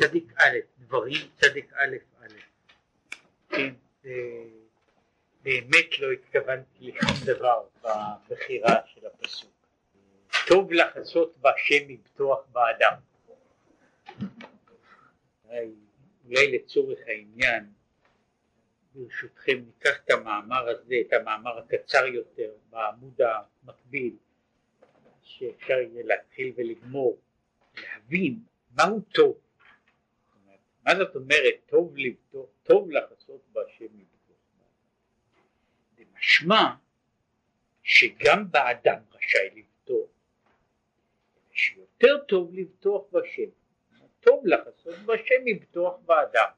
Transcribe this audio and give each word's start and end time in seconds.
צדיק 0.00 0.32
א', 0.38 0.58
דברים 0.78 1.16
צדיק 1.36 1.72
א' 1.72 1.96
א', 2.20 2.26
כן, 3.48 3.74
באמת 5.42 5.98
לא 5.98 6.12
התכוונתי 6.12 6.78
לשום 6.80 7.34
דבר 7.34 7.66
בבחירה 7.82 8.76
של 8.86 9.06
הפסוק. 9.06 9.50
טוב 10.48 10.72
לחסות 10.72 11.36
בהשם 11.36 11.88
מבטוח 11.88 12.38
באדם. 12.52 12.92
אולי 16.24 16.52
לצורך 16.52 16.98
העניין, 17.06 17.72
ברשותכם 18.94 19.62
ניקח 19.66 20.00
את 20.04 20.10
המאמר 20.10 20.68
הזה, 20.68 20.94
את 21.08 21.12
המאמר 21.12 21.58
הקצר 21.58 22.06
יותר, 22.06 22.52
בעמוד 22.70 23.20
המקביל, 23.20 24.16
שאפשר 25.22 25.74
יהיה 25.74 26.04
להתחיל 26.04 26.52
ולגמור, 26.56 27.18
להבין 27.76 28.38
מהו 28.70 29.00
טוב. 29.00 29.45
מה 30.86 30.96
זאת 30.96 31.16
אומרת 31.16 31.54
טוב 31.66 31.96
לבטוח, 31.96 32.46
טוב 32.62 32.90
לחסות 32.90 33.40
בהשם 33.52 33.84
מבטוח 33.84 34.36
זה 35.96 36.04
משמע 36.16 36.74
שגם 37.82 38.50
באדם 38.50 38.98
רשאי 39.12 39.50
לבטוח, 39.54 40.08
שיותר 41.52 42.18
טוב 42.28 42.54
לבטוח 42.54 43.02
בשם. 43.12 43.50
טוב 44.20 44.46
לחסות 44.46 44.94
בהשם 44.98 45.34
מבטוח 45.44 45.98
באדם. 46.06 46.48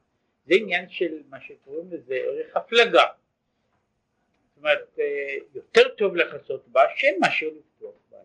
זה 0.45 0.53
עניין 0.55 0.89
של 0.89 1.21
מה 1.29 1.41
שקוראים 1.41 1.91
לזה 1.91 2.13
ערך 2.15 2.55
הפלגה. 2.55 3.03
זאת 4.47 4.57
אומרת, 4.57 4.99
אה, 4.99 5.35
יותר 5.53 5.95
טוב 5.97 6.15
לחסות 6.15 6.67
בהשם 6.67 7.13
מאשר 7.19 7.45
לבטוח 7.45 7.95
באדם. 8.09 8.23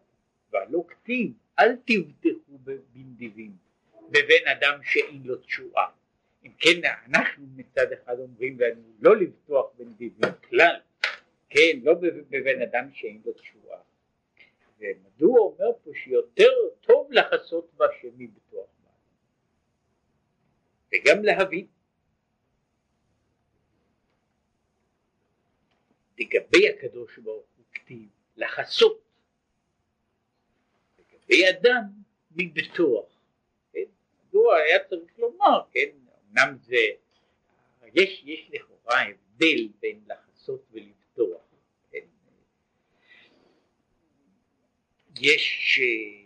והלא 0.50 0.84
כתיב, 0.88 1.32
אל 1.58 1.76
תבטחו 1.76 2.58
בנדיבים. 2.58 3.63
בבן 4.14 4.48
אדם 4.58 4.80
שאין 4.82 5.22
לו 5.24 5.36
תשועה. 5.36 5.90
אם 6.44 6.52
כן 6.58 6.80
אנחנו 7.06 7.46
מצד 7.56 7.92
אחד 7.92 8.18
אומרים 8.18 8.60
לנו 8.60 8.82
לא 9.00 9.16
לבטוח 9.16 9.66
בנדיבים 9.76 10.30
כלל, 10.48 10.80
כן, 11.48 11.78
לא 11.82 11.94
בבן 12.30 12.62
אדם 12.62 12.90
שאין 12.92 13.22
לו 13.24 13.32
תשועה. 13.32 13.78
ומדוע 14.78 15.40
אומר 15.40 15.72
פה 15.84 15.90
שיותר 15.94 16.50
טוב 16.80 17.12
לחסות 17.12 17.70
בהשם 17.76 18.08
מבטוח 18.18 18.66
באדם. 18.82 18.94
וגם 20.92 21.24
להבין. 21.24 21.66
לגבי 26.18 26.68
הקדוש 26.68 27.18
ברוך 27.18 27.46
הוא 27.56 27.64
כתיב 27.72 28.08
לחסות. 28.36 29.00
לגבי 30.98 31.50
אדם 31.50 31.82
מבטוח. 32.30 33.13
היה 34.52 34.84
צריך 34.84 35.18
לומר, 35.18 35.60
כן, 35.72 35.88
אמנם 36.30 36.56
זה, 36.62 36.76
יש, 37.94 38.22
יש 38.24 38.50
לכאורה 38.52 39.02
הבדל 39.02 39.68
בין 39.80 40.00
לחסות 40.06 40.66
ולבטוח, 40.72 41.42
כן? 41.90 42.04
יש 45.20 45.78
אה, 45.82 46.24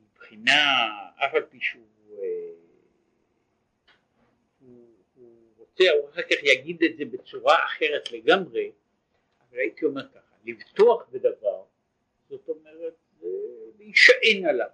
מבחינה, 0.00 0.86
אף 1.16 1.34
על 1.34 1.46
פי 1.50 1.58
שהוא 1.60 1.86
אה, 2.22 2.52
רוצה, 5.58 5.84
הוא 5.90 6.10
אחר 6.10 6.22
כך 6.22 6.42
יגיד 6.42 6.82
את 6.84 6.96
זה 6.96 7.04
בצורה 7.04 7.64
אחרת 7.64 8.12
לגמרי, 8.12 8.72
אבל 9.40 9.58
הייתי 9.58 9.84
אומר 9.84 10.08
ככה, 10.08 10.36
לבטוח 10.44 11.06
בדבר, 11.10 11.64
זאת 12.28 12.48
אומרת, 12.48 12.94
להישען 13.78 14.46
עליו, 14.48 14.68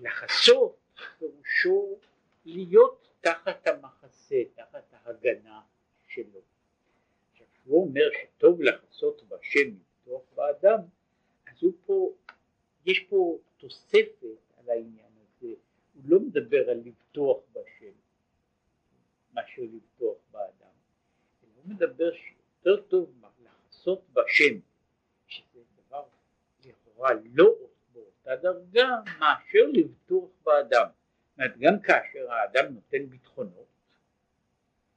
לחסות 0.00 0.77
פירושו 1.18 1.98
להיות 2.44 3.08
תחת 3.20 3.66
המחסה, 3.66 4.42
תחת 4.54 4.84
ההגנה 4.92 5.60
שלו. 6.08 6.40
עכשיו, 7.32 7.46
הוא 7.64 7.86
אומר 7.86 8.08
שטוב 8.22 8.62
לחסות 8.62 9.22
בשם 9.28 9.68
לפתוח 9.80 10.22
באדם, 10.34 10.78
אז 11.46 11.62
הוא 11.62 11.72
פה, 11.86 12.12
יש 12.86 13.00
פה 13.08 13.38
תוספת 13.56 14.36
על 14.56 14.70
העניין 14.70 15.12
הזה, 15.20 15.54
הוא 15.94 16.02
לא 16.04 16.20
מדבר 16.20 16.70
על 16.70 16.80
לבטוח 16.84 17.38
בשם, 17.52 17.92
מאשר 19.32 19.62
לבטוח 19.62 20.16
באדם, 20.30 20.74
הוא 21.54 21.74
מדבר 21.74 22.10
שיותר 22.12 22.82
טוב 22.82 23.12
לחסות 23.44 24.02
בשם, 24.12 24.58
שזה 25.26 25.60
דבר 25.76 26.04
לכאורה 26.64 27.10
לא 27.24 27.54
באותה 27.92 28.36
דרגה 28.36 28.88
מאשר 29.18 29.66
לבטוח 29.72 30.30
באדם. 30.42 30.86
אומרת 31.38 31.58
גם 31.58 31.80
כאשר 31.82 32.32
האדם 32.32 32.74
נותן 32.74 33.06
ביטחונות, 33.10 33.68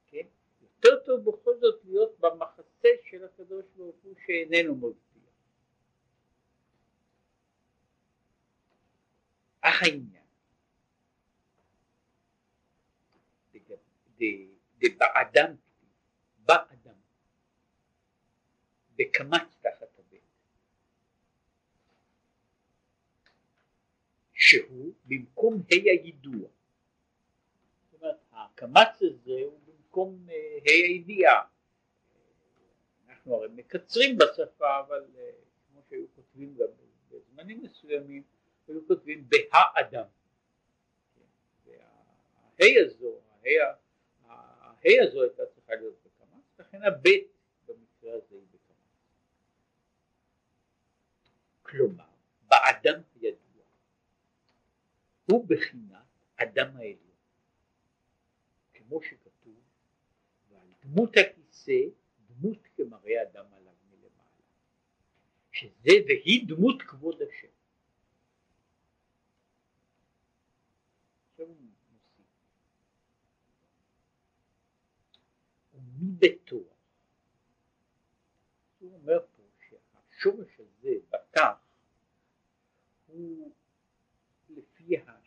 כן, 0.06 0.26
יותר 0.62 1.04
טוב 1.04 1.30
בכל 1.30 1.58
זאת 1.60 1.84
להיות 1.84 2.18
במחסה 2.20 2.88
של 3.10 3.24
הקדוש 3.24 3.64
ברוך 3.76 3.96
הוא 4.02 4.14
שאיננו 4.26 4.74
מבטיח. 4.74 5.22
אך 9.60 9.82
העניין, 9.82 10.22
דבאדם, 14.78 15.54
באדם, 16.38 16.94
בקמץ 18.96 19.56
תחת 19.60 19.92
שהוא 24.42 24.92
במקום 25.04 25.54
ה' 25.54 25.74
הידוע. 25.74 26.48
זאת 27.90 28.02
אומרת, 28.02 28.16
הקמץ 28.32 29.02
הזה 29.02 29.40
הוא 29.44 29.60
במקום 29.66 30.26
ה' 30.28 30.70
הידיעה. 30.70 31.42
אנחנו 33.08 33.34
הרי 33.34 33.48
מקצרים 33.54 34.18
בשפה, 34.18 34.80
אבל 34.80 35.04
אה, 35.16 35.30
כמו 35.68 35.80
שהיו 35.88 36.04
כותבים 36.14 36.54
גם 36.54 36.66
בזמנים 37.10 37.62
מסוימים, 37.62 38.22
היו 38.68 38.86
כותבים 38.86 39.28
בהאדם. 39.28 40.06
והה' 41.66 42.80
הזו, 42.86 43.20
הה' 44.24 45.02
הזו 45.02 45.22
הייתה 45.22 45.46
צריכה 45.46 45.74
להיות 45.74 45.94
בקמץ, 46.04 46.44
לכן 46.58 46.82
הבית 46.82 47.26
במקרה 47.66 48.14
הזה 48.14 48.34
היא 48.34 48.46
בקמץ. 48.50 48.76
כלומר, 51.62 52.04
באדם 52.48 53.00
הידוע 53.14 53.41
הוא 55.32 55.48
בחינת 55.48 56.06
אדם 56.36 56.76
העליון, 56.76 57.16
כמו 58.74 59.02
שכתוב, 59.02 59.60
ועל 60.50 60.68
דמות 60.80 61.10
הכיסא 61.16 61.80
דמות 62.26 62.58
כמראה 62.76 63.22
אדם 63.22 63.46
עליו 63.52 63.72
מלמעלה, 63.90 64.44
שזה 65.52 65.90
והיא 66.06 66.48
דמות 66.48 66.82
כבוד 66.82 67.22
השם. 67.22 67.48
ומבטוח, 75.74 76.76
הוא 78.78 78.94
אומר 78.94 79.18
פה 79.36 79.42
שהשורש 79.68 80.60
הזה 80.60 80.94
בתח 81.08 81.62
הוא 83.06 83.51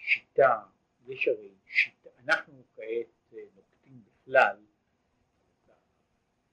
לפי 0.05 0.11
השיטה, 0.11 0.59
יש 1.07 1.27
הרי 1.27 1.51
שיטה, 1.65 2.09
אנחנו 2.23 2.63
כעת 2.75 3.33
אה, 3.33 3.39
נוקטים 3.55 4.01
בכלל, 4.05 4.57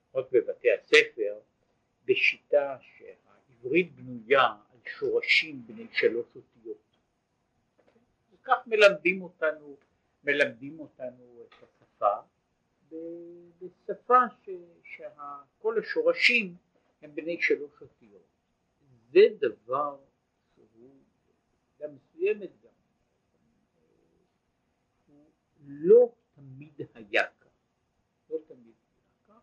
לפחות 0.08 0.32
בבתי 0.32 0.68
הספר, 0.72 1.38
בשיטה 2.04 2.76
שהעברית 2.80 3.92
בנויה 3.92 4.42
על 4.42 4.78
שורשים 4.98 5.66
בני 5.66 5.86
שלוש 5.92 6.26
אותיות. 6.36 6.96
וכך 8.32 8.66
מלמדים 8.66 9.22
אותנו, 9.22 9.76
מלמדים 10.24 10.80
אותנו 10.80 11.46
את 11.48 11.54
השפה, 11.62 12.16
בשפה 13.60 14.20
שכל 14.84 15.78
השורשים 15.78 16.56
הם 17.02 17.14
בני 17.14 17.42
שלוש 17.42 17.80
אותיות. 17.80 18.26
זה 19.10 19.20
דבר 19.40 19.98
שהוא, 20.54 20.90
במידה 21.78 21.94
מסוימת 21.94 22.50
לא 25.66 26.14
תמיד 26.34 26.80
היה 26.94 27.26
כך, 27.40 27.50
לא 28.30 28.38
תמיד 28.48 28.74
היה 28.96 29.14
כך, 29.28 29.42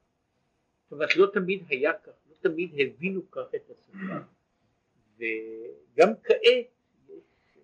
זאת 0.84 0.92
אומרת 0.92 1.16
לא 1.16 1.28
תמיד 1.34 1.64
היה 1.70 1.94
כך, 1.94 2.12
לא 2.30 2.36
תמיד 2.42 2.72
הבינו 2.80 3.32
כך 3.32 3.56
את 3.56 3.70
השפה, 3.70 4.20
וגם 5.18 6.10
כעת 6.24 6.70
יש 7.08 7.58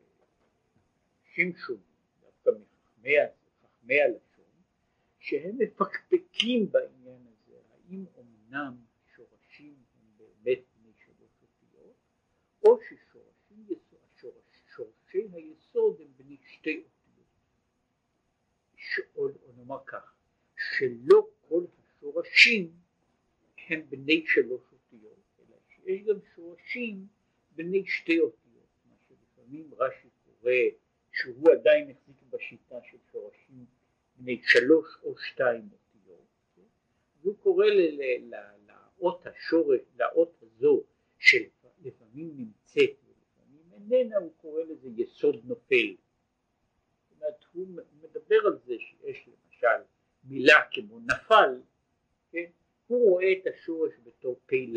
אנשים 1.21 1.53
שונים, 1.55 1.81
דווקא 2.21 2.49
מחכמי 2.49 4.01
הלשון, 4.01 4.45
שהם 5.19 5.57
מפקפקים 5.57 6.71
בעניין 6.71 7.27
הזה, 7.27 7.57
האם 7.73 8.05
אמנם 8.19 8.75
שורשים 9.15 9.75
הם 9.95 10.17
באמת 10.17 10.59
בני 10.75 10.91
שלוש 11.05 11.41
אותיות, 11.41 11.95
או 12.63 12.79
ששורשי 14.51 15.27
היסוד 15.33 16.01
הם 16.01 16.07
בני 16.17 16.37
שתי 16.45 16.77
אותיות. 16.77 16.94
או 19.15 19.27
נאמר 19.57 19.79
כך, 19.85 20.13
שלא 20.57 21.27
כל 21.47 21.65
השורשים 21.79 22.71
הם 23.67 23.81
בני 23.89 24.23
שלוש 24.27 24.61
אותיות, 24.71 25.19
אלא 25.39 25.57
שיש 25.69 26.01
גם 26.01 26.15
שורשים 26.35 27.07
בני 27.51 27.85
שתי 27.85 28.19
אותיות, 28.19 28.67
מה 28.89 28.95
שלפעמים 29.07 29.71
רש"י 29.77 30.07
קורא 30.25 30.51
שהוא 31.11 31.51
עדיין 31.51 31.89
החזיק 31.89 32.15
בשיטה 32.29 32.75
של 32.91 32.97
שורשים 33.11 33.65
בני 34.15 34.41
שלוש 34.43 34.85
או 35.03 35.17
שתיים 35.17 35.69
אותיות, 35.71 36.25
והוא 37.21 37.37
קורא 37.37 37.65
לאות 38.19 39.27
השורש, 39.27 39.81
לאות 39.99 40.41
הזו 40.41 40.83
שלפעמים 41.17 42.31
נמצאת 42.37 42.89
ולפעמים 43.05 43.91
איננה, 43.91 44.17
הוא 44.17 44.31
קורא 44.37 44.63
לזה 44.63 44.89
יסוד 44.97 45.41
נופל. 45.43 45.95
אומרת, 47.25 47.85
הוא 47.91 48.09
מדבר 48.09 48.39
על 48.45 48.57
זה 48.65 48.73
שיש 48.79 49.27
למשל 49.27 49.83
מילה 50.23 50.59
כמו 50.71 50.99
נפל, 50.99 51.61
כן? 52.31 52.45
הוא 52.87 53.09
רואה 53.09 53.31
את 53.31 53.47
השורש 53.47 53.93
בתור 54.03 54.39
פ"ל, 54.45 54.75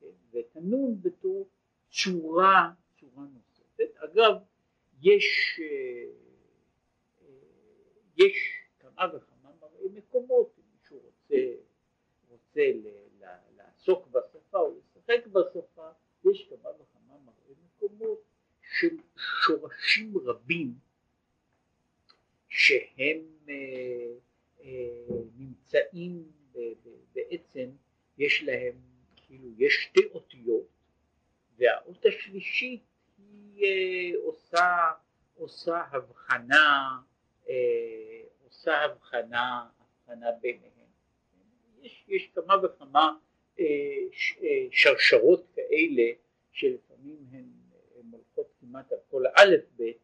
כן? 0.00 0.06
ואת 0.30 0.56
הנון 0.56 1.02
בתור 1.02 1.48
צורה, 1.90 2.70
צורה 3.00 3.24
נוספת. 3.34 3.96
אגב, 3.96 4.32
יש, 5.02 5.60
אה, 5.62 6.04
אה, 7.22 7.26
יש 8.16 8.36
כמה 8.78 9.16
וכמה 9.16 9.50
מראי 9.60 9.88
מקומות, 9.92 10.54
אם 10.58 10.62
מישהו 10.74 10.98
רוצה, 10.98 11.36
רוצה 12.28 12.60
לעסוק 13.56 14.06
בשפה 14.06 14.58
או 14.58 14.78
לשחק 14.78 15.26
בשפה, 15.26 15.88
יש 16.24 16.48
כמה 16.48 16.70
וכמה 16.70 17.18
מראי 17.24 17.54
מקומות 17.66 18.20
של 18.62 18.96
שורשים 19.16 20.18
רבים 20.18 20.74
שהם 22.56 23.18
אה, 23.48 23.54
אה, 24.64 24.68
נמצאים 25.36 26.32
בעצם, 27.12 27.70
יש 28.18 28.42
להם, 28.42 28.74
כאילו, 29.16 29.48
יש 29.58 29.74
שתי 29.74 30.00
אותיות, 30.14 30.66
והאות 31.56 32.06
השלישית 32.06 32.82
היא 33.18 33.64
אה, 33.64 34.18
עושה, 34.24 34.90
עושה 35.34 35.82
הבחנה, 35.90 36.98
עושה 38.44 38.82
הבחנה, 38.82 39.68
הבחנה 39.80 40.26
ביניהם. 40.40 40.70
יש, 41.82 42.04
יש 42.08 42.30
כמה 42.34 42.54
וכמה 42.64 43.16
שרשרות 44.70 45.46
כאלה 45.54 46.12
שלפעמים 46.52 47.16
הן 47.32 47.44
הולכות 48.10 48.46
כמעט 48.60 48.92
על 48.92 48.98
כל 49.10 49.26
האלף 49.26 49.64
בית, 49.76 49.98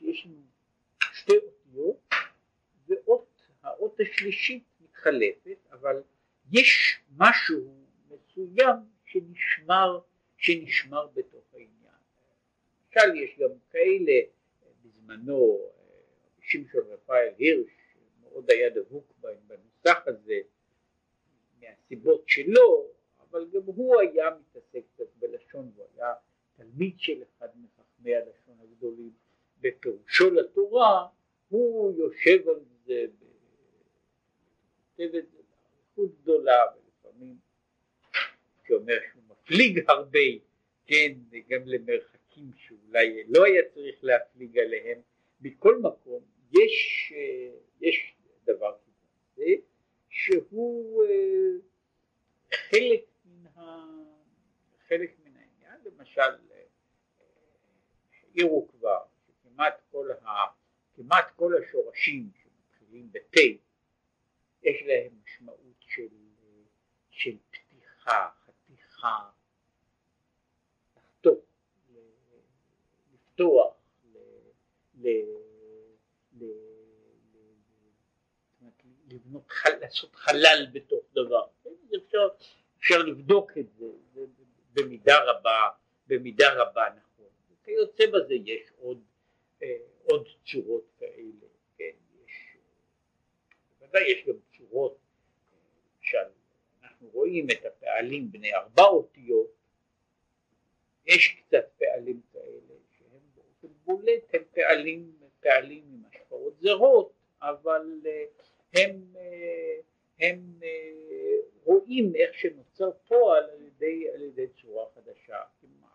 יש 0.00 0.26
לנו 0.26 0.48
שתי 1.28 1.36
אותיות 1.36 2.14
והאות 3.62 4.00
השלישית 4.00 4.64
מתחלפת, 4.80 5.58
אבל 5.70 6.02
יש 6.52 7.00
משהו 7.16 7.84
מסוים 8.08 8.76
שנשמר, 9.04 10.00
שנשמר 10.36 11.06
בתוך 11.06 11.44
העניין. 11.52 11.98
למשל 12.96 13.16
יש 13.16 13.38
גם 13.38 13.50
כאלה, 13.70 14.12
בזמנו 14.84 15.58
שמשון 16.40 16.82
רפאל 16.88 17.28
הירש 17.38 17.70
מאוד 18.22 18.50
היה 18.50 18.70
דבוק 18.70 19.12
בנוסח 19.20 20.02
הזה 20.06 20.40
מהסיבות 21.60 22.28
שלו, 22.28 22.86
אבל 23.20 23.48
גם 23.52 23.62
הוא 23.64 24.00
היה 24.00 24.26
מתעסק 24.40 24.82
קצת 24.94 25.08
בלשון, 25.18 25.72
הוא 25.76 25.86
היה 25.94 26.14
תלמיד 26.56 26.94
של 26.98 27.22
אחד 27.22 27.48
מחכמי 27.56 28.14
הלשון 28.14 28.58
הגדולים, 28.60 29.12
בפירושו 29.60 30.30
לתורה 30.30 31.08
הוא 31.48 31.92
יושב 31.98 32.48
על 32.48 32.60
זה, 32.84 33.04
כותב 34.96 35.14
את 35.14 35.24
גדולה, 36.22 36.58
ולפעמים 36.76 37.36
שאומר 38.66 38.98
שהוא 39.10 39.22
מפליג 39.28 39.84
הרבה, 39.88 40.28
כן, 40.86 41.12
וגם 41.30 41.60
למרחקים 41.66 42.50
שאולי 42.56 43.24
לא 43.28 43.44
היה 43.44 43.62
צריך 43.74 44.04
להפליג 44.04 44.58
עליהם, 44.58 45.00
מכל 45.40 45.78
מקום 45.78 46.22
יש, 46.52 47.12
יש 47.80 48.14
דבר 48.44 48.76
כזה, 48.78 49.52
שהוא 50.08 51.04
אה, 51.04 51.58
חלק 52.52 53.04
מן, 53.24 53.46
ה, 53.46 53.86
חלק 54.88 55.10
מן 55.24 55.36
העניין, 55.36 55.80
למשל 55.84 56.20
העירו 58.34 58.66
אה, 58.66 58.72
כבר 58.72 58.98
שכמעט 59.26 59.80
כל 59.90 60.10
ה... 60.10 60.57
כמעט 60.98 61.30
כל 61.36 61.52
השורשים 61.62 62.30
שמתחילים 62.42 63.12
בתה 63.12 63.40
יש 64.62 64.82
להם 64.86 65.12
משמעות 65.24 65.76
של, 65.80 66.08
של 67.10 67.36
פתיחה, 67.50 68.28
חתיכה, 68.44 69.30
לחתוך, 70.96 71.38
לפתוח, 73.14 73.74
לבנות, 79.08 79.52
לעשות 79.80 80.16
חלל 80.16 80.66
בתוך 80.72 81.04
דבר, 81.12 81.46
אפשר, 81.96 82.28
אפשר 82.78 82.98
לבדוק 82.98 83.58
את 83.58 83.66
זה, 83.78 83.86
זה 84.14 84.20
במידה 84.72 85.18
רבה, 85.24 85.68
במידה 86.06 86.54
רבה 86.54 86.84
נכון, 86.96 87.28
וכיוצא 87.50 88.04
בזה 88.06 88.34
יש 88.34 88.72
עוד 88.76 89.07
עוד 90.10 90.28
צורות 90.46 90.84
כאלה, 90.98 91.46
כן, 91.78 91.90
יש, 92.24 92.56
בוודאי 93.80 94.02
יש 94.02 94.24
גם 94.26 94.34
צורות, 94.56 94.98
למשל, 95.96 96.32
אנחנו 96.82 97.08
רואים 97.12 97.46
את 97.50 97.64
הפעלים 97.64 98.32
בני 98.32 98.54
ארבע 98.54 98.84
אותיות, 98.84 99.50
יש 101.06 101.28
קצת 101.28 101.64
פעלים 101.78 102.20
כאלה 102.32 102.74
שהם 102.98 103.20
באופן 103.34 103.68
בולט 103.84 104.34
הם 104.34 104.42
פעלים, 104.54 105.12
פעלים 105.40 105.84
עם 105.92 106.02
השפעות 106.12 106.60
זרות, 106.60 107.12
אבל 107.42 108.00
אה, 108.06 108.24
הם, 108.74 109.02
אה, 109.16 109.80
הם 110.20 110.60
רואים 111.64 112.16
איך 112.16 112.34
שנוצר 112.34 112.90
פועל 113.08 113.44
על 113.50 113.62
ידי, 113.62 114.08
על 114.14 114.22
ידי 114.22 114.46
צורה 114.62 114.84
חדשה, 114.94 115.42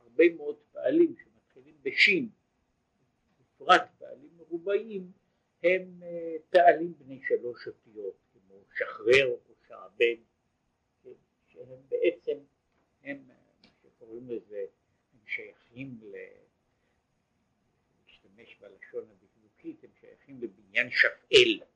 הרבה 0.03 0.23
מאוד 0.37 0.57
פעלים 0.71 1.15
שמתחילים 1.23 1.75
בשין 1.83 2.29
בפרט 3.63 3.89
פעלים 3.99 4.29
מרובעים 4.37 5.11
הם 5.63 6.03
אה, 6.03 6.35
פעלים 6.49 6.93
בני 6.97 7.21
שלוש 7.27 7.67
אותיות 7.67 8.15
כמו 8.33 8.55
שחרר 8.77 9.27
או 9.27 9.53
שעבד 9.67 10.15
כן, 11.03 11.09
שהם 11.47 11.81
בעצם 11.89 12.37
הם 13.03 13.27
מה 13.27 13.69
שקוראים 13.83 14.29
לזה 14.29 14.65
הם 15.13 15.19
שייכים 15.25 15.97
ל... 16.01 16.15
להשתמש 18.07 18.57
בלשון 18.59 19.03
הדקדוקית 19.09 19.83
הם 19.83 19.89
שייכים 19.99 20.41
לבניין 20.41 20.89
שפעל. 20.91 21.67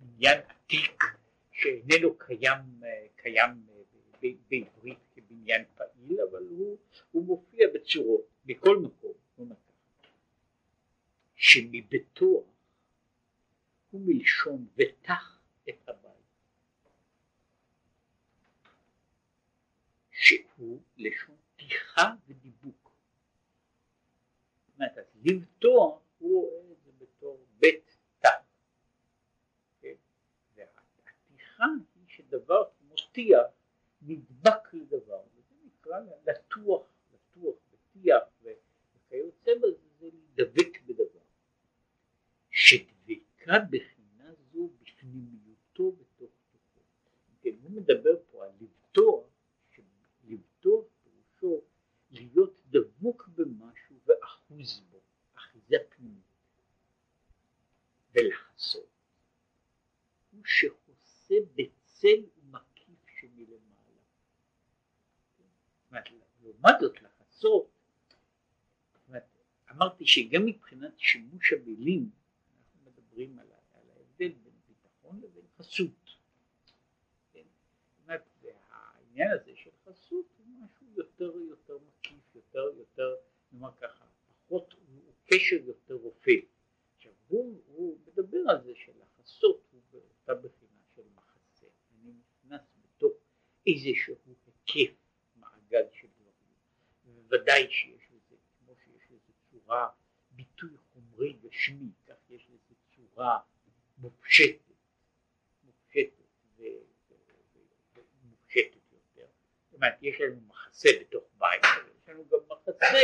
בניין 0.00 0.40
עתיק 0.48 1.04
שאיננו 1.50 2.18
קיים, 2.18 2.84
אה, 2.84 3.06
קיים 3.16 3.66
אה, 3.70 4.28
בעברית 4.50 4.98
כבניין 5.14 5.64
פעיל 5.74 6.20
אבל 6.30 6.42
הוא, 6.48 6.78
הוא 7.10 7.24
מופיע 7.24 7.68
בצורות 7.74 8.28
בכל 8.44 8.76
מקום 8.76 9.12
שמבטוח 11.38 12.44
הוא 13.90 14.00
מלשון 14.04 14.66
ותח 14.76 15.40
את 15.68 15.88
הבית. 15.88 16.08
שהוא 20.10 20.82
לשון 20.96 21.36
פתיחה 21.54 22.14
ודיבוק. 22.26 22.90
זאת 24.66 24.74
אומרת 24.74 25.08
לבטוח 25.14 26.00
הוא 26.18 26.50
רואה 26.50 26.72
את 26.72 26.82
זה 26.84 26.90
בתור 26.98 27.46
בית 27.58 27.96
תג 28.18 28.28
כן? 29.80 29.94
והפתיחה 30.54 31.64
היא 31.94 32.04
שדבר 32.08 32.64
כמו 32.78 32.94
טיח 33.12 33.46
נדבק 34.02 34.74
לדבר. 34.74 35.22
וזה 35.34 35.54
נקרא 35.64 36.00
לטוח, 36.26 36.86
לטוח 37.12 37.56
וטיח 37.70 38.22
וכיוצא 38.42 39.50
בזה 39.54 39.88
זה 39.98 40.08
להידבק 40.12 40.67
שדבקה 43.48 43.64
בחינה 43.70 44.34
זו 44.52 44.70
בפנימיותו 44.80 45.92
בתוך 45.92 46.30
תוכו. 46.52 46.80
כן, 47.40 47.50
הוא 47.62 47.70
מדבר 47.70 48.16
פה 48.30 48.44
על 48.44 48.50
לבטוח, 48.60 49.26
שלבטוח 49.70 50.84
פירושו 51.02 51.62
להיות 52.10 52.60
דבוק 52.66 53.28
במשהו 53.28 53.96
ואחוז 54.06 54.80
בו, 54.90 55.00
אחיזה 55.34 55.76
פנימית. 55.88 56.24
ולחסות 58.14 58.88
הוא 60.32 60.42
שחוסה 60.44 61.34
בצל 61.54 62.24
ומקיף 62.36 63.06
שמלמעלה. 63.20 64.02
לעומת 66.42 66.74
זאת 66.80 67.02
לחסות, 67.02 67.70
אמרתי 69.70 70.06
שגם 70.06 70.46
מבחינת 70.46 70.98
שימוש 70.98 71.52
המילים 71.52 72.10
אנחנו 72.78 72.90
מדברים 72.90 73.38
על, 73.38 73.46
על 73.72 73.90
ההבדל 73.90 74.28
בין 74.28 74.54
ביטחון 74.68 75.20
לבין 75.20 75.44
חסות. 75.58 76.16
כן? 77.32 77.42
העניין 78.70 79.30
הזה 79.30 79.56
של 79.56 79.70
חסות 79.84 80.26
הוא 80.38 80.46
משהו 80.64 80.86
יותר 80.96 81.38
יותר 81.40 81.78
מקיף, 81.78 82.34
יותר 82.34 82.70
יותר, 82.76 83.14
נאמר 83.52 83.70
ככה, 83.80 84.04
פחות, 84.28 84.72
הוא 84.72 85.12
קשר 85.26 85.56
יותר 85.64 85.94
רופא. 85.94 86.32
עכשיו 86.96 87.12
הוא, 87.28 87.62
הוא 87.66 87.98
מדבר 88.06 88.38
על 88.48 88.64
זה 88.64 88.72
שלחסות 88.74 89.62
הוא 89.72 89.80
באותה 89.90 90.34
בחינה 90.34 90.82
של 90.94 91.02
מחסה. 91.14 91.66
אני 91.90 92.12
נכנס 92.12 92.60
בתוך 92.82 93.12
איזשהו 93.66 94.14
היקף 94.26 94.94
מעגל 95.36 95.84
של 95.92 96.08
דברים. 96.20 96.54
בוודאי 97.04 97.70
שיש 97.70 98.10
לזה, 98.10 98.36
כמו 98.58 98.74
שיש 98.76 99.10
לזה 99.10 99.32
צורה, 99.50 99.88
ביטוי 100.30 100.70
חומרי 100.76 101.32
גשמי, 101.32 101.90
כך 102.06 102.30
יש 102.30 102.48
לזה 102.50 102.74
צורה 102.96 103.40
מופשטת 103.98 104.68
ומופשטת 108.22 108.92
יותר. 108.92 109.26
זאת 109.67 109.67
אומרת, 109.78 109.98
יש 110.02 110.20
לנו 110.20 110.40
מחסה 110.46 110.88
בתוך 111.00 111.24
בית, 111.38 111.60
אבל 111.64 111.90
יש 112.02 112.08
לנו 112.08 112.24
גם 112.28 112.38
מחסה 112.48 112.98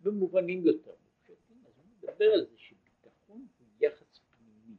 במובנים 0.00 0.66
יותר 0.66 0.94
מופשטים, 1.04 1.64
אז 1.66 1.72
הוא 1.76 1.84
מדבר 1.98 2.24
על 2.24 2.46
זה 2.46 2.58
שביטחון 2.58 3.46
הוא 3.58 3.68
יחס 3.80 4.20
פנימי, 4.30 4.76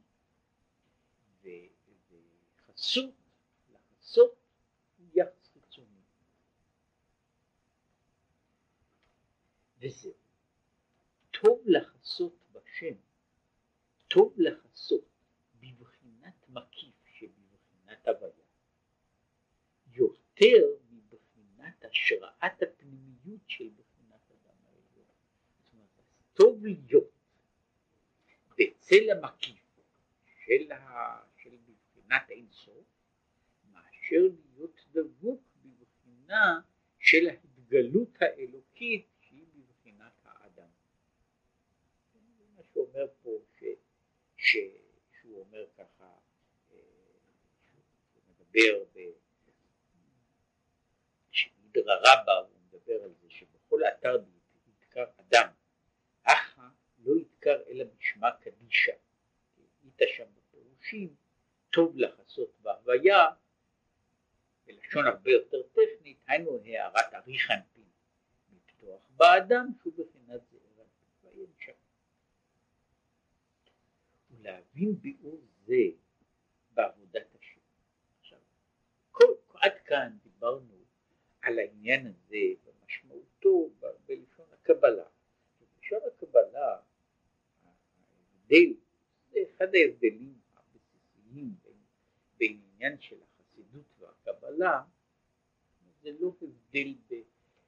וחסות, 2.68 3.14
לחסות 3.72 4.34
הוא 4.98 5.06
יחס 5.14 5.48
חיצוני. 5.52 6.00
וזהו. 9.80 10.12
טוב 11.30 11.62
לחסות 11.66 12.36
בשם, 12.52 12.94
טוב 14.08 14.34
לחסות 14.36 15.04
בבחינת 15.60 16.48
מקיף 16.48 16.94
שבבחינת 17.04 18.08
הוויה, 18.08 18.44
יותר 19.92 20.83
השראת 21.96 22.62
הפנימיות 22.62 23.40
של 23.46 23.68
בחינת 23.68 24.30
אדם 24.30 24.56
העליון. 24.66 25.06
זאת 25.58 25.72
אומרת, 25.72 25.88
טוב 26.34 26.64
להיות 26.64 27.10
בצל 28.58 29.10
המקיף 29.10 29.80
של, 30.44 30.72
ה... 30.72 31.16
של 31.36 31.56
בבחינת 31.56 32.30
אינסוף, 32.30 32.84
מאשר 33.72 34.22
להיות 34.44 34.80
דבוק 34.92 35.42
בבחינה 35.64 36.60
של 36.98 37.28
ההתגלות 37.28 38.16
האלוקית 38.20 39.14
שאומר 42.74 43.06
פה, 43.22 43.30
ש, 43.58 43.64
ש, 44.36 44.56
שהוא 45.20 45.40
אומר 45.40 45.66
ככה, 45.78 46.10
אה, 46.72 46.78
שהוא 47.64 48.22
מדבר 48.28 48.84
ב... 48.92 48.98
שמדרא 51.30 51.94
רבה 51.94 52.38
הוא 52.38 52.58
מדבר 52.66 53.02
על 53.02 53.14
זה 53.20 53.30
אתר 54.04 54.24
יתקר 54.66 55.04
אדם, 55.20 55.48
אחא 56.22 56.62
לא 56.98 57.20
יתקר 57.20 57.62
אלא 57.68 57.84
בשמה 57.84 58.30
קדישא, 58.40 58.92
היית 59.82 60.00
שם 60.16 60.24
בפירושים, 60.34 61.14
טוב 61.70 61.96
לחסות 61.96 62.60
בהוויה, 62.60 63.26
בלשון 64.66 65.06
הרבה 65.06 65.30
יותר 65.30 65.62
טכנית, 65.62 66.18
היינו 66.26 66.60
הערת 66.64 67.14
אריך 67.14 67.50
אנפין, 67.50 67.88
מפתוח 68.52 69.10
באדם 69.16 69.66
שהוא 69.80 69.92
בחינת 69.92 70.40
זעיר 70.50 70.62
אנפין, 70.78 71.08
ויהיה 71.22 71.46
שם. 71.58 71.72
להבין 74.40 75.00
ביאור 75.00 75.40
זה 75.66 75.82
בעבודת 76.70 77.34
השם. 77.34 77.60
עכשיו, 78.20 78.38
כל, 79.10 79.34
עד 79.54 79.78
כאן 79.84 80.16
דיברנו 80.22 80.84
על 81.42 81.58
העניין 81.58 82.06
הזה 82.06 82.36
במשמעותו 82.64 83.70
בלשון 83.70 83.73
הקבלה. 84.64 85.04
בלשון 85.60 85.98
הקבלה 86.06 86.80
ההבדל, 87.64 88.74
זה 89.30 89.38
אחד 89.50 89.66
ההבדלים 89.74 90.38
הבסיסיים 90.56 91.54
בין, 91.62 91.76
בין 92.36 92.60
עניין 92.64 93.00
של 93.00 93.16
החסידות 93.22 93.84
והקבלה, 93.98 94.82
זה 96.02 96.10
לא 96.20 96.32
הבדל, 96.42 96.94
ב, 97.08 97.14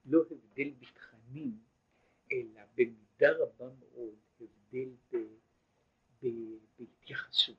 לא 0.04 0.22
הבדל 0.30 0.70
בתכנים, 0.78 1.58
אלא 2.32 2.60
במידה 2.74 3.30
רבה 3.38 3.68
מאוד 3.80 4.14
הבדל 4.40 4.88
ב... 5.12 5.16
בהתייחסות. 6.78 7.56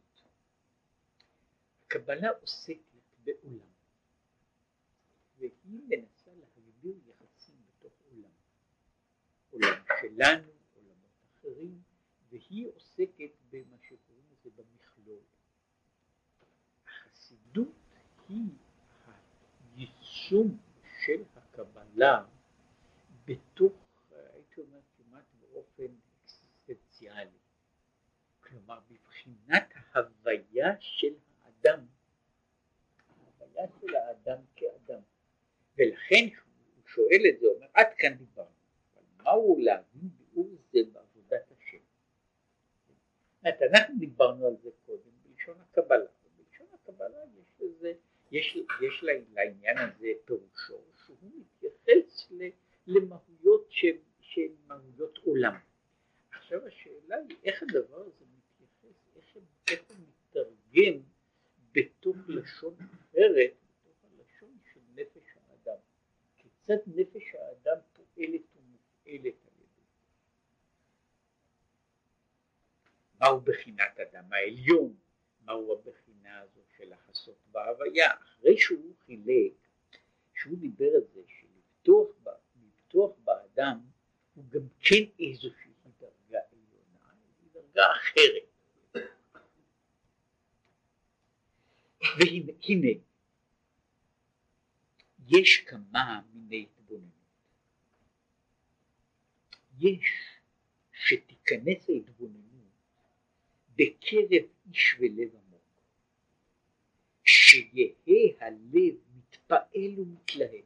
הקבלה 1.86 2.30
עוסקת 2.42 3.02
בעולם, 3.24 3.70
והיא 5.38 5.82
מנסה 5.88 6.32
להגדיר. 6.36 6.96
עולם 9.58 9.82
שלנו, 10.02 10.52
עולמות 10.76 11.12
אחרים, 11.40 11.82
והיא 12.30 12.68
עוסקת 12.76 13.32
במה 13.50 13.78
שקוראים 13.82 14.26
לזה 14.32 14.50
במכלול. 14.56 15.20
החסידות 16.86 17.74
היא 18.30 18.50
היישום 19.78 20.58
של 21.06 21.24
הקבלה 21.36 22.26
בתוך, 23.26 23.74
הייתי 24.12 24.62
אומר 24.62 24.80
כמעט 24.98 25.26
באופן 25.40 25.96
אקסיסטנציאלי. 26.24 27.38
כלומר 28.40 28.80
בבחינת 28.90 29.74
ההוויה 29.76 30.76
של 30.80 31.14
האדם, 31.44 31.86
ההוויה 33.10 33.68
של 33.82 33.96
האדם 33.96 34.40
כאדם, 34.56 35.02
ולכן 35.78 36.24
הוא 36.76 36.84
שואל 36.88 37.22
את 37.30 37.40
זה, 37.40 37.48
אומר 37.56 37.68
עד 37.74 37.88
כאן 37.98 38.14
דיברנו, 38.14 38.57
מהו 39.28 39.58
להבין 39.60 40.10
ביאור 40.18 40.50
זה 40.72 40.80
בעבודת 40.94 41.52
השם? 41.52 41.78
זאת 43.44 43.62
אנחנו 43.62 43.96
דיברנו 44.00 44.48
על 44.48 44.56
זה 44.64 44.70
קודם 44.86 45.12
בלשון 45.24 45.56
הקבלה, 45.62 46.10
ובלשון 46.26 46.68
הקבלה 46.74 47.20
יש 47.40 47.62
לזה, 47.62 47.94
יש, 48.32 48.58
יש 48.82 49.04
לעניין 49.34 49.78
הזה 49.78 50.08
פירושו 50.26 50.82
שהוא 51.06 51.18
מתייחס 51.36 52.32
למהויות 52.88 53.68
שהן 54.22 54.52
מהויות 54.68 55.18
עולם. 55.18 55.56
עכשיו 56.32 56.68
השאלה 56.68 57.16
היא 57.16 57.38
איך 57.44 57.64
הדבר 57.64 58.02
הזה 58.02 58.26
איך 59.68 59.82
הוא 59.90 59.98
מתרגם 60.08 61.00
בתוך 61.72 62.18
לשון 62.28 62.74
אחרת, 62.74 63.52
בתוך 63.64 63.96
הלשון 64.04 64.58
של 64.74 64.80
נפש 64.96 65.36
האדם. 65.36 65.80
כיצד 66.38 66.78
נפש 66.88 67.36
האדם 67.36 67.78
פועלת 67.94 68.42
ומופעלת 69.08 69.36
על 69.48 69.54
ידי. 69.60 69.82
מהו 73.20 73.42
בחינת 73.42 74.00
אדם 74.00 74.34
העליון? 74.34 74.96
מהו 75.42 75.74
הבחינה 75.74 76.40
הזו 76.40 76.62
של 76.78 76.94
החסות 76.94 77.38
בהוויה? 77.52 78.14
אחרי 78.14 78.58
שהוא 78.58 78.96
חילק, 79.06 79.54
שהוא 80.34 80.58
דיבר 80.58 80.90
על 80.96 81.04
זה 81.14 81.22
שלפתוח 81.28 82.08
באדם 83.24 83.80
הוא 84.36 84.46
גם 84.50 84.68
כן 84.80 85.04
איזושהי 85.20 85.72
דרגה 86.00 86.40
עליונה, 86.52 87.14
היא 87.42 87.50
דרגה 87.54 87.92
אחרת. 87.92 88.44
והנה 92.20 93.00
יש 95.28 95.58
כמה 95.58 96.22
מיני 96.34 96.66
התבוננות. 96.66 97.18
יש 99.80 100.40
שתיכנס 100.92 101.90
ההתבוננות 101.90 102.48
בקרב 103.76 104.50
איש 104.70 104.96
ולב 105.00 105.36
עמוק, 105.36 105.62
שיהא 107.24 108.36
הלב 108.40 108.96
מתפעל 109.16 110.00
ומתלהב. 110.00 110.66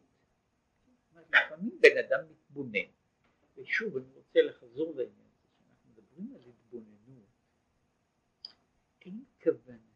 לפעמים 1.30 1.77
בן 1.82 1.98
אדם 1.98 2.20
מתבונן, 2.32 2.89
ושוב 3.58 3.98
אני 3.98 4.12
רוצה 4.13 4.41
לחזור 4.41 4.96
לעניין 4.96 5.27
הזה, 5.34 5.48
כשאנחנו 5.56 5.89
מדברים 5.91 6.34
על 6.36 6.41
התבוננות, 6.50 7.30
אין 9.01 9.24
כוונה 9.44 9.91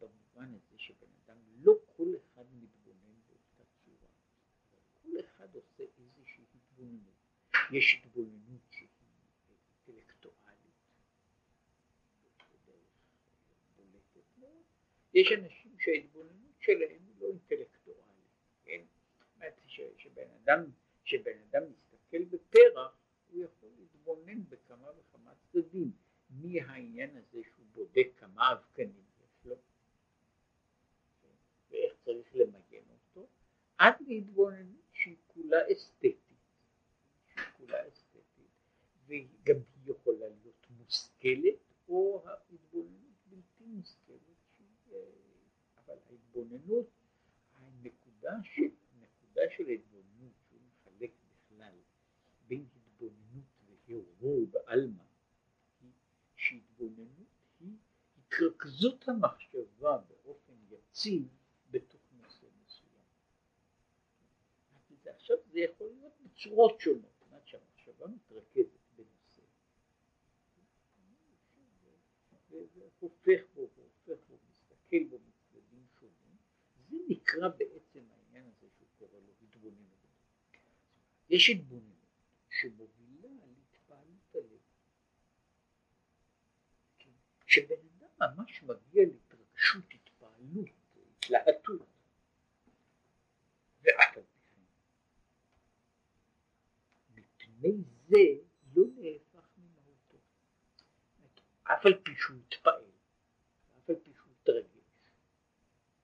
במובן 0.00 0.54
הזה 0.54 0.78
שבן 0.78 1.08
אדם, 1.24 1.36
לא 1.62 1.72
כל 1.86 2.08
אחד 2.16 2.44
מתבונן 2.52 3.14
באותה 3.28 3.70
צורה, 3.84 4.08
כל 5.02 5.20
אחד 5.20 5.54
עושה 5.54 5.84
איזושהי 5.98 6.44
התבוננות. 6.54 7.14
יש 7.72 7.94
התבוננות 7.94 8.60
שהיא 8.70 8.88
אינטלקטואלית, 9.88 10.74
יש 15.14 15.32
אנשים 15.32 15.78
שההתבוננות 15.78 16.60
שלהם 16.60 17.00
היא 17.06 17.14
לא 17.20 17.26
אינטלקטואלית, 17.26 18.00
כן? 18.64 18.80
שבן 19.96 20.30
אדם 20.42 20.64
כשבן 21.04 21.38
אדם 21.50 21.62
מסתכל 21.70 22.24
בפרח 22.24 22.98
הוא 23.30 23.44
יכול 23.44 23.70
להתבונן 23.78 24.44
בכמה 24.48 24.90
וכמה 24.98 25.32
צדדים. 25.52 25.92
מהעניין 26.30 27.16
הזה 27.16 27.40
שהוא 27.44 27.66
בודק 27.72 28.08
כמה 28.16 28.52
אבקנים 28.52 29.04
יש 29.20 29.44
לו? 29.44 29.56
ואיך 31.70 31.92
צריך 32.04 32.34
למיין 32.34 32.84
אותו? 32.90 33.28
עד 33.78 33.94
להתבוננות 34.00 34.84
שהיא 34.92 35.16
כולה 35.26 35.58
אסתטית 35.72 36.20
שהיא 37.26 37.44
כולה 37.56 37.88
אסתטית 37.88 38.50
וגם 39.06 39.56
היא 39.56 39.92
יכולה 39.92 40.26
להיות 40.28 40.66
מושכלת 41.20 41.54
או 41.88 42.22
ההתבוננות 42.26 43.14
בלתי 43.26 43.64
מושכלת 43.64 44.20
אבל 45.76 45.96
ההתבוננות 46.10 46.86
הנקודה 47.54 48.32
של, 48.42 48.62
הנקודה 48.92 49.42
של 49.56 49.68
ההתבוננות 49.68 50.32
שהוא 50.48 50.60
מחלק 50.60 51.10
בכלל 51.28 51.74
בין 52.46 52.66
התבוננות 52.76 53.44
והרהור 53.86 54.46
בעלמא 54.50 55.04
שהתבוננות 56.36 57.28
היא 57.60 57.76
התרכזות 58.18 59.08
המחשבה 59.08 59.98
באופן 60.08 60.54
יציב 60.70 61.28
בתוך 61.70 62.02
נושא 62.12 62.46
מסוים. 62.64 63.04
עכשיו 65.06 65.36
זה 65.52 65.60
יכול 65.60 65.86
להיות 65.92 66.12
בצורות 66.20 66.80
שונות, 66.80 67.12
זאת 67.12 67.22
אומרת 67.22 67.46
שהמחשבה 67.46 68.06
מתרכזת 68.06 68.80
בנושא 68.96 69.20
והופך 73.00 73.40
בו, 73.54 73.70
והופך 73.76 74.22
בו, 74.28 74.36
מסתכל 74.48 75.04
בו 75.10 75.18
מצדדים 75.18 75.86
שונים, 76.00 76.36
זה 76.90 76.96
נקרא 77.08 77.48
בעצם 77.48 78.04
העניין 78.10 78.44
הזה 78.46 78.66
שהוא 78.76 78.88
קורא 78.98 79.20
לו 79.20 79.32
התבוננות. 79.42 79.90
יש 81.30 81.50
התבוננות 81.50 82.00
שמובילה 82.50 83.28
להתפעלות 83.46 84.34
הלב. 84.34 84.60
כשבן 87.46 87.74
אדם 87.74 88.08
ממש 88.20 88.62
מגיע 88.62 89.04
להתרגשות, 89.04 89.84
התפעלות, 89.94 90.68
התלהטות, 91.16 91.86
ואף 93.82 94.16
על 94.16 94.22
כן, 94.46 94.60
מפני 97.14 97.84
זה 98.08 98.16
לא 98.74 98.86
נהפך 98.96 99.48
ממהותו. 99.58 100.18
אף 101.62 101.86
על 101.86 102.02
פי 102.02 102.14
שהוא 102.16 102.36
התפעל, 102.46 102.84
אף 103.78 103.90
על 103.90 103.96
פי 104.02 104.12
שהוא 104.14 104.32
התרגש, 104.42 105.10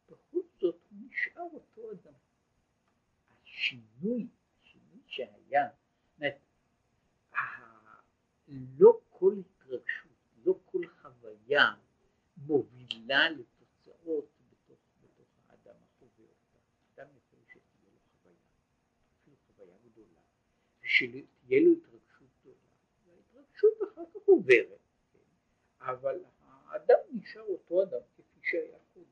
בכל 0.07 0.41
זאת 0.61 0.81
הוא 0.91 0.99
נשאר 1.09 1.49
אותו 1.53 1.93
אדם. 1.93 2.19
השינוי, 3.97 4.27
השינוי 4.63 5.01
שהיה, 5.07 5.69
אומרת, 6.19 6.39
לא 8.49 9.01
כל 9.11 9.35
התרגשות, 9.41 10.13
לא 10.45 10.59
כל 10.65 10.87
חוויה 11.03 11.75
מובילה 12.37 13.31
לתוצאות 13.31 14.29
בתוך, 14.51 14.79
בתוך 15.03 15.27
האדם 15.49 15.75
החווה 15.83 16.25
אותה. 16.25 16.59
אדם 16.95 17.09
יכול 17.17 17.39
שתהיה 17.49 17.91
לו 17.93 17.99
חוויה, 18.23 18.37
אפילו 19.23 19.37
חוויה 19.47 19.77
גדולה, 19.85 20.21
ושתהיה 20.83 21.61
לו 21.61 21.73
התרגשות 21.73 22.29
גדולה, 22.41 22.57
וההתרגשות 23.07 23.73
אחר 23.93 24.03
כך 24.15 24.27
עוברת, 24.27 24.81
כן? 25.13 25.19
אבל 25.81 26.25
האדם 26.39 26.99
נשאר 27.13 27.43
אותו 27.43 27.83
אדם 27.83 28.01
כפי 28.17 28.41
שהיה 28.43 28.79
קודם. 28.95 29.07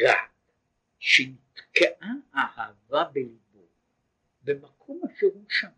רק 0.00 0.36
שנתקעה 1.56 2.12
אהבה 2.34 3.04
בליבו 3.12 3.66
במקום 4.42 5.00
אשר 5.06 5.26
הוא 5.26 5.44
שם. 5.48 5.68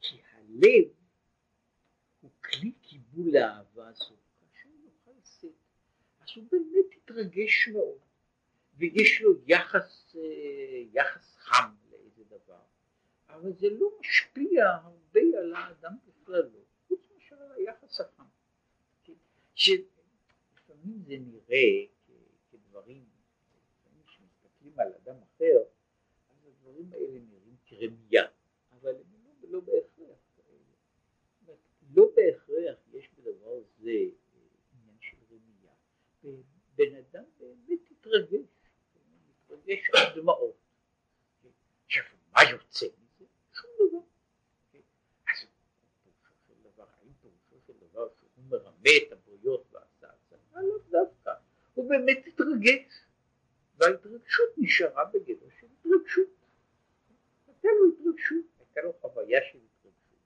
כי 0.00 0.20
הלב 0.32 0.88
הוא 2.20 2.30
כלי 2.44 2.72
קיבול 2.82 3.32
לאהבה 3.32 3.92
זו, 3.92 4.14
כאשר 4.40 4.68
הוא 4.68 4.80
יוכל 4.84 5.10
לשאת, 5.22 5.50
אז 6.20 6.28
הוא 6.36 6.44
באמת 6.50 6.96
יתרגש 6.96 7.68
מאוד, 7.68 7.98
ויש 8.76 9.22
לו 9.22 9.30
יחס, 9.46 10.16
אה, 10.16 10.82
יחס 10.92 11.36
חם 11.36 11.74
לאיזה 11.90 12.24
דבר, 12.24 12.62
אבל 13.28 13.52
זה 13.52 13.66
לא 13.70 13.88
משפיע 14.00 14.66
הרבה 14.66 15.20
על 15.38 15.54
האדם 15.54 15.92
בכללו, 16.06 16.58
חוץ 16.88 17.00
מאשר 17.14 17.36
על 17.36 17.52
היחס 17.52 18.00
החם. 18.00 18.24
שלפעמים 19.54 21.02
זה 21.06 21.16
נראה 21.20 21.86
על 24.80 24.92
אדם 25.02 25.16
אחר, 25.22 25.58
אז 26.30 26.46
הדברים 26.46 26.92
האלה 26.92 27.18
נראים 27.18 27.56
כרמייה, 27.66 28.24
אבל 28.70 28.94
הם 28.96 29.24
לא, 29.24 29.50
לא 29.50 29.60
בהכרח 29.60 30.18
כאלה. 30.36 31.56
לא 31.94 32.10
בהכרח 32.16 32.78
יש 32.92 33.10
בדבר 33.18 33.60
זה 33.78 33.90
עניין 33.90 34.96
של 35.00 35.16
רמייה. 35.30 35.74
בן 36.74 36.94
אדם 36.94 37.24
באמת 37.38 37.80
התרגש, 37.90 38.46
מתרגש 39.28 39.90
עד 39.94 40.18
דמעות. 40.18 40.56
עכשיו, 41.86 42.04
מה 42.32 42.40
יוצא 42.50 42.86
מזה? 42.86 43.24
שום 43.52 43.70
דבר. 43.78 43.98
אז 45.28 45.46
פירושו 46.12 46.34
של 46.46 46.54
דבר, 46.62 46.84
האם 47.00 47.12
פירושו 47.20 47.66
של 47.66 47.72
דבר 47.80 48.08
שהוא 48.18 48.44
מרמה 48.48 48.90
את 49.06 49.12
הבריות 49.12 49.64
ועשה 49.72 50.06
הצעה? 50.06 50.62
לא 50.62 50.78
דווקא. 50.90 51.32
הוא 51.74 51.88
באמת 51.88 52.26
התרגש, 52.26 53.04
וההתרגשות 53.80 54.48
נשארה 54.56 55.04
בגדר 55.04 55.46
של 55.60 55.66
התרגשות. 55.80 56.28
הייתה 57.46 57.68
לו 57.80 57.92
התרגשות, 57.92 58.44
הייתה 58.58 58.80
לו 58.80 58.92
חוויה 59.00 59.40
של 59.52 59.58
התרגשות, 59.58 60.18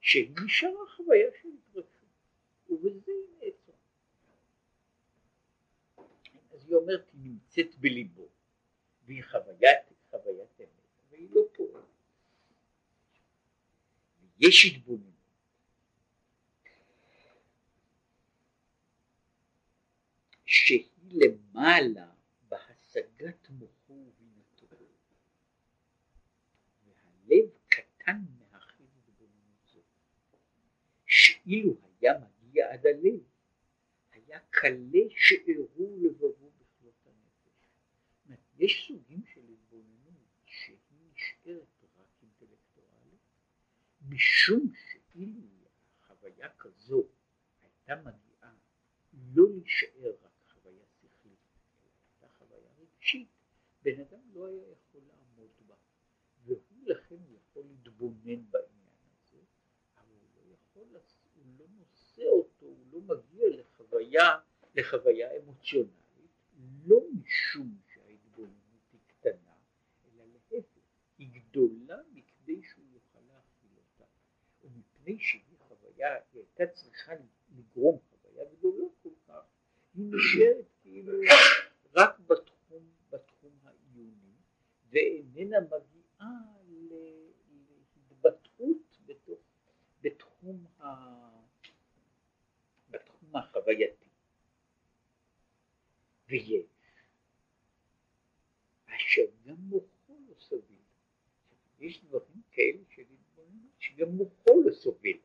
שהיא 0.00 0.30
נשארה 0.44 0.88
חוויה 0.96 1.30
של 1.42 1.48
התרגשות, 1.48 2.04
ובזה 2.70 3.12
היא 3.12 3.50
נעצרה. 3.52 3.74
אז 6.50 6.64
היא 6.66 6.74
אומרת, 6.74 7.10
היא 7.12 7.20
נמצאת 7.22 7.74
בליבו, 7.74 8.28
והיא 9.04 9.22
חוויית, 9.24 9.78
חוויית 10.10 10.60
אמת, 10.60 10.68
והיא 11.10 11.28
לא 11.30 11.42
פועלת. 11.56 11.84
יש 14.40 14.64
התבוננות. 14.64 15.08
שהיא 20.44 20.88
למעלה 21.10 22.17
בהשגת 22.98 23.50
מוחו 23.50 23.92
ובינתו. 23.92 24.66
והלב 26.86 27.48
קטן 27.68 28.20
מהכיל 28.38 28.86
התבוננות 28.98 29.66
זו. 29.72 29.80
שאילו 31.06 31.76
היה 32.00 32.12
מגיע 32.18 32.72
עד 32.72 32.86
הלב, 32.86 33.20
היה 34.12 34.40
קלה 34.50 35.02
שאירו 35.10 35.96
לבבו 36.00 36.50
בכלות 36.50 37.06
הנפש. 37.06 38.38
יש 38.58 38.84
סוגים 38.88 39.22
של 39.34 39.40
התבוננות 39.52 40.42
שהיא 40.44 40.76
נשארת 41.12 41.84
רק 41.98 42.22
אינטלקטואלית, 42.22 43.20
משום 44.08 44.72
שאילו 44.74 45.48
חוויה 46.06 46.48
כזו 46.58 47.08
הייתה 47.62 47.96
מגיעה 47.96 48.54
לא 49.12 49.44
להישאר 49.54 50.12
רק 50.22 50.52
חוויה 50.52 50.84
שכלית, 51.00 51.38
אלא 51.80 51.90
הייתה 52.20 52.34
חוויה 52.38 52.70
רגשית, 52.78 53.28
בן 53.88 54.00
אדם 54.00 54.20
לא 54.34 54.46
היה 54.46 54.62
יכול 54.72 55.00
לעמוד 55.06 55.50
בה, 55.66 55.74
והוא 56.44 56.86
לכן 56.86 57.16
יכול 57.30 57.62
להתבונן 57.68 58.50
בעניין 58.50 58.98
הזה, 59.12 59.38
אבל 59.96 60.16
הוא 60.34 60.48
לא 60.48 60.54
יכול, 60.54 60.86
הוא 61.34 61.44
לא 61.58 61.66
נושא 61.78 62.22
אותו, 62.22 62.66
הוא 62.66 62.86
לא 62.92 63.00
מגיע 63.00 63.48
לחוויה, 63.48 64.38
לחוויה 64.74 65.36
אמוציונלית, 65.36 66.30
לא 66.86 67.00
משום 67.12 67.78
שההתבוננות 67.94 68.92
היא 68.92 69.00
קטנה, 69.06 69.54
אלא 70.04 70.24
להפך, 70.24 70.66
היא 71.18 71.28
גדולה 71.32 71.98
מכדי 72.12 72.62
שהוא 72.62 72.84
יוכל 72.92 73.20
להכיל 73.20 73.70
אותה, 73.76 74.04
ומפני 74.64 75.18
שהיא 75.18 75.58
חוויה, 75.58 76.14
היא 76.32 76.42
הייתה 76.42 76.74
צריכה 76.74 77.12
לגרום 77.56 77.98
חוויה 78.10 78.44
גדולה 78.44 78.84
כל 79.02 79.14
כך, 79.28 79.44
היא 79.94 80.10
נשארת 80.12 80.66
כאילו 80.82 81.12
רק 81.94 82.20
העיוני, 82.20 82.47
ואיננה 84.90 85.56
מגיעה 85.60 86.30
להתבטאות 88.10 88.98
בתוך, 89.06 89.38
בתחום, 90.00 90.66
ה, 90.80 90.84
בתחום 92.90 93.36
החווייתי. 93.36 94.08
ויש, 96.28 96.66
אשר 98.86 99.22
גם 99.46 99.56
מוחו 99.58 100.18
לא 100.28 100.34
סובל. 100.38 100.74
יש 101.80 102.04
דברים 102.04 102.42
כאלה 102.52 102.82
של 102.88 103.02
שגם 103.78 104.08
מוחו 104.08 104.62
לא 104.62 104.74
סובל. 104.74 105.18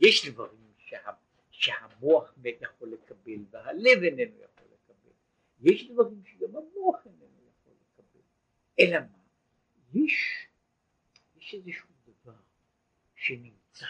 יש 0.00 0.28
דברים 0.28 0.72
שה, 0.78 1.10
שהמוח 1.50 2.34
יכול 2.60 2.92
לקבל 2.92 3.44
והלב 3.50 4.02
איננו 4.02 4.36
יכול 4.42 4.66
לקבל. 4.72 5.12
יש 5.60 5.90
דברים 5.90 6.22
שגם 6.24 6.56
המוח 6.56 7.06
איננו. 7.06 7.21
אלא 8.80 9.00
מה? 9.00 9.22
יש, 9.94 10.46
יש 11.36 11.54
איזשהו 11.54 11.88
דבר 12.06 12.40
שנמצא, 13.14 13.86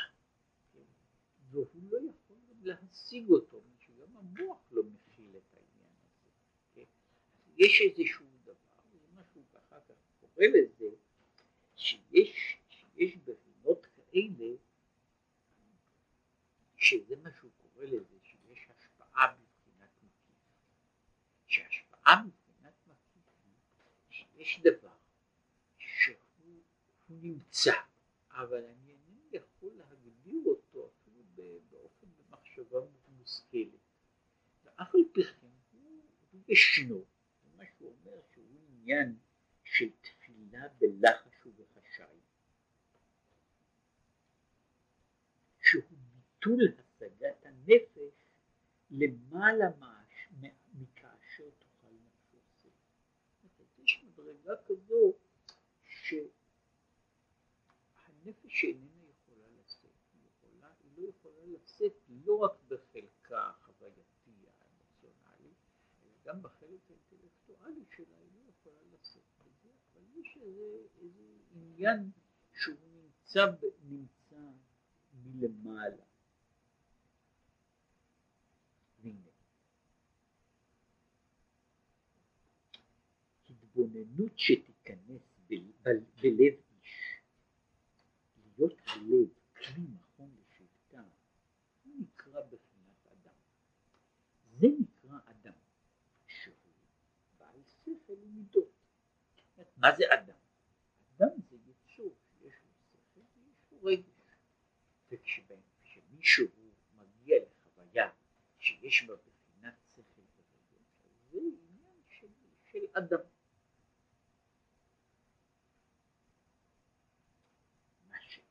והוא 1.51 1.83
לא 1.91 1.99
יכול 2.11 2.37
גם 2.49 2.57
להשיג 2.63 3.29
אותו, 3.31 3.61
שגם 3.79 4.17
המוח 4.17 4.59
לא 4.71 4.83
מכיל 4.83 5.37
את 5.37 5.57
העניין 5.57 5.93
הזה. 6.03 6.31
כן? 6.75 6.85
יש 7.57 7.81
איזשהו 7.81 8.27
דבר, 8.43 8.55
זה 8.93 9.07
מה 9.15 9.23
שהוא 9.33 9.45
אחר 9.53 9.81
כך 9.89 9.95
קורא 10.21 10.47
לזה, 10.47 10.91
שיש, 11.77 12.57
שיש 12.69 13.17
בחינות 13.17 13.87
כאלה, 13.87 14.57
שזה 16.77 17.17
מה 17.23 17.31
שהוא 17.33 17.51
קורא 17.63 17.85
לזה, 17.85 18.17
שיש 18.23 18.69
השפעה 18.71 19.35
בבחינת 19.35 19.91
מקיף. 20.03 20.37
שהשפעה 21.47 22.17
בבחינת 22.17 22.27
מקיף 22.27 22.42
שיש 24.53 24.61
דבר 24.61 24.95
נמצא, 27.09 27.73
אבל 28.31 28.65
אני 28.65 28.91
אינני 28.93 29.29
יכול 29.33 29.73
להגדיר 29.73 30.43
אותו 30.47 30.91
אפילו 30.91 31.23
באופן 31.71 32.07
במחשבה 32.17 32.79
מושכלת. 33.19 33.81
ואף 34.65 34.95
על 34.95 35.01
פי 35.13 35.25
כן 35.25 35.47
הוא, 35.73 36.03
ישנו, 36.49 37.05
מה 37.57 37.65
שהוא 37.67 37.97
אומר 38.05 38.21
שהוא 38.33 38.59
עניין 38.69 39.17
של 39.65 39.91
תפילה 40.01 40.69
בלחש 40.79 41.47
ובחשאי, 41.47 42.19
שהוא 45.63 45.83
ביטול 45.91 46.63
השגת 46.79 47.47
הנפש 47.47 48.27
למעלה 48.91 49.71
מכאשר 50.75 51.51
תוכל 51.59 51.93
נפשו. 51.93 52.69
יש 54.43 54.49
מדרגה 54.49 54.63
כזו 54.67 55.15
ש... 55.85 56.15
הנפש 58.07 58.61
שאיננה 58.61 59.05
יכולה 59.11 59.47
לשאת, 59.59 59.91
היא, 60.13 60.23
יכולה, 60.29 60.73
היא 60.81 60.91
לא 60.97 61.09
יכולה 61.09 61.45
לשאת 61.47 61.93
לא 62.09 62.39
רק 62.39 62.53
בחלקה 62.69 63.51
החווייתי 63.51 64.03
האמוציונלי, 64.61 65.55
אלא 66.03 66.13
גם 66.25 66.43
בחלק 66.43 66.81
האינטלקטואלי 66.91 67.85
שלה 67.97 68.17
היא 68.17 68.31
לא 68.35 68.41
יכולה 68.49 68.81
לשאת 68.93 69.23
בזה, 69.39 69.71
אבל 69.93 70.03
יש 70.15 70.39
איזה, 70.43 70.87
איזה 71.01 71.23
עניין 71.55 72.11
שהוא 72.53 72.77
נמצא, 72.93 73.47
נמצא 73.83 74.51
מלמעלה. 75.13 76.05
והנה, 79.03 79.33
התבוננות 83.73 84.39
שתיכנס 84.39 85.23
בלב 85.49 86.55
להיות 88.57 88.81
הלב 88.87 89.29
כלי 89.57 89.87
נכון 90.01 90.35
לשבטה, 90.41 91.03
הוא 91.85 91.93
נקרא 91.99 92.41
בחינת 92.41 93.07
אדם. 93.07 93.35
זה 94.59 94.67
נקרא 94.81 95.19
אדם, 95.25 95.53
שהוא 96.27 96.55
בעל 97.39 97.63
שכל 97.65 98.13
ומידות. 98.23 98.73
מה 99.77 99.97
זה 99.97 100.05
אדם? 100.15 100.39
אדם 101.17 101.41
זה 101.51 101.57
יצור 101.57 102.15
שיש 102.39 102.55
לו 102.65 102.71
שכל 102.93 103.21
ויש 103.37 103.73
לו 103.73 103.79
רגש. 103.83 104.11
וכשמישהו 105.11 106.47
מגיע 106.97 107.37
לחוויה 107.39 108.11
שיש 108.59 109.05
בה 109.05 109.15
בחינת 109.17 109.75
שכל 109.95 110.23
ורגש, 110.37 110.87
זה 111.31 111.39
עניין 111.39 112.03
של 112.65 112.87
אדם. 112.93 113.32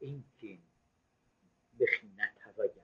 אין 0.01 0.21
כן 0.37 0.57
בחינת 1.77 2.39
הוויה, 2.45 2.83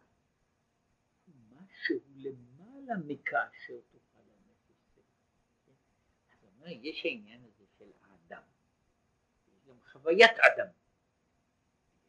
משהו 1.27 1.95
למעלה 2.15 2.97
מכאשר 3.06 3.80
תוכל 3.91 4.19
הנפש 4.19 4.75
כן? 4.95 5.01
אז 6.32 6.43
אומר, 6.43 6.67
יש 6.67 7.06
העניין 7.06 7.43
הזה 7.43 7.65
של 7.77 7.91
האדם, 8.03 8.43
יש 9.47 9.67
גם 9.67 9.75
חוויית 9.91 10.32
אדם, 10.32 10.67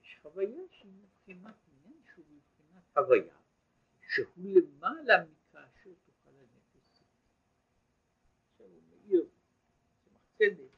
יש 0.03 0.19
חוויה 0.23 0.63
שהיא 0.71 0.93
מבחינת 0.93 1.55
עניין 1.69 2.03
שהוא 2.15 2.25
מבחינת 2.31 2.97
הוויה, 2.97 3.37
שהוא 4.09 4.27
למעלה 4.37 5.25
מכאשר 5.25 5.91
תוכל 6.05 6.31
הנפש 6.31 7.03
עכשיו 8.51 8.67
הוא 8.67 8.83
מאיר, 8.91 9.29
זה 10.05 10.11
מחצדת, 10.11 10.71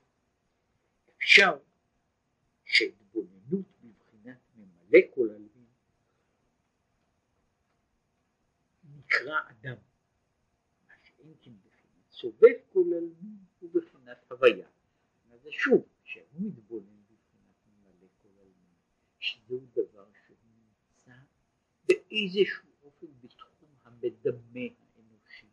אפשר 1.16 1.58
שהתבוננות 2.64 2.99
מולקולה 4.90 5.38
נקרא 8.84 9.40
אדם, 9.50 9.76
מה 10.86 10.94
שאין 11.02 11.34
כן 11.40 11.52
בחינת 11.64 12.10
סובב 12.10 12.56
כל 12.72 12.86
עלמין 12.96 13.38
הוא 13.60 13.70
בחינת 13.72 14.18
הוויה. 14.30 14.68
אז 15.30 15.40
שוב, 15.50 15.88
כשהוא 16.04 16.40
מתבונן 16.40 17.02
בבחינת 17.02 17.56
ממלא 17.66 18.06
כל 18.22 18.28
עלמין, 18.38 18.74
שזהו 19.18 19.66
דבר 19.72 20.06
שהוא 20.26 20.36
נמצא 20.44 21.14
באיזשהו 21.88 22.68
אופן 22.82 23.06
בתחום 23.20 23.68
המדמה 23.82 24.60
האנושי, 24.78 25.50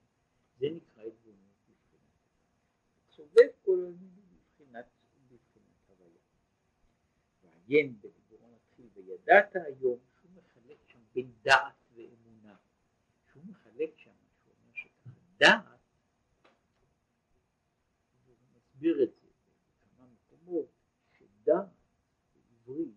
זה 0.59 0.67
נקרא 0.69 1.03
התבוננות 1.03 1.57
בבחינת 1.69 2.17
סובב 3.09 3.47
כל 3.61 3.79
עלמין 3.85 4.11
בבחינת, 4.29 4.85
הוויה. 5.87 6.21
ועיין 7.43 8.01
וידעת 9.27 9.55
היום 9.55 9.99
שהוא 10.19 10.31
מחלק 10.31 10.77
שם 10.87 10.99
בין 11.13 11.31
דעת 11.41 11.75
ואמונה, 11.93 12.55
שהוא 13.31 13.43
מחלק 13.45 13.97
שם, 13.97 14.11
שהוא 14.43 14.53
אומר 14.61 14.73
שככה 14.73 15.09
דעת, 15.37 15.79
הוא 18.25 18.35
מסביר 18.55 19.03
את 19.03 19.09
זה 19.21 19.27
בכמה 19.83 20.07
מקומות, 20.07 20.69
שדעת 21.17 21.67
בעברית 22.33 22.95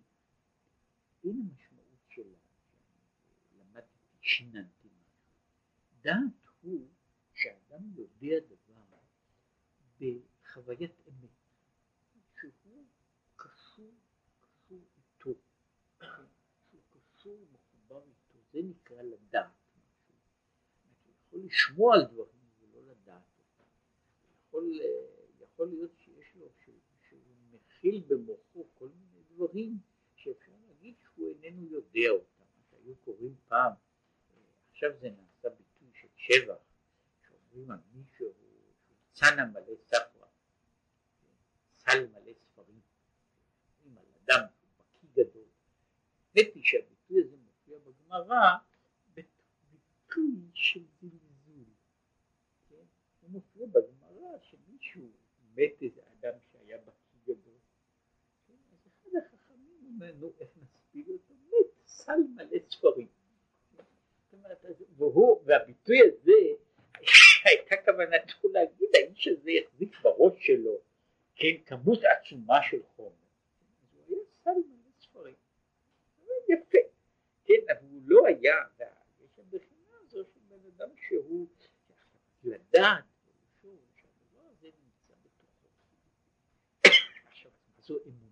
אין 1.24 1.40
המשמעות 1.40 2.00
שלה, 2.08 2.38
למדתי, 3.58 3.98
שיננתי 4.20 4.88
משהו, 4.88 5.28
דעת 6.00 6.46
הוא 6.60 6.88
שאדם 7.34 7.82
יודע 7.94 8.36
דבר 8.48 8.80
בחוויית 10.00 10.92
אמת, 11.08 11.30
שהוא 12.12 12.22
קשור, 12.34 12.84
קשור 13.36 13.92
איתו. 14.96 15.34
שהוא 16.70 16.82
קשור 16.90 17.46
ומחובר 17.50 18.02
איתו, 18.02 18.38
זה 18.52 18.58
נקרא 18.62 19.02
לדעת 19.02 19.50
משהו. 19.76 20.14
הוא 20.96 21.12
יכול 21.26 21.40
לשמוע 21.46 21.94
על 21.94 22.04
דברים 22.04 22.50
ולא 22.60 22.80
לדעת 22.92 23.22
אותם. 23.38 23.70
יכול, 24.46 24.80
יכול 25.40 25.68
להיות 25.68 25.90
שיש 25.96 26.34
לו, 26.34 26.46
שהוא 27.08 27.20
מכיל 27.52 28.02
במוחו 28.08 28.66
כל 28.74 28.88
מיני 28.88 29.22
דברים 29.34 29.78
שאפשר 30.16 30.52
להגיד 30.68 30.94
שהוא 30.98 31.28
איננו 31.42 31.66
יודע 31.66 32.10
אותם, 32.10 32.44
שהיו 32.70 32.96
קוראים 32.96 33.34
פעם, 33.48 33.72
עכשיו 34.70 34.90
זה 35.00 35.10
נעשה 35.10 35.48
ביטוי 35.48 35.88
של 35.94 36.08
שבח, 36.16 36.58
שאומרים 37.28 37.70
על 37.70 37.78
מישהו 37.92 38.16
שהוא 38.16 38.94
צנע 39.12 39.44
מלא 39.44 39.74
ספרה, 39.84 40.28
סל 41.78 42.06
מלא 42.06 42.32
ספרים, 42.32 42.80
אומרים 43.84 43.98
על 43.98 44.06
אדם 44.24 44.46
האמת 46.36 46.54
היא 46.54 46.64
שהביטוי 46.64 46.86
הזה 46.86 46.89
בגמרא 48.10 48.56
בביטוי 49.14 50.50
של 50.54 50.84
זלזול. 51.00 51.64
כן? 52.68 52.84
הוא 53.20 53.30
מופיע 53.30 53.66
בגמרא 53.66 54.38
שמישהו 54.42 55.10
מת 55.54 55.82
איזה 55.82 56.00
אדם 56.12 56.32
שהיה 56.40 56.78
בקיא 56.78 57.18
גדול. 57.24 57.58
כן? 58.46 58.54
אז 58.72 58.78
אחד 58.86 59.10
החכמים 59.16 59.94
אומר, 59.94 60.12
נו 60.14 60.32
איך 60.40 60.48
נספיק 60.62 61.08
אותו? 61.08 61.34
מת 61.34 61.86
סל 61.86 62.20
מלא 62.34 62.58
ספרים. 62.70 63.08
והוא, 64.96 65.42
והביטוי 65.44 65.98
הזה, 66.00 66.32
הייתה 67.44 67.76
כוונתו 67.84 68.48
להגיד, 68.48 68.88
האיש 68.94 69.28
הזה 69.28 69.50
החזיק 69.66 70.00
בראש 70.02 70.46
שלו, 70.46 70.78
כן, 71.36 71.56
כמות 71.66 71.98
עצומה 72.04 72.58
של 72.70 72.82
חומר. 72.96 73.10
הוא 73.92 74.04
היה 74.08 74.18
סל 74.42 74.50
מלא 74.50 74.80
יפה, 76.48 76.78
כן, 77.50 77.72
אבל 77.72 77.86
הוא 77.90 78.02
לא 78.04 78.26
היה, 78.26 78.56
יש 79.24 79.38
הבחינה 79.38 79.94
הזו 80.00 80.24
של 80.34 80.40
בן 80.48 80.66
אדם 80.66 80.88
שהוא 80.96 81.48
לדעת, 82.44 83.04
שהדבר 83.96 84.42
הזה 84.50 84.68
נמצא 84.84 85.14
בתוכו. 85.22 85.68
עכשיו, 87.26 87.50
זו 87.78 87.98
אמונה. 88.06 88.30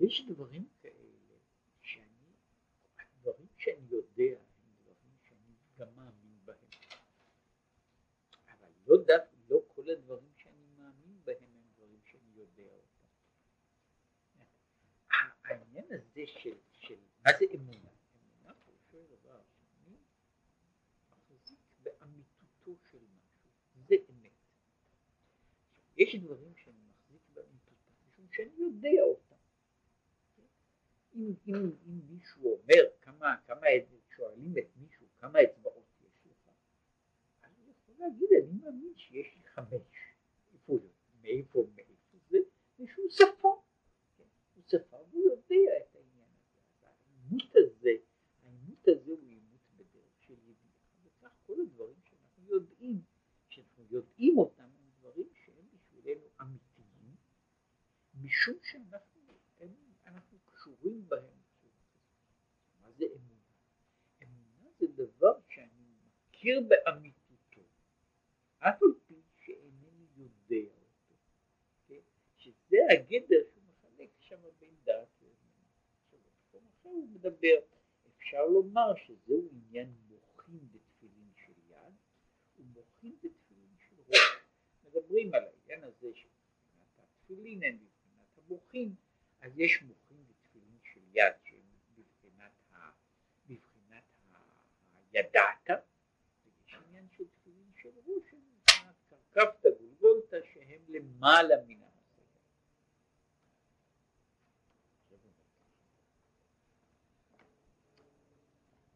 יש 0.00 0.26
דברים 0.28 0.68
כאלה 0.82 1.38
שאני, 1.82 2.34
הדברים 2.98 3.48
שאני 3.56 3.86
יודע 3.90 4.38
הם 4.38 4.72
דברים 4.82 5.16
שאני 5.22 5.54
גם 5.78 5.88
מאמין 5.96 6.38
בהם, 6.44 6.70
אבל 8.48 8.68
לא, 8.86 8.96
לא 9.48 9.62
כל 9.68 9.90
הדברים 9.90 10.29
שאני 15.90 16.26
של, 16.26 16.54
של 16.72 16.96
מה 17.24 17.30
זה 17.38 17.44
אמונה? 17.54 17.90
אמונה 18.14 18.54
פירושו 18.64 19.16
דבר 19.16 19.40
שאני 19.58 19.96
מחזיק 21.10 21.58
באמיתותו 21.82 22.76
של 22.90 22.98
משהו, 22.98 23.50
זה 23.88 23.94
אמת. 24.10 24.32
יש 25.96 26.14
דברים 26.14 26.54
שאני 26.56 26.78
מחזיק 26.90 27.22
באמיתותם, 27.34 27.92
משום 28.08 28.26
שאני 28.30 28.50
יודע 28.58 29.02
אותם. 29.02 29.36
אם, 31.14 31.34
אם, 31.46 31.54
אם 31.86 32.00
מישהו 32.08 32.52
אומר 32.52 32.82
כמה, 33.02 33.36
כמה 33.46 33.66
שואלים 34.16 34.54
את 34.58 34.76
מישהו 34.76 35.06
כמה 35.18 35.42
אצבעות 35.42 35.86
יש 36.00 36.26
לך, 36.26 36.50
אז 37.42 37.50
הוא 37.58 37.72
יכול 37.72 37.94
להגיד 37.98 38.28
אני 38.42 38.52
מאמין 38.52 38.92
שיש 38.96 39.34
לי 39.36 39.42
חמש. 39.48 40.14
איפה 40.54 40.78
זה? 40.78 40.88
מאיפה, 41.22 41.66
מאיפה 41.74 42.16
זה? 42.30 42.38
מישהו. 42.78 43.02
כן? 44.16 44.24
הוא 44.54 44.62
שפה 44.66 44.99
והוא 45.20 45.30
יודע 45.30 45.76
את 45.76 45.94
העניין 45.96 46.28
הזה. 46.28 46.86
העימות 46.86 47.56
הזה, 47.56 47.90
העימות 48.42 48.88
הזה 48.88 49.12
הוא 49.12 49.28
עימות 49.28 49.60
בדרך 49.76 50.22
של 50.26 50.32
ידיעה, 50.32 50.84
וכך 51.02 51.32
כל 51.46 51.60
הדברים 51.60 51.96
שאנחנו 52.04 52.44
יודעים, 52.46 53.02
שאנחנו 53.48 53.84
יודעים 53.90 54.38
אותם, 54.38 54.62
הם 54.62 54.90
דברים 54.98 55.28
שהם 55.44 55.64
בשבילנו 55.72 56.26
אמיתיים, 56.40 57.16
משום 58.14 58.56
שאנחנו 58.62 59.20
הם, 59.60 59.74
קשורים 60.60 61.08
בהם. 61.08 61.40
מה 62.80 62.90
זה 62.92 63.04
אמונה? 63.04 63.50
אמונה 64.22 64.68
זה 64.78 64.86
דבר 64.86 65.40
שאני 65.48 65.94
מכיר 66.28 66.60
באמיתותו, 66.68 67.60
אף 68.58 68.82
על 68.82 68.94
פי 69.06 69.14
שאינני 69.36 70.06
יודע 70.16 70.70
אותו, 70.72 71.14
כן? 71.86 72.00
שזה 72.36 72.76
הגדר 72.90 73.42
שהוא 73.52 73.62
מחלק 73.68 74.10
שם 74.18 74.40
בין 74.58 74.74
דעת 74.84 75.08
לאמונה. 75.22 75.68
עכשיו 76.02 76.18
במקום 76.52 77.09
מדבר, 77.20 77.58
אפשר 78.16 78.46
לומר 78.46 78.94
שזהו 78.96 79.48
עניין 79.52 79.92
מוחין 80.08 80.68
בתפילין 80.72 81.30
של 81.46 81.52
יד 81.70 81.94
ומוחין 82.58 83.16
בתפילין 83.22 83.74
של 83.88 83.96
ראש. 84.08 84.18
מדברים 84.84 85.34
על 85.34 85.44
העניין 85.44 85.84
הזה 85.84 86.08
שמבחינת 86.14 86.98
התפילין 86.98 87.62
אין 87.62 87.78
מבחינת 87.82 88.38
המוחין, 88.38 88.94
אז 89.40 89.58
יש 89.58 89.82
מוחין 89.82 90.24
בתפילין 90.28 90.78
של 90.82 91.00
יד 91.12 91.32
שהם 91.44 91.60
בבחינת, 91.94 92.52
ה, 92.72 92.90
בבחינת 93.46 94.04
ה, 94.32 94.38
הידעת, 95.12 95.70
ויש 96.44 96.74
עניין 96.88 97.06
של 97.16 97.24
תפילין 97.28 97.72
של 97.76 97.90
ראש 98.06 98.30
שהם 98.30 98.40
מבחינת 98.58 98.94
קרקפתא 99.08 99.68
גולגולתא 99.80 100.38
שהם 100.52 100.80
למעלה 100.88 101.54
מן 101.66 101.79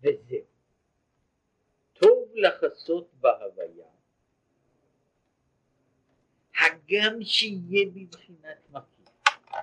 וזהו. 0.04 0.44
טוב 1.92 2.28
לחסות 2.34 3.10
בהוויה, 3.20 3.86
הגם 6.54 7.22
שיהיה 7.22 7.86
בבחינת 7.94 8.70
מקיף, 8.70 9.08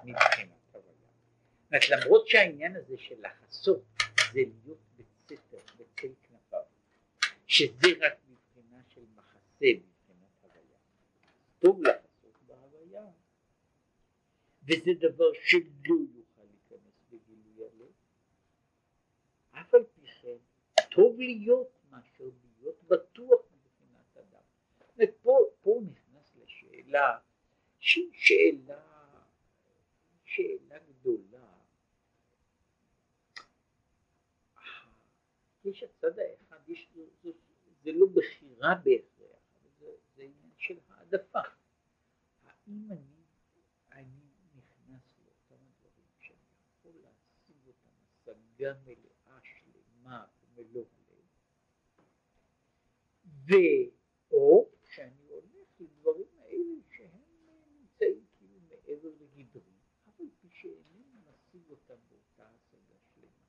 מבחינת 0.03 0.57
הוויה. 0.71 1.97
למרות 1.97 2.27
שהעניין 2.27 2.75
הזה 2.75 2.97
של 2.97 3.15
לחסות 3.21 3.83
זה 4.33 4.39
להיות 4.39 4.79
בסתר, 4.97 5.57
בצל 5.77 6.07
כנפיו, 6.23 6.61
שזה 7.47 7.87
רק 8.01 8.13
מבחינה 8.29 8.81
של 8.93 9.01
מחסה, 9.15 9.65
מבחינת 9.75 10.43
הוויה. 10.43 10.77
טוב 11.59 11.81
לחסות 11.83 12.37
בהוויה, 12.47 13.05
וזה 14.63 14.91
דבר 14.99 15.31
שלא 15.43 15.95
יוכל 16.15 16.41
להיכנס 16.51 17.03
בגילוי 17.11 17.65
הלב, 17.65 17.91
אף 19.51 19.73
על 19.73 19.83
פי 19.83 20.01
כן 20.21 20.80
טוב 20.91 21.19
להיות 21.19 21.79
מאשר 21.89 22.29
להיות 22.43 22.83
בטוח 22.87 23.41
מבחינת 23.51 24.17
אדם. 24.17 24.41
ופה 24.97 25.39
פה 25.61 25.79
נכנס 25.91 26.35
לשאלה 26.35 27.19
שהיא 27.79 28.11
שאלה, 28.13 28.83
שאלה 30.23 30.79
גדולה. 30.79 31.47
יש 35.65 35.83
הצד 35.83 36.19
האחד, 36.19 36.69
יש, 36.69 36.89
זה, 36.93 37.01
זה, 37.23 37.29
זה 37.83 37.91
לא 37.91 38.05
בחירה 38.13 38.75
בהכרח, 38.75 39.39
זה, 39.79 39.91
זה 40.15 40.21
עניין 40.21 40.51
של 40.57 40.79
העדפה. 40.89 41.39
האם 42.43 42.91
אני, 42.91 43.23
אני 43.91 44.29
נכנס 44.55 45.01
לאותם 45.19 45.65
הדברים 45.65 46.11
שאני 46.19 46.37
יכול 46.69 46.91
להשיג 47.01 47.67
אותם 47.67 47.89
השגה 48.03 48.73
מלאה, 48.85 49.39
שלמה 49.43 50.25
ומלוא 50.55 50.85
הלב, 50.85 51.25
ואו 53.51 54.69
שאני 54.83 55.27
הולך 55.27 55.67
לדברים 55.79 56.27
האלה 56.37 56.75
שהם 56.89 57.21
נמצאים 57.79 58.25
כאילו 58.37 58.59
מעבר 58.69 59.09
לגדרי, 59.19 59.73
אבל 60.05 60.25
פי 60.41 60.47
שאינני 60.51 61.13
משיג 61.25 61.61
אותם 61.69 61.95
באותה 62.09 62.49
השגה 62.55 62.95
שלמה. 63.13 63.45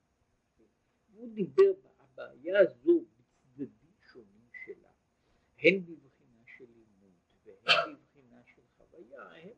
והוא 1.12 1.34
דיבר 1.34 1.72
הבעיה 1.98 2.60
הזו 2.60 3.04
בצדדים 3.18 3.94
שונים 4.12 4.48
שלה, 4.64 4.92
הן 5.58 5.80
בבחינה 5.80 6.42
של 6.46 6.64
לימוד 6.64 7.12
והן 7.44 7.94
בבחינה 7.94 8.42
של 8.46 8.62
חוויה, 8.76 9.22
הם, 9.22 9.56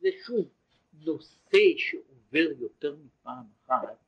זה 0.00 0.08
שוב 0.26 0.48
נושא 0.92 1.58
שעובר 1.76 2.48
יותר 2.58 2.96
מפעם 2.96 3.46
אחת 3.64 3.98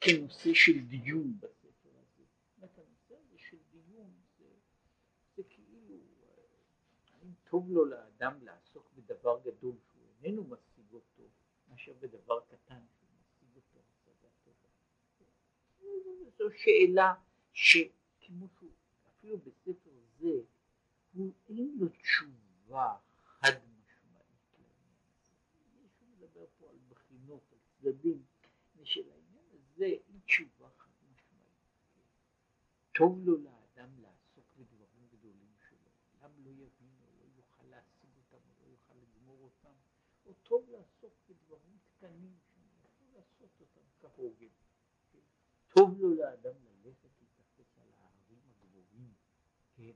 כנושא 0.00 0.54
של 0.54 0.78
דיון 0.80 1.34
בספר 1.40 1.88
הזה. 1.88 2.22
זאת 2.24 2.56
אומרת, 2.56 2.78
הנושא 2.78 3.14
הזה 3.14 3.38
של 3.38 3.56
דיון 3.70 4.10
זה, 4.38 4.44
זה 5.36 5.42
כאילו, 5.48 5.96
האם 7.12 7.32
טוב 7.50 7.70
לו 7.70 7.84
לאדם 7.84 8.44
לעסוק 8.44 8.90
בדבר 8.96 9.40
גדול 9.44 9.76
שהוא 9.90 10.02
איננו 10.22 10.44
משיג 10.44 10.92
אותו, 10.92 11.22
מאשר 11.68 11.92
בדבר 12.00 12.40
קטן 12.40 12.80
שהוא 12.98 13.08
משיג 13.20 13.56
אותו 13.56 13.78
השגה 13.78 14.28
טובה. 14.44 14.68
זו 16.38 16.44
שאלה 16.56 17.14
שכמו 17.52 18.48
שהוא, 18.58 18.70
אפילו 19.08 19.38
בספר 19.38 19.90
זה, 20.18 20.40
הוא 21.12 21.32
אין 21.48 21.76
לו 21.80 21.88
תשובה 21.88 22.96
חד 23.24 23.52
משמעית 23.52 24.52
לעניין 24.52 24.94
הזה. 24.94 25.88
הוא 26.00 26.08
מדבר 26.08 26.46
פה 26.58 26.70
על 26.70 26.78
בחינות, 26.88 27.42
על 27.52 27.58
צדדים, 27.68 28.22
ושלעניין 28.76 29.44
הזה 29.52 29.84
אין 29.84 30.20
תשובה 30.24 30.68
חד 30.76 30.90
משמעית. 31.12 31.54
טוב 32.92 33.20
לו 33.24 33.36
לאדם 33.36 33.58
בדברים 34.58 35.08
גדולים 35.12 35.54
שלו, 35.68 35.90
אדם 36.18 36.30
לא 36.44 36.50
יבין 36.50 36.94
או 37.00 37.06
לא 37.20 37.24
יוכל 37.36 37.64
להשיג 37.66 38.10
אותם 38.16 38.36
או 38.48 38.54
לא 38.62 38.66
יוכל 38.70 38.94
לגמור 38.94 39.38
אותם, 39.42 39.74
או 40.26 40.32
טוב 40.42 40.70
לעסוק 40.70 41.12
בדברים 41.28 41.78
קטנים 41.84 42.36
שאני 42.46 42.66
יכול 42.84 43.06
לעשות 43.14 43.50
אותם 43.60 43.80
כהוגן. 44.00 44.46
טוב 45.78 46.00
לו 46.00 46.14
לאדם 46.14 46.54
ללכת 46.84 47.08
להתאפס 47.20 47.78
על 47.78 47.90
ההרים 47.98 48.38
הגבוהים, 48.50 49.12
כן? 49.76 49.92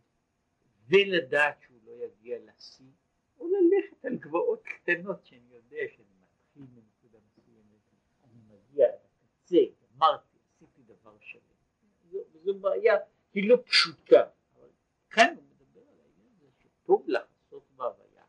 ולדעת 0.88 1.60
שהוא 1.62 1.80
לא 1.84 1.92
יגיע 1.92 2.38
לשיא, 2.38 2.90
או 3.38 3.46
ללכת 3.48 4.04
על 4.04 4.16
גבעות 4.16 4.62
קטנות 4.62 5.24
שאני 5.24 5.54
יודע 5.54 5.76
שאני 5.96 6.14
מתחיל 6.20 6.62
מנקודה 6.62 7.18
מסוימת, 7.26 7.80
אני 8.24 8.40
מגיע 8.48 8.86
עד 8.86 8.98
הקצה, 9.04 9.56
גמרתי, 9.94 10.38
עשיתי 10.48 10.82
דבר 10.82 11.16
שלם. 11.20 12.20
זו, 12.44 12.58
בעיה, 12.60 12.94
היא 13.34 13.48
לא 13.48 13.56
פשוטה, 13.66 14.30
אבל 14.56 14.68
כאן 15.10 15.34
הוא 15.36 15.44
מדבר 15.44 15.80
על 15.80 16.00
העניין 16.00 16.28
הזה 16.36 16.50
שטוב 16.58 17.08
לחסות 17.08 17.64
בהוויה, 17.76 18.24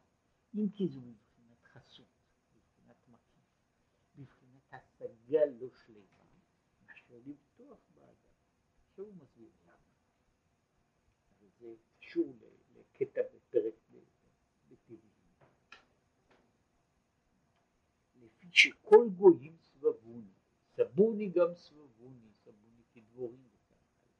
אם 0.55 0.67
כי 0.73 0.87
זו 0.87 1.01
מבחינת 1.01 1.63
חסות, 1.63 2.05
מבחינת 2.55 2.97
מקיף, 3.07 3.45
מבחינת 4.17 4.63
השגה 4.71 5.45
לא 5.45 5.67
שלמה. 5.85 6.23
מאשר 7.13 7.15
לבטוח 7.25 7.77
באדם. 7.95 8.33
עכשיו 8.89 9.05
הוא 9.05 9.13
מסביר 9.13 9.49
למה. 9.65 9.75
וזה 11.39 11.75
קשור 12.13 12.35
לקטע 12.75 13.21
בפרק 13.21 13.73
בתהילים. 14.69 15.11
לפי 18.15 18.47
שכל 18.51 19.07
גויים 19.17 19.57
סבבוני, 19.57 20.31
סבוני 20.75 21.29
גם 21.29 21.55
סבבוני, 21.55 22.31
סבוני 22.43 22.83
כדבורים 22.93 23.47
וכך 23.47 23.71
הלאה. 23.71 24.11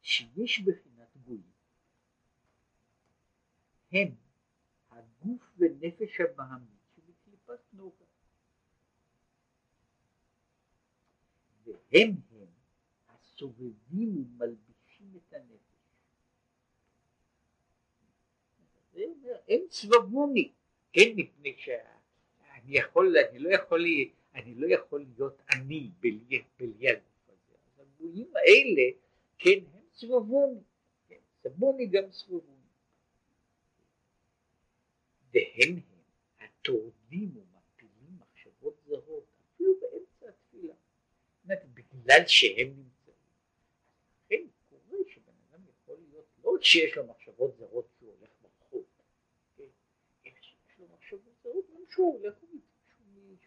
שיש 0.00 0.60
בחינת 0.60 1.16
גויים 1.16 1.52
הם 3.92 4.14
הגוף 4.90 5.52
ונפש 5.58 6.20
הבהמית 6.20 6.80
שבקליפת 6.94 7.60
נוגה. 7.72 8.04
והם 11.64 12.14
הם 12.30 12.48
הסובבים 13.08 14.16
ומלבישים 14.16 15.16
את 15.16 15.32
הנפש. 15.32 15.76
הם 19.48 19.60
סבבוני, 19.70 20.52
כן, 20.92 21.12
מפני 21.16 21.56
שאני 21.56 22.78
יכול, 22.78 23.16
אני 23.18 23.38
לא 23.38 23.48
יכול, 23.54 23.84
אני 24.34 24.54
לא 24.54 24.66
יכול 24.74 25.06
להיות 25.16 25.40
אני 25.52 25.90
בלי, 26.00 26.42
בלי 26.58 26.88
הגוף 26.88 27.28
הזה. 27.28 27.54
אז 27.66 27.80
הגבולים 27.80 28.32
האלה, 28.36 28.90
כן, 29.38 29.58
הם 29.74 29.82
סבבוני, 29.94 30.60
כן, 31.08 31.16
סבוני 31.42 31.86
גם 31.86 32.12
סבבוני. 32.12 32.56
והם 35.34 35.70
הם 35.70 36.00
הטורדים 36.40 37.30
ומפילים 37.36 38.18
מחשבות 38.18 38.80
זרות, 38.86 39.24
אפילו 39.54 39.72
באמצע 39.80 40.28
התפילה. 40.28 40.74
זאת 41.44 41.58
בגלל 41.74 42.26
שהם 42.26 42.68
נמצאים. 42.68 43.16
לכן 44.24 44.46
קורה 44.68 44.98
שבן 45.08 45.32
אדם 45.50 45.60
יכול 45.68 45.96
להיות, 46.10 46.26
לא 46.44 46.52
שיש 46.60 46.96
לו 46.96 47.06
מחשבות 47.06 47.56
זרות 47.58 47.88
שהוא 47.98 48.14
הולך 48.18 48.30
ברחוב, 48.42 48.84
כן, 49.56 49.64
אלא 50.26 50.34
שיש 50.40 50.78
לו 50.78 50.86
מחשבות 50.94 51.34
זרות 51.42 51.64
גם 51.70 51.80
שהוא 51.96 52.18
הולך 52.18 52.34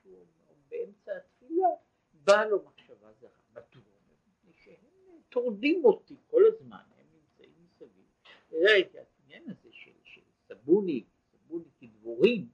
שהוא 0.01 0.25
באמצע 0.69 1.17
התפילה, 1.17 1.67
באה 2.13 2.45
לו 2.45 2.63
מחשבה 2.63 3.13
זרה. 3.13 3.29
מדוע? 3.51 3.83
מפני 4.27 4.51
שהם 4.55 4.85
טורדים 5.29 5.85
אותי 5.85 6.15
כל 6.27 6.43
הזמן, 6.47 6.83
הם 6.97 7.05
נמצאים 7.13 7.53
מסביב. 7.63 8.05
זה 8.49 8.57
העניין 8.71 9.49
הזה 9.49 9.69
של, 9.71 9.91
סבוני, 10.47 11.03
סבוני 11.31 11.69
כדבורים, 11.79 12.47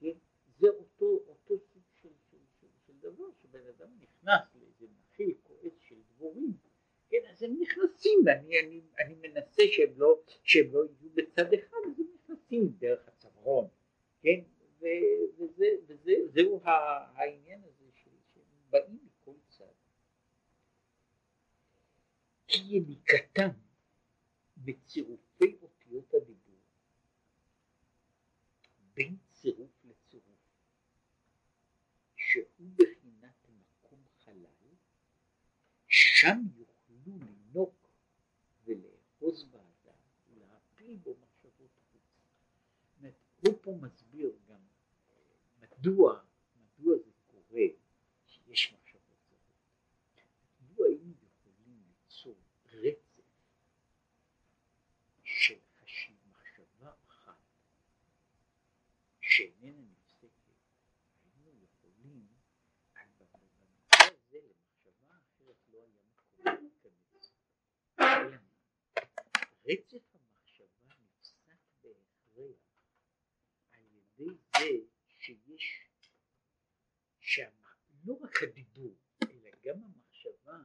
כן? 0.00 0.12
זה 0.58 0.68
אותו, 0.68 1.20
אותו 1.28 1.58
סוג 1.58 1.82
של, 2.02 2.08
של, 2.30 2.38
של, 2.60 2.66
של 2.86 2.92
דבר 3.00 3.24
שבן 3.42 3.66
אדם 3.76 3.88
נכנס 3.98 4.54
לאיזה 4.54 4.86
נחיל 5.00 5.34
כועס 5.42 5.72
של 5.88 5.96
דבורים, 6.14 6.52
כן? 7.08 7.20
אז 7.30 7.42
הם 7.42 7.56
נכנסים, 7.60 8.18
ואני 8.26 8.60
אני, 8.60 8.80
אני 8.98 9.14
מנסה 9.14 9.62
שהם 9.72 9.92
לא, 9.96 10.20
שהם 10.42 10.72
לא 10.72 10.84
יהיו 10.84 11.10
בצד 11.14 11.52
אחד, 11.54 11.78
אז 11.86 12.00
הם 12.00 12.06
נכנסים 12.14 12.68
דרך 12.78 13.08
הצווארון, 13.08 13.68
כן? 14.22 14.40
וזה, 15.38 15.66
וזה, 15.86 16.12
זהו 16.26 16.60
העניין 16.64 17.62
הזה 17.64 17.84
שהם 17.94 18.42
באים 18.70 18.98
מכל 19.04 19.34
צד. 19.48 19.64
כי 22.46 22.58
יניקתם 22.76 23.48
בצירופי 24.56 25.56
אותיות 25.62 26.14
הדיבור 26.14 26.60
בין 28.94 29.16
צירוף 29.32 29.84
לצירוף 29.84 30.36
שהוא 32.16 32.70
בחינת 32.76 33.48
מקום 33.48 34.04
חלל 34.24 34.46
שם 35.86 36.38
יוכלו 36.56 37.18
לנוק 37.18 37.88
ולאחוז 38.64 39.44
באדם 39.44 39.98
ולהפיל 40.28 40.96
בו 40.96 41.16
מחשבות 41.20 41.80
חוץ. 41.92 42.02
הוא 43.40 43.54
פה 43.62 43.72
גם 43.72 43.84
מדוע, 45.86 46.20
מדוע 46.56 46.96
זה 46.98 47.10
קורה 47.26 47.66
שיש 48.26 48.72
מחשבות 48.72 49.18
זרות? 49.28 49.40
מדוע 50.60 50.86
היינו 50.86 51.14
יכולים 51.22 51.82
ליצור 51.88 52.34
רצף 52.72 53.22
של 55.24 55.58
חשיב 55.80 56.16
מחשבה 56.30 56.92
אחת 57.06 57.36
שאיננה 59.20 59.82
נפסקת, 59.82 60.54
היינו 61.24 61.64
יכולים, 61.64 62.26
במקרה 63.18 64.06
הזה 64.06 64.38
למחשבה 64.38 65.16
אחרת 65.16 65.56
לא 65.72 65.78
היה 65.78 65.98
מקום 66.16 66.44
להיכנס. 66.44 67.32
רצף 69.66 70.14
המחשבה 70.14 70.94
נפסק 71.02 71.56
בהכרח 71.82 72.56
על 73.72 73.84
ידי 73.92 74.34
זה 74.58 74.96
שיש 75.26 75.86
שם 77.20 77.50
לא 78.06 78.18
רק 78.20 78.42
הדיבור 78.42 78.94
אלא 79.22 79.50
גם 79.64 79.76
המחשבה 79.84 80.58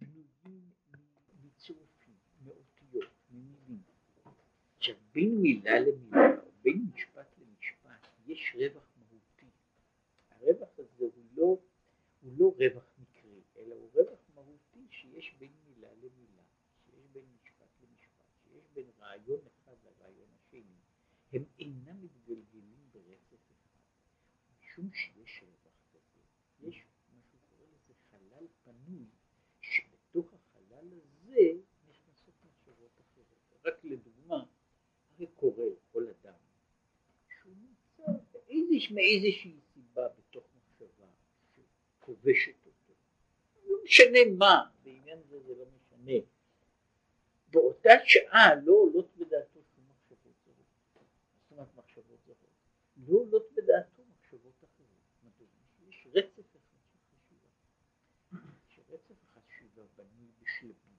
בנויים 0.00 0.70
מצירופים, 1.42 2.14
מאותיות, 2.44 3.10
ממילים. 3.30 3.82
עכשיו 4.76 4.96
בין 5.12 5.42
מילה 5.42 5.80
למילה 5.80 6.42
או 6.42 6.50
בין 6.62 6.86
משפט 6.94 7.38
למשפט 7.38 8.06
יש 8.26 8.54
רווח 8.54 8.88
מהותי. 8.96 9.50
הרווח 10.30 10.78
הזה 10.78 11.04
הוא 11.04 11.24
לא, 11.34 11.58
הוא 12.22 12.32
לא 12.38 12.54
רווח 12.58 12.84
מקרי 12.98 13.40
אלא 13.56 13.74
הוא 13.74 13.90
רווח 13.94 14.20
מהותי 14.34 14.86
שיש 14.90 15.34
בין 15.38 15.52
מילה 15.64 15.92
למילה, 15.94 16.42
שיש 16.84 17.06
בין 17.12 17.24
משפט 17.42 17.80
למשפט, 17.82 18.24
שיש 18.44 18.64
בין 18.74 18.86
רעיון 18.98 19.40
אחד 19.46 19.74
לרעיון 19.84 20.28
השני. 20.34 20.76
הם 21.32 21.44
אינם 21.58 22.04
מתגלגלים 22.04 22.90
ברצף 22.92 23.50
אחד, 23.50 23.80
משום 24.50 24.90
שיש 24.92 25.42
רווח 25.42 25.76
כזה, 25.92 26.20
יש 26.60 26.84
מה 27.12 27.20
שהוא 27.28 27.40
קורא 27.48 27.66
לזה 27.66 27.94
חלל 28.10 28.46
פנוי, 28.64 29.06
שבתוך 29.60 30.34
החלל 30.34 30.92
הזה 30.92 31.52
נכנסות 31.88 32.34
מחשבות 32.44 33.00
אחרות. 33.00 33.26
רק 33.64 33.84
לדוגמה, 33.84 34.44
הרי 35.10 35.26
קורה 35.26 35.64
לכל 35.66 36.08
אדם 36.08 36.38
שהוא 37.28 37.54
נמצא 37.56 38.02
באיזוש, 38.76 38.90
מאיזושהי 38.90 39.56
סיבה 39.74 40.08
בתוך 40.08 40.44
מחשבה 40.56 41.06
שכובשת 41.54 42.66
אותו. 42.66 42.92
לא 43.66 43.76
משנה 43.84 44.18
מה, 44.38 44.70
בעניין 44.84 45.18
זה 45.28 45.40
זה 45.40 45.54
לא 45.54 45.64
משנה. 45.64 46.26
באותה 47.48 47.90
שעה 48.04 48.54
לא 48.54 48.72
עולות 48.72 49.16
בדעתו 49.16 49.60
אומרת 51.56 51.76
מחשבות 51.76 52.20
זרות, 52.26 52.36
לא 52.96 53.18
עולות 53.18 53.52
בדעתו 53.54 54.02
מחשבות 54.04 54.64
אחרות. 54.64 55.32
יש 55.88 56.06
רצף 56.12 56.56
אחד 56.56 56.78
של 56.90 56.98
חשיבה, 57.10 57.48
שרצף 58.68 59.14
החשיבה 59.24 59.82
בנוי 59.96 60.28
בשלבים, 60.42 60.96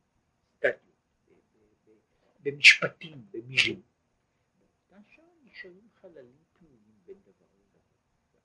במשפטים, 2.39 3.25
במילים. 3.31 3.81
באותה 4.59 5.09
שעה 5.09 5.25
נשארים 5.43 5.87
חללים 6.01 6.43
פנויים 6.53 6.99
בין 7.05 7.17
דבר 7.21 7.47
לדבר, 7.59 7.79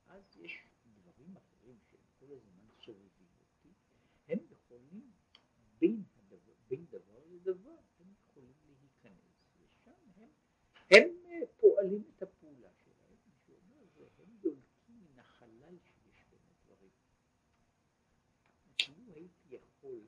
ואז 0.07 0.37
יש 0.37 0.66
דברים 0.87 1.37
אחרים 1.37 1.79
שהם 1.90 2.01
כל 2.21 2.27
הזמן 2.33 2.68
סובבים 2.85 3.29
אותי, 3.40 3.68
הם 4.29 4.38
יכולים 4.51 5.12
בין, 5.83 6.03
הדבר, 6.16 6.53
בין 6.68 6.87
דבר 6.90 7.21
לדבר, 7.31 7.77
הם 8.01 8.07
יכולים 8.12 8.55
להיכנס, 8.81 9.35
ושם 9.59 9.90
הם, 10.16 10.29
הם 10.90 11.09
פועלים 11.61 12.03
את 12.16 12.23
הפעולה 12.23 12.68
שלהם, 12.85 13.16
שאומר 13.47 13.85
והם 13.97 14.37
יולקים 14.42 15.05
מן 15.05 15.18
החלל 15.18 15.77
שיש 15.85 16.25
בין 16.31 16.40
הדברים. 16.51 16.90
כאילו 18.79 19.12
הייתי 19.14 19.49
יכול, 19.55 20.01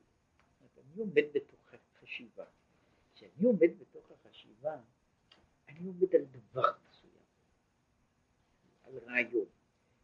אני 0.77 0.97
עומד 0.97 1.25
בתוך 1.33 1.73
החשיבה, 1.73 2.45
כשאני 3.15 3.45
עומד 3.45 3.79
בתוך 3.79 4.11
החשיבה, 4.11 4.81
אני 5.67 5.87
עומד 5.87 6.15
על 6.15 6.25
דבר 6.25 6.71
מסוים, 6.89 7.23
על 8.83 8.97
רעיון. 8.97 9.47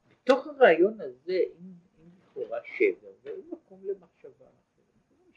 בתוך 0.08 0.48
הרעיון 0.48 1.02
הזה 1.02 1.34
אין 1.34 1.76
לכאורה 2.18 2.60
שבר 2.66 3.14
ואין 3.22 3.50
מקום 3.52 3.84
למחשבה 3.84 4.51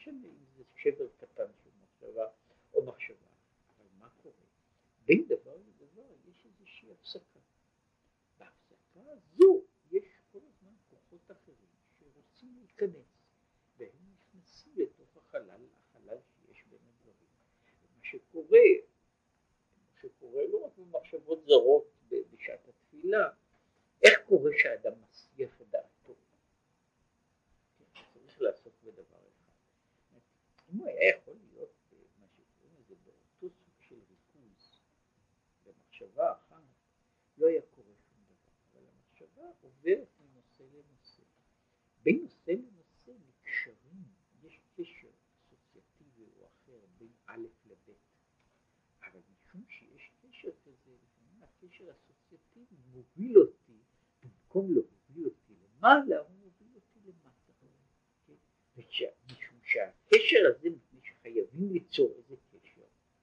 משנה 0.05 0.27
אם 0.27 0.45
זה 0.57 0.63
שבר 0.77 1.09
קטן 1.17 1.51
של 1.63 1.71
מחשבה 1.83 2.29
או 2.75 2.85
מחשבה, 2.85 3.27
אבל 3.69 3.87
מה 3.99 4.09
קורה? 4.23 4.45
בין 5.05 5.27
דבר 5.29 5.57
איזושהי 6.45 6.93
הפסקה. 6.93 7.41
בהפסקה 8.39 9.01
הזו 9.01 9.63
יש 9.91 10.05
כל 10.33 10.39
הזמן 10.49 10.75
כוחות 10.91 11.31
אחרים 11.31 11.69
שרוצים 11.99 12.57
להיכנס 12.59 13.07
והם 13.77 14.15
נכנסים 14.15 14.73
לתוך 14.77 15.17
החלל, 15.17 15.67
החלל 15.79 16.19
שיש 16.29 16.65
בין 16.65 16.81
הדברים. 16.89 17.29
ומה 17.83 18.05
שקורה, 18.05 18.59
מה 19.77 20.01
שקורה 20.01 20.47
לא 20.47 20.65
רק 20.65 20.73
במחשבות 20.79 21.45
זרות 21.45 21.91
בשעת 22.09 22.69
התפילה, 22.69 23.31
איך 24.03 24.21
קורה 24.29 24.51
שאדם 24.63 24.93
מסייח 25.03 25.61
את 25.61 25.69
דעתו? 25.71 26.15
כן, 27.79 27.85
צריך 28.13 28.41
לעסוק 28.41 28.75
בדבר 28.83 29.03
אחד. 29.03 29.35
אם 30.85 30.89
הוא 30.89 30.99
היה 30.99 31.17
יכול 31.17 31.35
להיות 31.53 31.71
מה 32.19 32.27
שקוראים 32.29 32.77
לזה 32.79 32.95
באותו 33.05 33.55
סוג 33.57 33.75
של 33.81 33.95
ריכוז 33.95 34.83
במחשבה 35.65 36.35
לא 37.39 37.47
היה 37.47 37.63
קורה 37.71 37.95
שום 38.09 38.25
דבר, 38.25 38.53
אבל 38.73 38.87
המחשבה 38.89 39.43
עוברת 39.61 40.09
מנושא 40.21 40.63
לנושא. 40.63 41.23
בין 42.03 42.23
נושא 42.23 42.51
לנושא 42.51 43.11
נקשרים, 43.29 44.03
יש 44.43 44.61
קשר 44.77 45.09
אסוציאטיבי 45.35 46.25
או 46.37 46.47
אחר 46.47 46.81
בין 46.99 47.13
א' 47.27 47.47
לב', 47.67 47.95
אבל 49.03 49.21
משום 49.33 49.65
שיש 49.69 50.11
קשר 50.23 50.51
כזה, 50.65 50.97
לפעמים 51.03 51.43
הקשר 51.43 51.91
האסוציאטיבי 51.91 52.77
מוביל 52.93 53.39
אותי, 53.39 53.79
במקום 54.23 54.75
להוביל 54.75 55.25
אותי 55.25 55.55
למעלה, 55.55 56.19
הוא 56.19 56.31
מוביל 56.31 56.75
אותי 56.75 57.01
למטה. 57.05 57.53
כן? 58.77 59.09
משום 59.27 59.59
שהקשר 60.15 60.47
הזה, 60.47 60.71
מפני 60.71 61.01
שחייבים 61.03 61.73
ליצור 61.73 62.15
איזה 62.17 62.37
קשר, 62.37 62.83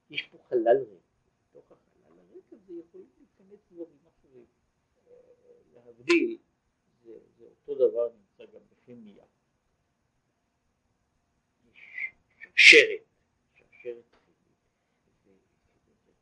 יש 0.10 0.22
פה 0.32 0.38
חלל 0.50 0.78
ריק, 0.78 1.02
בתוך 1.50 1.72
החלל 1.72 2.20
הריק 2.20 2.46
הזה 2.52 2.74
יכולים 2.74 3.08
להיכנס 3.18 3.60
דברים 3.72 3.98
אחרים. 4.08 4.46
להבדיל, 5.74 6.38
זה, 7.04 7.20
זה 7.38 7.46
אותו 7.46 7.76
דבר 7.76 8.10
נמצא 8.18 8.52
גם 8.54 8.62
בכימיה. 8.72 9.26
שרשרת, 12.38 13.04
שרשרת 13.54 14.06
כימית, 14.26 15.38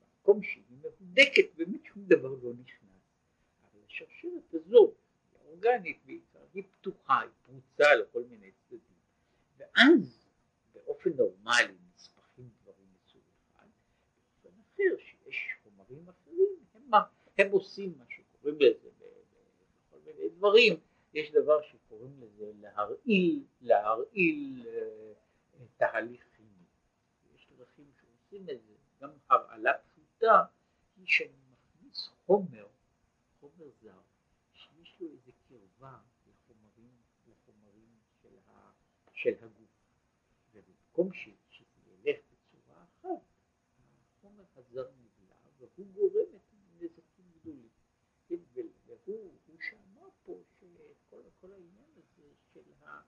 במקום 0.02 0.44
שהיא 0.44 0.64
מהודקת 0.70 1.56
באמת 1.56 1.86
שום 1.86 2.04
דבר 2.06 2.36
לא 2.44 2.54
נכנס, 2.54 2.90
אבל 3.64 3.80
השרשרת 3.88 4.54
הזאת 4.54 4.94
אורגנית 5.46 5.98
בעיקר, 6.06 6.40
היא 6.54 6.64
פתוחה, 6.72 7.20
היא 7.22 7.30
פרוצה 7.46 7.96
לכל 7.96 8.24
מיני 8.24 8.52
צדדים, 8.52 9.00
ואז 9.58 10.19
באופן 11.00 11.18
נורמלי 11.18 11.78
נספחים 11.96 12.50
דברים 12.62 12.88
מסוג 12.94 13.22
אחד, 13.46 13.68
באופן 14.44 14.60
אחר 14.62 14.98
שיש 14.98 15.50
חומרים 15.64 16.10
אחרים, 16.10 16.50
הם, 16.74 16.92
הם 17.38 17.52
עושים 17.52 17.96
מה 17.98 18.06
שקוראים 18.10 18.56
לזה 18.60 18.90
בכל 19.00 19.98
מיני 20.06 20.30
דברים, 20.30 20.80
יש 21.14 21.32
דבר 21.32 21.62
שקוראים 21.62 22.22
לזה 22.22 22.52
להרעיל, 22.60 23.44
להרעיל 23.62 24.68
אה, 24.68 25.66
תהליך 25.78 26.26
כימי. 26.38 26.66
יש 27.36 27.48
דרכים 27.58 27.92
שעושים 28.02 28.50
את 28.50 28.62
זה, 28.68 28.74
גם 29.02 29.10
הרעלה 29.30 29.74
פשוטה 29.78 30.44
היא 30.98 31.08
שאני 31.08 31.32
מכניס 31.52 32.10
חומר, 32.26 32.68
של 39.20 39.36
הגוף, 39.42 39.59
ובמקום 41.00 41.14
ש, 41.14 41.30
שזה 41.50 41.92
ילך 42.04 42.18
בצורה 42.32 42.84
אחת, 42.84 43.24
החומר 44.18 44.44
הזר 44.56 44.92
נבלע 44.92 45.36
והוא 45.58 45.88
גורם 45.94 46.36
את 46.36 46.54
נזקים 46.80 47.26
גדולים. 47.40 47.70
והוא 49.08 49.60
שאמר 49.60 50.10
פה 50.24 50.44
שכל 50.60 51.52
העניין 51.52 51.90
הזה 51.98 52.30
של, 52.54 52.72
ה, 52.84 53.02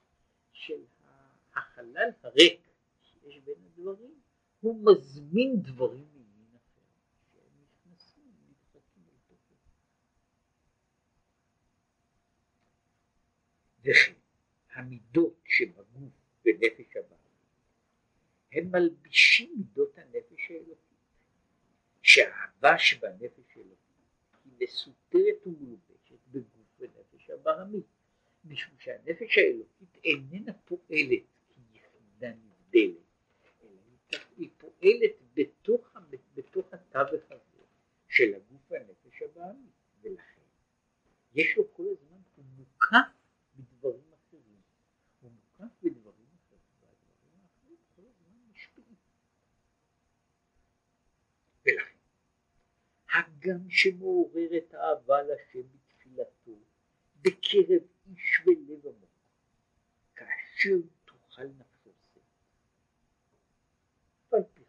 של 0.51 0.85
החלל 1.55 2.09
הריק 2.23 2.61
שיש 3.01 3.37
בין 3.37 3.55
הדברים, 3.65 4.21
הוא 4.61 4.91
מזמין 4.91 5.61
דברים 5.61 6.07
ממין 6.13 6.55
אחר, 6.55 6.81
שהם 7.31 7.63
נכנסים, 7.63 8.33
נדחקים 8.49 9.03
אל 9.07 9.17
תוכו. 9.27 9.55
וכן 13.81 14.13
המידות 14.73 15.41
שבגוף 15.45 16.13
ונפש 16.45 16.95
הבעל 16.95 17.10
הם 18.51 18.71
מלבישים 18.71 19.53
מידות 19.57 19.97
הנפש 19.97 20.51
האלוקית, 20.51 20.97
שהאהבה 22.01 22.77
שבנפש 22.77 23.57
האלוקית 23.57 23.77
היא 24.45 24.53
מסותרת 24.59 25.47
ומלובשת 25.47 26.19
בגוף 26.31 26.79
ונפש 26.79 27.29
הבעמית, 27.29 27.85
משום 28.45 28.75
שהנפש 28.79 29.37
האלוקית 29.37 29.97
איננה 30.03 30.53
פועלת 30.53 31.23
כיחידה 31.71 32.29
נבדלת, 32.29 32.97
אלא 33.63 34.19
היא 34.37 34.49
פועלת 34.57 35.11
בתוך, 35.33 35.97
בתוך 36.35 36.73
התווך 36.73 37.31
הזה 37.31 37.63
של 38.07 38.33
הגוף 38.35 38.71
והנפש 38.71 39.21
הבעמית, 39.21 39.73
ולכן 40.01 40.41
יש 41.33 41.57
לו 41.57 41.73
כל 41.73 41.83
הזמן, 41.91 42.17
הוא 42.35 42.45
מוקף 42.57 42.97
בדברים 43.55 44.13
אחרים, 44.13 44.61
הוא 45.21 45.31
מוקף 45.31 45.73
בדברים 45.83 46.27
אחרים, 46.45 46.61
והדברים 46.81 47.39
האחרים 47.43 47.77
כל 47.95 48.01
הזמן 48.01 48.37
משפיעים. 48.51 48.95
ולכן, 51.65 51.97
הגם 53.13 53.69
שמעוררת 53.69 54.73
אהבה 54.73 55.21
לשם 55.23 55.67
בתפילתו 55.73 56.59
בקרב 57.21 57.81
איש 58.05 58.41
ולב 58.45 58.85
עמוק, 58.85 59.09
כאשר 60.15 60.75
תוכל 61.05 61.47
נפשו 61.47 61.89
זה. 62.13 62.19
על 64.31 64.43
פי 64.53 64.61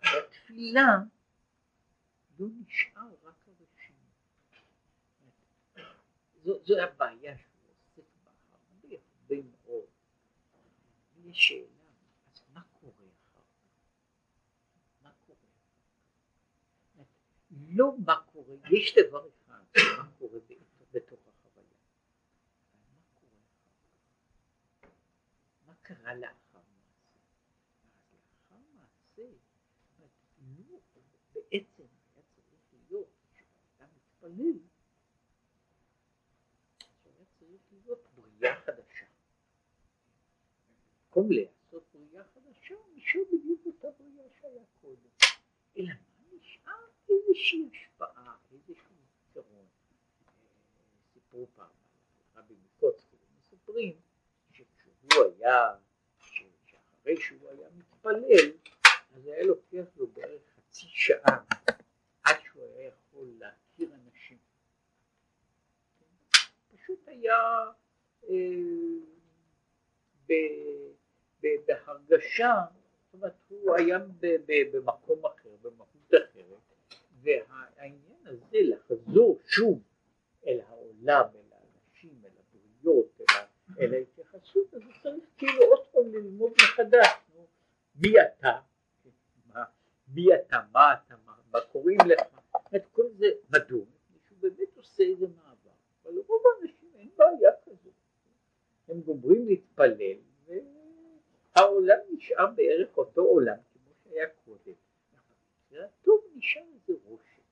בתפילה 0.00 0.98
לא 2.38 2.46
נשאר 2.60 3.14
רק 3.22 3.48
הראשים. 3.48 3.94
זו, 6.44 6.64
זו 6.64 6.74
הבעיה 6.82 7.38
שהוא 7.38 7.70
עוסק 7.70 8.08
בה 8.24 8.30
הרבה 8.30 8.96
הרבה 8.96 9.48
מאוד. 9.50 9.86
יש 11.24 11.48
שאלה, 11.48 11.88
אז 12.32 12.42
מה 12.52 12.62
קורה 12.80 12.92
אחר 12.92 13.40
כך? 13.40 13.68
מה 15.02 15.10
קורה 15.26 15.38
אחר 15.38 15.82
כך? 16.98 17.04
לא 17.70 17.94
מה 18.04 18.16
קורה, 18.32 18.56
יש 18.70 18.94
דבר 19.08 19.28
אחד, 19.28 19.62
מה 19.98 20.10
קורה 20.18 20.38
בתוך 20.92 21.20
החוויה. 21.28 21.64
מה 22.74 23.00
קורה? 23.14 23.38
מה 25.66 25.74
קרה 25.82 26.14
לאחר 26.14 26.58
מעשה? 26.74 27.18
לאחר 28.12 28.60
מעשה, 28.74 29.28
בעצם 31.32 31.82
היה 32.14 32.22
צריך 32.34 32.60
להיות, 32.72 33.08
כשאדם 33.34 33.88
מתפלל, 33.96 34.58
שהיה 37.02 37.24
צריך 37.38 37.62
להיות 37.72 38.06
בריאה 38.14 38.60
חדשה. 38.60 39.06
במקום 41.06 41.32
לעשות 41.32 41.82
בריאה 41.94 42.24
חדשה, 42.34 42.74
נשאר 42.94 43.20
בדיוק 43.32 43.66
אותה 43.66 43.88
בריאה 43.98 44.26
שהיה 44.40 44.64
קודם. 44.80 45.10
אלא 45.76 45.94
מה 46.18 46.26
נשאר? 46.40 46.88
איזושהי 47.38 47.68
השפעה, 47.72 48.34
איזשהו 48.52 48.94
זיכרון. 49.34 49.66
סיפרו 51.14 51.46
פעם 51.54 51.66
על 51.66 52.42
רבי 52.42 52.54
מקוצקי, 52.64 53.16
מספרים 53.38 53.96
שכשהוא 54.52 55.24
היה, 55.24 55.74
שאחרי 56.66 57.16
שהוא 57.16 57.50
היה 57.50 57.68
מתפלל, 57.76 58.52
אז 59.16 59.26
היה 59.26 59.42
לוקח 59.42 59.84
לו 59.96 60.06
בערך 60.06 60.42
חצי 60.56 60.86
שעה 60.88 61.44
עד 62.22 62.36
שהוא 62.44 62.62
היה 62.62 62.88
יכול 62.88 63.26
להכיר 63.38 63.88
אנשים. 63.94 64.38
פשוט 66.74 67.08
היה 67.08 67.38
אה, 68.28 68.36
בהרגשה, 71.66 72.54
זאת 73.04 73.14
אומרת 73.14 73.34
הוא 73.48 73.76
היה 73.76 73.98
במקום 74.72 75.26
אחר, 75.26 75.56
במהות 75.62 76.08
אחרת, 76.08 76.67
והעניין 77.48 78.26
הזה 78.26 78.58
לחזור 78.62 79.38
שוב 79.46 79.82
אל 80.46 80.60
העולם, 80.68 81.24
אל 81.34 81.52
האנשים, 81.52 82.22
אל 82.24 82.30
הבריות, 82.38 83.20
אל, 83.20 83.36
אל 83.80 83.94
ההתייחסות, 83.94 84.74
אז 84.74 84.82
צריך 85.02 85.24
כאילו 85.36 85.62
עוד 85.62 85.86
פעם 85.86 86.12
ללמוד 86.12 86.52
מחדש, 86.62 87.06
נו, 87.34 87.46
מי 87.94 88.20
אתה, 88.22 88.60
מה, 89.46 89.64
מי 90.08 90.34
אתה, 90.34 90.56
מה 90.72 90.94
אתה, 90.94 91.14
מה, 91.26 91.32
מה 91.52 91.60
קוראים 91.60 91.98
לך, 92.06 92.20
את 92.76 92.86
כל 92.92 93.08
זה, 93.16 93.26
מדוע? 93.50 93.84
מישהו 94.12 94.36
באמת 94.40 94.76
עושה 94.76 95.02
איזה 95.02 95.26
מעבר, 95.26 95.70
אבל 96.02 96.12
לרוב 96.12 96.42
האנשים 96.46 96.88
אין 96.94 97.10
בעיה 97.16 97.50
כזאת, 97.64 97.92
הם 98.88 99.00
גומרים 99.00 99.46
להתפלל 99.46 100.16
והעולם 100.46 101.98
נשאר 102.10 102.46
בערך 102.46 102.96
אותו 102.96 103.22
עולם 103.22 103.56
כמו 103.72 103.92
שהיה 104.04 104.26
קודם, 104.44 104.72
טוב 106.02 106.20
נשאר 106.34 106.62
איזה 106.74 106.92
רושם, 107.04 107.42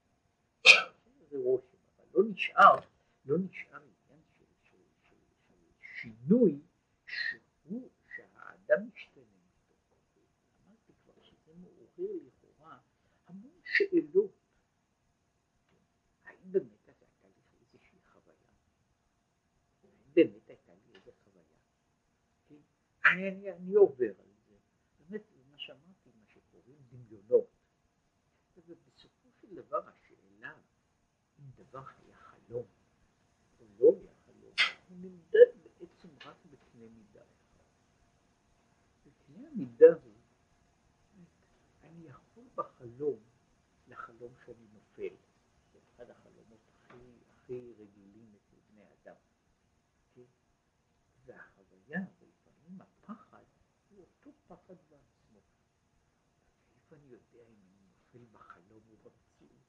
איזה 1.21 1.39
רושם, 1.39 1.77
אבל 1.97 2.05
לא 2.15 2.25
נשאר, 2.31 2.77
לא 3.25 3.39
נשאר 3.39 3.81
עניין 3.83 4.23
של, 4.39 4.45
של, 4.63 4.77
של, 5.03 5.17
של 5.49 5.55
שינוי 5.81 6.61
שהוא, 7.07 7.91
שהאדם 8.17 8.89
משתנה. 8.95 9.25
אמרתי 10.67 10.93
כבר 11.05 11.23
שזה 11.23 11.53
מעורר 11.55 12.13
לכאורה 12.27 12.79
המון 13.27 13.61
שאלות. 13.65 14.33
האם 16.25 16.53
באמת 16.53 16.77
באמת 20.17 20.49
הייתה 20.49 20.73
לי 20.75 20.95
איזו 20.95 21.11
חוויה? 21.25 21.45
אני 23.57 23.75
עובר 23.75 24.13
על 24.19 24.31
זה. 24.49 24.55
באמת, 24.99 25.23
מה 25.51 25.59
שאמרתי, 25.59 26.11
מה 26.21 26.25
שקוראים 26.27 26.77
דמיונות. 26.89 27.49
ובסופו 28.57 29.29
של 29.41 29.55
דבר 29.55 29.89
השאלה 29.89 30.55
אם 31.39 31.45
דבר 31.57 31.83
היה 31.99 32.17
חלום 32.17 32.67
או 33.61 33.65
לא 33.79 33.97
היה 34.01 34.13
חלום, 34.27 34.55
הוא 34.89 34.96
נמדד 35.07 35.51
בעצם 35.63 36.09
רק 36.25 36.37
בקנה 36.51 36.89
מידה 36.89 37.21
אחד. 37.21 37.65
וקנה 39.07 39.49
המידה 39.49 39.95
הוא, 40.03 40.13
אני 41.83 42.07
יכול 42.07 42.45
בחלום 42.55 43.19
לחלום 43.89 44.33
שאני 44.45 44.67
נופל, 44.73 45.15
זה 45.73 45.79
אחד 45.95 46.11
החלומות 46.11 46.61
הכי, 46.69 46.97
הכי 47.31 47.73
רגילים 47.73 48.35
אצל 48.37 48.57
בני 48.71 48.83
אדם. 48.83 49.17
כן? 50.15 50.23
והחוויה, 51.25 52.01
ולפעמים 52.21 52.81
הפחד, 52.81 53.45
הוא 53.91 54.01
אותו 54.01 54.31
פחד 54.47 54.75
בעצמו. 54.91 55.41
איפה 56.77 56.97
אני 56.97 57.07
יודע 57.07 57.43
אם 57.49 57.57
אני 57.63 57.87
נופל 57.87 58.25
בחלום 58.33 58.83
או 58.91 58.97
במציאות? 58.97 59.67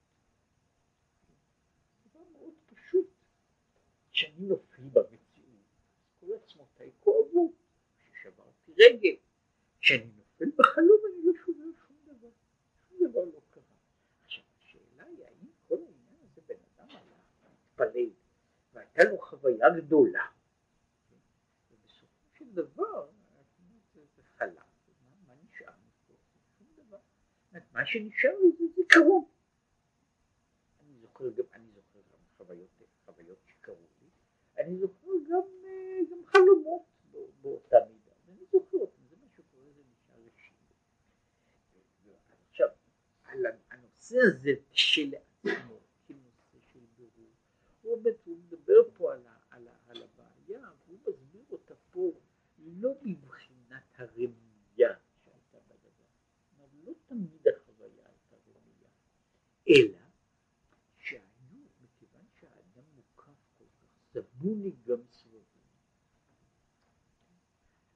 דבר 2.10 2.24
מאוד 2.32 2.54
פשוט, 2.66 3.08
שאני 4.12 4.34
כשאני 4.34 4.48
נופל 4.48 4.90
במציאות, 4.90 5.27
רגל, 8.78 9.16
כשאני 9.80 10.06
נופל 10.18 10.52
בחלום 10.56 11.02
אני 11.06 11.26
לא 11.26 11.34
שומע 11.46 11.66
שום 11.88 11.98
דבר, 12.06 12.30
שום 12.90 13.08
דבר 13.10 13.26
לא 13.26 13.40
קרה. 13.50 13.64
עכשיו 14.24 14.44
השאלה 14.60 15.04
היא 15.04 15.26
האם 15.26 15.48
כל 15.68 15.76
העניין 15.76 16.16
הזה 16.24 16.42
בן 16.48 16.56
אדם 16.76 16.90
הלך 16.90 17.52
להתפלל 17.78 18.10
והייתה 18.74 19.04
לו 19.04 19.18
חוויה 19.20 19.70
גדולה 19.78 20.26
ובסופו 21.72 22.30
של 22.38 22.46
דבר 22.54 23.08
זה, 23.94 24.22
חלק, 24.38 24.64
מה, 25.28 25.34
נשאר 25.44 25.74
מפה? 25.88 26.14
שום 26.58 26.68
דבר. 26.86 26.98
מה 27.72 27.86
שנשאר 27.86 28.32
לי 28.44 28.52
זה 28.60 28.64
זיכרון. 28.76 29.26
אני 30.80 31.00
זוכר 31.02 31.30
גם, 31.30 31.44
אני 31.54 31.68
זוכר 31.76 32.00
גם 32.12 32.20
חוויות, 32.38 32.70
חוויות 33.06 33.38
שקרו 33.46 33.76
לי, 34.02 34.08
אני 34.58 34.78
זוכר 34.80 35.12
גם, 35.30 35.42
אה, 35.66 36.00
גם 36.12 36.26
חלומות 36.26 36.82
באותה 37.42 37.78
אותם, 38.74 39.02
זה 39.10 39.16
מה 39.22 39.28
שקורה, 39.30 39.72
נשאר 39.92 40.20
אישי. 40.26 40.54
עכשיו, 42.50 42.68
הנושא 43.72 44.18
הזה 44.22 44.52
כשלעצמו, 44.72 45.80
כנושא 46.08 46.58
של 46.72 46.86
בירור, 46.98 47.34
הוא 47.82 48.38
מדבר 48.38 48.90
פה 48.94 49.14
על, 49.50 49.68
הבעיה, 50.04 50.72
והוא 50.88 51.00
מסביר 51.08 51.44
אותה 51.52 51.76
פה 51.92 52.12
לא 52.58 52.94
מבחינת 53.02 53.84
הרמייה 53.96 54.96
שהייתה 55.24 55.58
בדבר, 55.68 56.06
לא 56.84 56.94
תמיד 57.06 57.48
החוויה 57.48 58.06
הייתה 58.06 58.36
רמייה, 58.48 58.90
אלא 59.70 60.08
סבוני 64.18 64.72
גם 64.86 65.02
סבבים. 65.12 65.68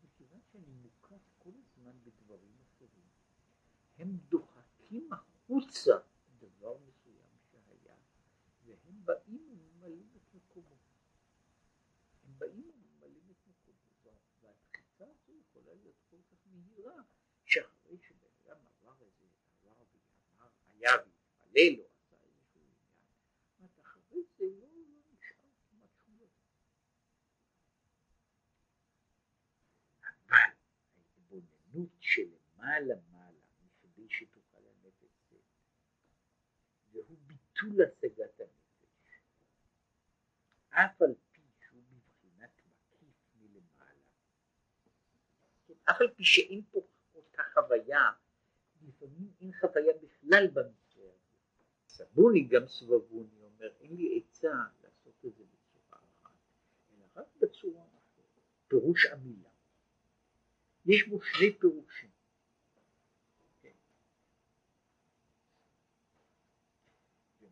מכיוון 0.03 0.39
שאני 0.51 0.74
מוקף 0.82 1.22
כל 1.38 1.51
הזמן 1.59 1.91
בדברים 2.03 2.55
אחרים, 2.62 3.09
הם 3.97 4.18
דוחקים 4.91 5.13
החוצה 5.13 5.97
דבר 6.39 6.77
מסוים 6.77 7.37
שהיה, 7.51 7.95
והם 8.65 9.05
באים 9.05 9.47
וממלאים 9.51 10.09
את 10.15 10.35
מקומו. 10.35 10.75
הם 12.23 12.33
באים 12.37 12.71
וממלאים 12.75 13.31
את 13.31 13.47
מקומו, 13.47 13.77
והדחיפה 14.41 15.05
הזו 15.05 15.33
יכולה 15.37 15.73
להיות 15.73 15.95
כל 16.09 16.17
כך 16.31 16.37
מהירה, 16.45 17.03
שאחרי 17.45 17.97
שבן 17.97 18.29
אדם 18.43 18.57
עבר 18.65 18.93
איזה, 19.01 19.25
עבר 19.63 19.83
ואמר, 20.35 20.49
היה 20.73 20.91
והתפלל 20.97 21.83
אחרי 23.81 24.23
זה 24.37 24.45
לא 24.59 24.67
ההתבוננות 31.31 31.89
שלמעלה 31.99 32.95
מעלה 33.11 33.41
מכדי 33.63 34.09
שתוכל 34.09 34.57
הנפש 34.57 35.11
זה, 35.29 35.37
והוא 36.91 37.17
ביטול 37.62 37.82
השגת 37.82 38.39
הנפש. 38.39 39.22
אף 40.70 41.01
על 41.01 41.14
פי 41.32 41.41
שהוא 41.59 41.82
בבחינת 41.91 42.49
מקיף 42.68 43.16
מלמעלה, 43.36 44.05
אף 45.89 46.01
על 46.01 46.14
פי 46.16 46.24
שאין 46.24 46.62
פה 46.72 46.82
אותה 47.16 47.41
חוויה, 47.53 48.12
לפעמים 48.88 49.32
אין 49.41 49.51
חוויה 49.62 49.93
בכלל 49.93 50.47
במקרה 50.47 51.09
הזה. 51.09 51.38
סבוני 51.88 52.43
גם 52.43 52.68
סבבוני 52.68 53.43
אומר, 53.43 53.72
אין 53.80 53.95
לי 53.95 54.20
עצה 54.20 54.53
לעשות 54.84 55.26
את 55.26 55.36
זה 55.36 55.43
בצורה 55.43 56.01
אחת, 56.22 56.36
אלא 56.91 57.05
רק 57.16 57.28
בצורה 57.41 57.84
אחרת. 57.84 58.41
פירוש 58.68 59.05
המילה. 59.05 59.49
יש 60.86 61.07
בו 61.07 61.22
שני 61.22 61.59
פירושים. 61.59 62.09
כן. 63.62 63.72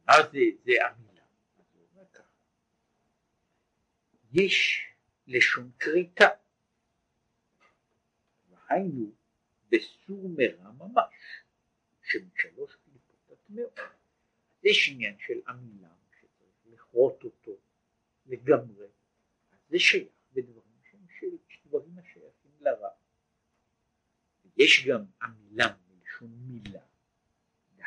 מה 0.10 0.16
זה, 0.32 0.39
זה 0.64 0.72
המילה? 0.86 1.24
יש 4.32 4.88
לשון 5.28 5.72
כריתה, 5.80 6.28
והיינו 8.49 9.12
בסור 9.70 10.30
מרע 10.38 10.72
ממש, 10.72 11.14
שמשלוש 12.03 12.76
קליפות 12.76 13.32
הטמאות. 13.32 13.80
יש 14.64 14.89
עניין 14.89 15.16
של 15.20 15.39
המילה 15.47 15.93
שצריך 16.20 16.74
לכרות 16.74 17.24
אותו 17.24 17.57
לגמרי, 18.26 18.88
אז 19.51 19.60
זה 19.70 19.80
שייך 19.80 20.07
בדברים 20.34 20.78
שהם 20.91 21.38
דברים 21.66 21.99
השייכים 21.99 22.51
לרע. 22.60 22.89
יש 24.57 24.88
גם 24.88 25.05
המילה 25.22 25.76
מלשון 25.88 26.30
מילה, 26.47 26.82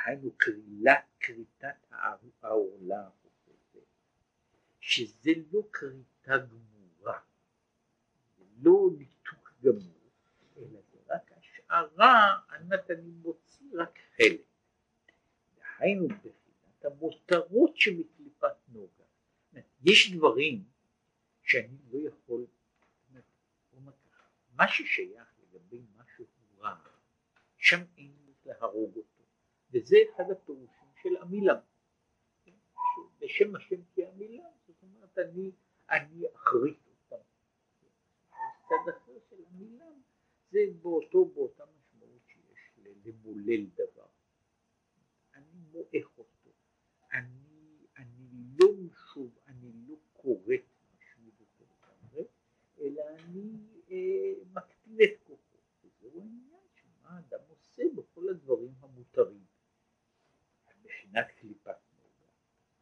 דהיינו 0.04 0.30
קרילה, 0.36 0.94
כריתת 1.20 1.92
העורלה, 2.42 3.08
שזה 4.80 5.30
לא 5.52 5.62
כריתה 5.72 6.32
גמורה, 6.38 7.20
זה 8.38 8.44
לא 8.62 8.90
ניתוק 8.98 9.52
גמור, 9.62 10.10
אלא 10.56 10.80
זה 10.92 10.98
רק 11.08 11.32
השערה 11.32 12.38
על 12.48 12.62
מנת 12.64 12.90
אני 12.90 13.10
מוציא 13.10 13.66
רק 13.74 13.98
חלק. 14.16 14.40
דהיינו 15.58 16.08
בחינת 16.08 16.84
המותרות 16.84 17.76
שמקליפת 17.76 18.56
נוגה. 18.68 19.04
יש 19.84 20.12
דברים 20.16 20.64
שאני 21.42 21.76
לא 21.90 22.08
יכול, 22.08 22.46
מה 24.52 24.68
ששייך 24.68 25.34
לגבי 25.42 25.82
מה 25.96 26.02
רע, 26.62 26.76
שם 27.56 27.84
אין 27.96 28.12
להרוג 28.46 28.96
אותו, 28.96 29.11
וזה 29.72 29.96
אחד 30.10 30.30
הפירושים 30.30 30.88
של 31.02 31.16
המילה, 31.16 31.60
בשם 33.18 33.56
השם 33.56 33.82
כי 33.94 34.04
המילה, 34.06 34.44
זאת 34.66 34.82
אומרת 34.82 35.18
אני, 35.18 35.50
אני 35.90 36.22
אחריט 36.34 36.78
אותם. 36.86 37.22
צד 38.68 38.88
אחר 38.90 39.18
של 39.30 39.44
המילה 39.50 39.90
זה 40.50 40.58
באותו, 40.82 41.24
באותה 41.24 41.64
משמעות 41.66 42.22
שיש 42.26 42.78
למולל 43.04 43.66
דבר. 43.74 44.06
אני 45.34 45.58
מועך 45.72 46.18
אותו, 46.18 46.50
אני, 47.12 47.86
אני 47.98 48.28
לא 48.60 48.68
משוב, 48.72 49.38
אני 49.46 49.72
לא 49.88 49.96
כורת 50.12 50.64
משמיד 50.96 51.34
אותו 51.40 51.64
לגמרי, 51.64 52.24
אלא 52.80 53.02
אני 53.08 53.56
אה, 53.90 54.44
מקטין 54.52 54.96
את 55.04 55.20
כוחו, 55.26 55.58
וזהו 55.84 56.20
העניין. 56.20 56.52
האדם 57.02 57.40
עושה 57.48 57.82
בכל 57.96 58.28
הדברים 58.28 58.74
המותרים. 58.80 59.44
מבחינת 61.12 61.26
קליפת 61.40 61.76
נוגה, 61.98 62.26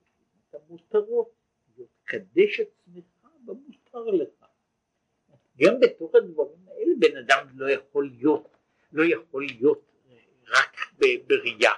מבחינת 0.00 0.54
המותרות, 0.54 1.34
להיות 2.12 2.28
קדש 2.32 2.60
עצמך 2.60 3.26
במותר 3.44 4.04
לך. 4.04 4.44
גם 5.56 5.80
בתוך 5.80 6.14
הדברים 6.14 6.68
האלה 6.68 6.92
בן 6.98 7.16
אדם 7.16 7.46
לא 7.54 7.70
יכול 7.70 8.08
להיות, 8.08 8.56
לא 8.92 9.02
יכול 9.04 9.46
להיות 9.46 9.84
רק 10.48 10.76
בראייה. 11.26 11.72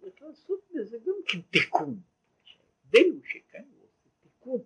צריך 0.00 0.22
לעשות 0.22 0.60
בזה 0.74 0.98
גם 0.98 1.14
כן 1.28 1.40
תיקון. 1.40 2.00
ההבדל 2.92 3.10
הוא 3.12 3.22
שכאן 3.24 3.64
הוא 3.72 3.84
עושה 3.84 4.08
תיקון. 4.20 4.64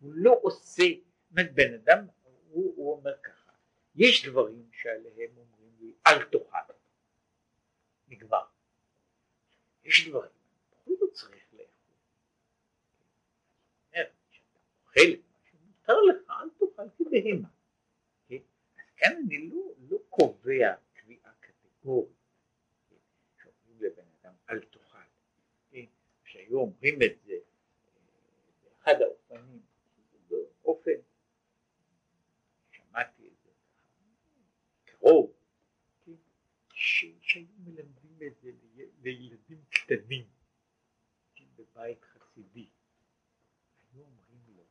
הוא 0.00 0.12
לא 0.14 0.38
עושה, 0.42 0.82
זאת 0.82 1.30
אומרת 1.30 1.54
בן 1.54 1.74
אדם, 1.74 2.06
הוא, 2.48 2.74
הוא 2.76 2.96
אומר 2.96 3.12
ככה 3.22 3.52
יש 3.94 4.26
דברים 4.28 4.68
שעליהם 4.72 5.30
אומרים 5.36 5.72
לי 5.80 5.94
אל 6.06 6.24
תאכל, 6.24 6.72
נגמר. 8.08 8.44
יש 9.84 10.08
דברים, 10.08 10.30
בכל 10.70 10.90
זאת 10.98 11.12
צריך 11.12 11.44
לאכול. 11.52 11.96
אומר, 13.94 14.08
את 14.94 15.20
מה 15.30 15.38
שמותר 15.50 16.00
לך, 16.00 16.30
אל 16.30 16.48
תאכל 16.58 16.88
כבהמה. 16.96 17.48
כן? 18.28 18.38
כאן 18.96 19.12
אני 19.26 19.48
לא, 19.48 19.74
לא 19.88 19.98
קובע 20.08 20.74
קביעה 20.92 21.32
קטגורית? 21.40 22.08
שאומרים 23.42 23.80
לבן 23.80 24.06
אדם 24.20 24.34
אל 24.50 24.60
תאכל. 24.60 24.98
כן? 25.70 25.84
כשהיו 26.24 26.58
אומרים 26.58 26.98
את 27.02 27.22
זה 27.24 27.34
באחד 28.64 29.02
האופנים, 29.02 29.62
באופן 30.28 30.90
קרוב, 34.84 35.32
כן, 36.04 36.12
שהיו 36.70 37.46
מלמדים 37.58 38.18
את 38.26 38.40
זה 38.42 38.50
לילדים 39.02 39.64
קטנים 39.70 40.26
כן, 41.34 41.44
בבית 41.56 42.04
חסידי. 42.04 42.68
היו 43.92 44.02
אומרים 44.02 44.56
לו, 44.56 44.64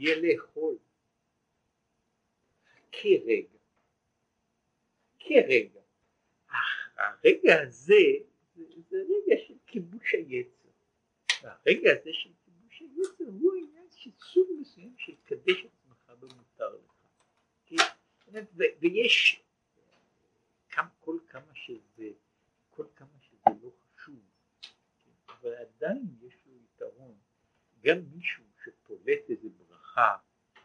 מגיע 0.00 0.16
לאכול, 0.16 0.76
חכה 2.72 3.08
רגע, 3.26 3.58
חכה 5.14 5.34
רגע. 5.48 5.80
הרגע 6.96 7.60
הזה 7.62 7.94
זה, 8.88 8.96
רגע 8.96 9.40
של 9.46 9.54
כיבוש 9.66 10.14
היצר. 10.14 10.68
והרגע 11.42 11.90
הזה 11.92 12.10
של 12.12 12.30
כיבוש 12.44 12.82
בעצם 12.82 13.24
הוא 13.24 13.52
העניין 13.54 13.88
של 13.90 14.10
סוג 14.20 14.48
מסוים 14.60 14.94
של 14.98 15.14
קדש 15.24 15.64
עצמך 15.64 16.12
במותר 16.20 16.76
לך. 16.76 17.00
ויש 18.80 19.42
כל 21.00 21.18
כמה 21.28 21.54
שזה, 21.54 22.10
כל 22.70 22.86
כמה 22.96 23.18
שזה 23.20 23.56
לא 23.62 23.70
חשוב? 23.70 24.20
אבל 25.28 25.54
עדיין 25.54 26.06
יש 26.22 26.34
לו 26.46 26.52
יתרון, 26.56 27.18
גם 27.80 27.98
מישהו 28.12 28.44
שפולט 28.64 29.30
איזה 29.30 29.48
ברכה 29.48 29.69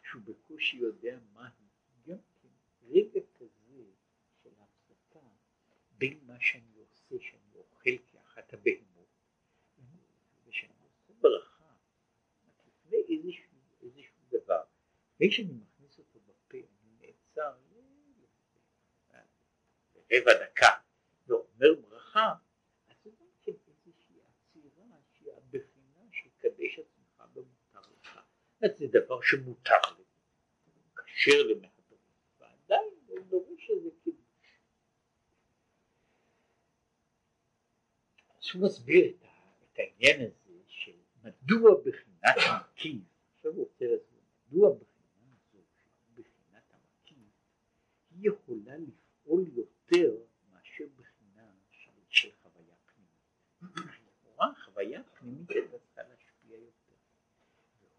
שהוא 0.04 0.22
בקושי 0.26 0.78
יודע 0.78 1.18
מה 1.34 1.50
היא, 1.60 1.68
גם 2.08 2.18
כן 2.42 2.48
רגע 2.82 3.20
כזה 3.34 3.84
של 4.44 4.50
הפסקה 4.60 5.20
בין 5.92 6.20
מה 6.28 6.40
שאני 6.40 6.78
עושה, 6.78 7.16
שאני 7.20 7.56
אוכל 7.56 7.98
כאחת 8.08 8.54
הבהמות, 8.54 9.08
ושאני 10.46 10.74
עושה 10.84 11.14
ברכה, 11.22 11.74
לפני 12.68 12.98
איזשהו, 12.98 13.58
איזשהו 13.82 14.22
דבר, 14.30 14.64
לפני 15.14 15.32
שאני 15.32 15.54
מכניס 15.54 16.00
אותו 16.00 16.20
בפה, 16.20 16.58
אני 16.58 16.92
נעצר 17.00 17.56
רבע 20.12 20.32
דקה 20.44 20.70
ואומר 21.28 21.74
ברכה, 21.82 22.34
אז 22.88 22.96
זה 23.04 23.10
גם 23.20 23.26
כן 23.42 23.52
איזושהי 23.68 24.22
עצירה 24.22 24.88
שהיא 25.12 25.32
הבחינה 25.32 26.02
של 26.12 26.30
קדש 26.38 26.80
עצמך 26.80 27.24
במותר 27.34 27.82
לך. 28.66 28.78
זה 28.78 28.86
דבר 28.88 29.22
שמותר 29.22 29.82
לי, 29.98 30.04
כשר 30.96 31.44
למהדרים, 31.44 32.00
ועדיין 32.40 32.90
הוא 33.08 33.20
דורש 33.30 33.70
איזה 33.70 33.90
קידוש. 34.04 34.60
אז 38.30 38.50
הוא 38.54 38.62
מסביר 38.64 39.06
את, 39.06 39.80
העניין 39.80 40.22
הזה 40.22 40.54
של 40.68 40.96
מדוע 41.24 41.82
בחינת 41.86 42.36
המקיף, 42.50 43.02
עכשיו 43.36 43.52
הוא 43.52 43.60
רוצה 43.60 43.86
להסביר, 43.86 44.22
מדוע 44.48 44.76
בחינת 46.14 46.72
המקיף, 46.72 47.18
היא 48.10 48.30
יכולה 48.30 48.78
לפעול 48.78 49.46
יותר 49.54 49.76
יותר 49.88 50.18
מאשר 50.50 50.84
בחינה 50.96 51.52
של, 51.72 51.92
של 52.10 52.30
חוויה 52.42 52.76
פנימית. 52.86 53.88
לכאורה 54.08 54.52
חוויה 54.66 55.04
פנימית 55.04 55.50
הייתה 55.50 55.78
צריכה 55.80 56.02
להשפיע 56.02 56.58
יותר. 56.58 56.96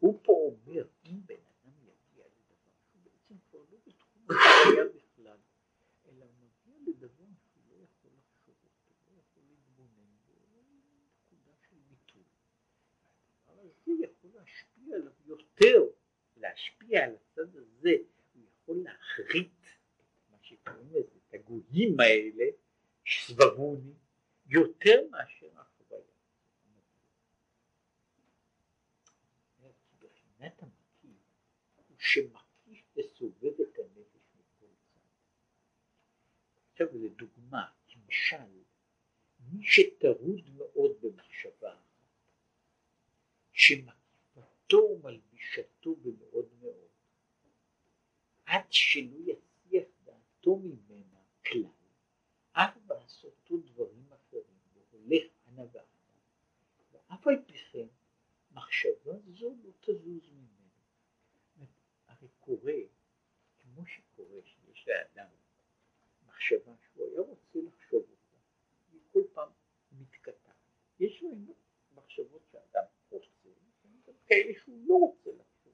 והוא 0.07 0.21
פה 0.23 0.33
אומר, 0.33 0.87
אם 1.05 1.27
בן 1.27 1.35
אדם 1.35 1.73
יגיע 1.83 2.25
לדבר 2.27 2.71
שהוא 2.91 3.01
בעצם 3.05 3.35
כבר 3.51 3.61
לא 3.71 3.79
בתחום 3.87 4.27
החוויה 4.31 4.85
בכלל, 4.85 5.39
אלא 6.09 6.25
הוא 6.25 6.35
מגיע 6.41 6.79
לדבר 6.87 7.25
שהוא 7.43 7.63
לא 7.71 7.85
יכול 7.85 8.11
לחשוב 8.19 8.55
אותו, 8.65 8.91
לא 9.11 9.21
יכול 9.21 9.43
להתבונן 9.49 10.17
בו, 10.27 10.35
נקודה 11.27 11.53
של 11.69 11.77
ביטוי. 11.89 12.23
הדבר 13.49 13.63
הזה 13.63 13.93
יכול 14.01 14.31
להשפיע 14.35 14.97
עליו 14.97 15.13
יותר, 15.27 15.85
להשפיע 16.37 17.05
על 17.05 17.15
הצד 17.15 17.57
הזה, 17.57 17.95
הוא 18.35 18.43
יכול 18.49 18.77
להחריט 18.85 19.63
את 20.01 20.31
מה 20.31 20.39
שקוראים 20.43 20.91
לזה 20.91 21.19
הגויים 21.33 22.01
האלה 22.01 22.45
סבבוני 23.07 23.95
יותר 24.47 25.07
מאשר 25.11 25.47
החוויה. 25.57 25.77
בחינת 30.47 30.63
המקיף 30.63 31.21
הוא 31.89 31.96
שמקיף 32.07 32.97
וסובב 32.97 33.61
את 33.61 33.79
הנפש 33.79 34.31
מכל 34.35 34.67
צד. 34.91 34.99
עכשיו 36.73 36.87
לדוגמה, 36.95 37.71
למשל, 37.97 38.63
מי 39.41 39.67
שטרוד 39.67 40.51
מאוד 40.57 41.01
במחשבה 41.01 41.77
שמקיפתו 43.53 44.77
ומלבישתו 44.77 45.97
במאוד 45.97 46.49
מאוד, 46.61 46.89
עד 48.47 48.73
שלא 48.73 49.17
יצליח 49.27 49.85
דעתו 50.05 50.57
ממנו 50.57 51.19
כלל, 51.47 51.89
אף 52.53 52.77
בעשותו 52.87 53.57
דברים 53.57 54.13
אחרים, 54.13 54.59
והולך 54.91 55.25
אנה 55.49 55.63
ואנה, 55.73 55.87
ואף 56.93 57.27
על 57.27 57.43
פי 57.47 57.59
כן 57.73 57.87
מחשבה 58.51 59.13
זו 59.39 59.55
לא 59.65 59.71
תזוז. 59.81 60.36
הרי 62.47 62.57
קורה, 62.57 62.73
כמו 63.59 63.87
שקורה 63.87 64.41
שיש 64.45 64.89
לאדם 64.89 65.29
מחשבה 66.27 66.73
שהוא 66.81 67.07
היה 67.07 67.21
רוצה 67.21 67.59
לחשוב 67.67 68.03
אותה, 68.11 68.37
היא 68.93 69.01
כל 69.13 69.23
פעם 69.33 69.49
מתקטעת. 69.93 70.57
יש 71.01 71.23
לו 71.23 71.35
מחשבות 71.95 72.43
שאדם 72.53 72.85
רוצה, 73.11 73.49
וגם 73.85 74.15
כאלה 74.27 74.53
שהוא 74.65 74.89
לא 74.89 74.95
רוצה 74.95 75.31
לחשוב. 75.31 75.73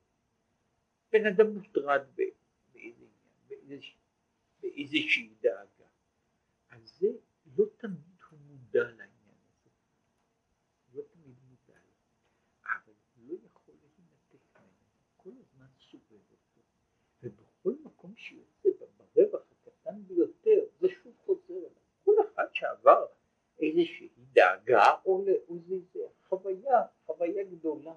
בן 1.13 1.27
אדם 1.27 1.55
מוטרד 1.55 2.03
באיזה 2.15 3.05
עניין, 3.49 3.81
באיזושהי 4.61 5.35
דאגה. 5.41 5.87
אז 6.71 6.99
זה 6.99 7.09
לא 7.57 7.65
תמיד 7.77 8.13
הוא 8.31 8.39
מודע 8.39 8.83
לעניין 8.83 9.37
הזה. 9.49 9.71
לא 10.95 11.03
תמיד 11.13 11.37
מודע 11.49 11.81
לו. 11.81 11.93
אבל 12.65 12.93
הוא 13.17 13.29
לא 13.29 13.47
יכול 13.47 13.75
להינתק 13.75 14.57
ממנו. 14.57 14.73
כל 15.17 15.31
הזמן 15.41 15.67
סובב 15.91 16.23
אותו. 16.31 16.61
ובכל 17.23 17.75
מקום 17.85 18.17
שיוצא 18.17 18.69
ברווח 19.15 19.43
הקטן 19.53 20.03
ביותר, 20.07 20.61
זה 20.81 20.89
שוב 21.03 21.15
חוזר 21.25 21.55
אליו. 21.55 21.83
כל 22.05 22.15
אחד 22.21 22.47
שעבר 22.53 23.07
איזושהי 23.59 24.09
דאגה 24.73 24.95
או 25.07 25.25
לאיזו 25.27 25.81
חוויה, 26.29 26.83
חוויה 27.07 27.45
גדולה, 27.45 27.95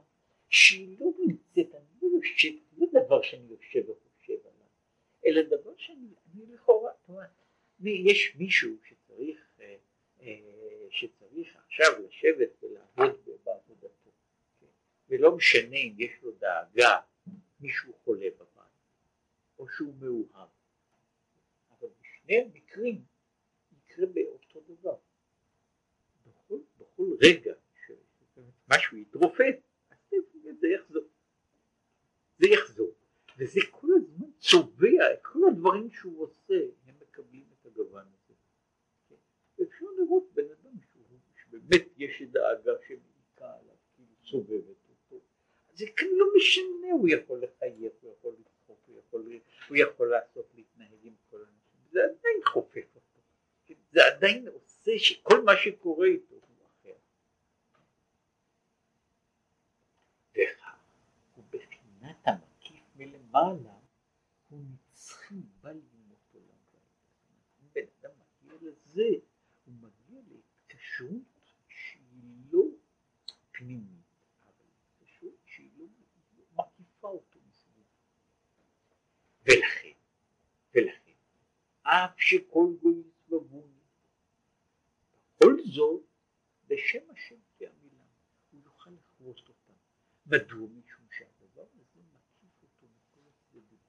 שהיא 0.50 0.98
לא 1.00 1.08
נמצאת, 1.20 1.76
אני 1.76 1.86
לא 2.02 2.08
יושב, 2.18 2.50
זה 2.78 2.86
דבר 2.92 3.22
שאני 3.22 3.48
יושב 3.50 3.90
וחושב 3.90 4.40
עליו, 4.44 4.68
אלא 5.26 5.42
דבר 5.42 5.72
שאני 5.78 6.08
לכאורה, 6.54 6.92
יש 7.80 8.36
מישהו 8.36 8.78
שצריך, 8.84 9.40
אה, 9.60 9.76
אה, 10.22 10.88
שצריך 10.90 11.56
עכשיו 11.66 11.88
לשבת 12.08 12.64
ולעבוד 12.64 13.20
בעבודתו, 13.44 14.12
כן? 14.60 14.66
ולא 15.10 15.36
משנה 15.36 15.78
אם 15.78 15.94
יש 15.98 16.12
לו 16.24 16.32
דאגה, 16.32 17.00
מישהו 17.60 17.94
חולה 18.04 18.28
בבית, 18.36 18.66
או 19.60 19.70
שהוא 19.70 19.94
מאוהב, 20.00 20.50
אבל 21.72 21.88
בשני 22.02 22.38
המקרים 22.38 23.02
יקרה 23.72 24.06
באותו 24.06 24.60
דבר. 24.60 24.96
בכל, 26.26 26.60
בכל 26.80 27.08
רגע 27.22 27.54
שמשהו 27.86 28.98
יתרופף, 28.98 29.56
אז 29.90 29.98
זה 30.60 30.68
יחזור. 30.68 31.04
זה 32.40 32.48
יחזור. 32.48 32.92
וזה 33.38 33.60
כל 33.72 33.88
הזמן 33.96 34.28
צובע 34.38 35.14
את 35.14 35.20
כל 35.22 35.40
הדברים 35.48 35.90
שהוא 35.92 36.24
עושה, 36.24 36.54
הם 36.88 36.96
מקבלים 37.02 37.46
את 37.54 37.66
הגוון 37.66 38.06
הזה. 38.06 38.34
כן? 39.10 39.64
אפשר 39.64 39.86
לראות 39.98 40.24
בן 40.34 40.44
אדם 40.44 40.74
שהוא, 40.92 41.20
שבאמת 41.42 41.88
יש 41.98 42.22
דאגה 42.22 42.72
שמעיקה 42.88 43.58
עליו, 43.60 43.76
כאילו 43.96 44.16
סובבת 44.24 44.90
אותו, 44.90 45.24
אז 45.70 45.78
זה 45.78 45.86
כאן 45.96 46.08
לא 46.12 46.26
משנה, 46.38 46.92
הוא 46.92 47.10
יכול 47.10 47.44
לחייך, 47.44 47.94
הוא 48.02 48.12
יכול 48.12 48.34
לצחוק, 48.40 48.80
הוא 48.88 49.00
יכול, 49.00 49.40
הוא 49.70 49.78
יכול 49.78 50.10
לעשות, 50.10 50.46
להתנהג 50.56 51.00
עם 51.04 51.14
כל 51.30 51.38
האנשים, 51.38 51.80
זה 51.92 52.04
עדיין 52.04 52.38
חופף 52.46 52.96
אותו, 52.96 53.20
כן? 53.66 53.74
זה 53.92 54.06
עדיין 54.08 54.48
עושה 54.48 54.92
שכל 54.98 55.44
מה 55.44 55.58
שקורה 55.58 56.08
איתו 56.08 56.36
הוא 56.36 56.68
אחר. 56.68 56.96
וכך, 60.32 60.76
ובחינת 61.38 62.28
המקיף 62.28 62.84
מלמעלה 62.96 63.80
הוא 64.50 64.60
נצחי 64.74 65.36
בא 65.62 65.72
ללמוד 65.72 66.18
עולם 66.34 66.58
ואם 67.60 67.68
בן 67.74 67.86
אדם 68.00 68.12
מגיע 68.20 68.54
לזה 68.62 69.10
הוא 69.66 69.74
מגיע 69.74 70.22
להתקשרות 70.28 71.40
שהיא 71.68 72.34
לא 72.52 72.64
פנימית 73.52 74.06
אבל 74.44 74.66
התקשרות 74.76 75.38
שהיא 75.46 75.72
לא 75.78 75.86
מקיפה 76.54 77.08
אותו 77.08 77.40
מסביב 77.48 77.86
ולכן 79.44 79.98
ולכן 80.76 81.12
אף 81.96 82.20
שכל 82.20 82.68
גוי 82.82 83.04
סבבוני 83.26 83.80
בכל 85.36 85.56
זאת 85.66 86.04
בשם 86.68 87.12
השם 87.12 87.36
כי 87.58 87.68
המילה 87.68 88.04
הוא 88.52 88.62
יוכל 88.64 88.90
לחרוט 88.90 89.40
אותם 89.50 89.74
מדוע? 90.26 90.68
משום 90.70 91.06
שהדבר 91.12 91.66
הזה 91.74 92.02
מקיף 92.14 92.64
אותו 92.64 92.86
מכל 92.86 93.20
הצדדים. 93.30 93.80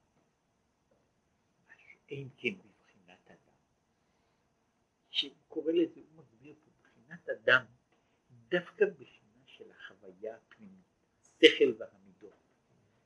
אין 2.09 2.29
כן 2.37 2.53
בבחינת 2.57 3.27
אדם. 3.27 3.57
שהוא 5.09 5.35
קורא 5.47 5.71
לזה, 5.71 5.99
הוא 5.99 6.23
מסביר 6.23 6.55
פה 6.65 6.71
בחינת 6.81 7.29
אדם 7.29 7.65
דווקא 8.49 8.85
בחינה 8.85 9.43
של 9.45 9.71
החוויה 9.71 10.35
הפנימית, 10.35 10.85
השכל 11.21 11.73
והמידות, 11.77 12.37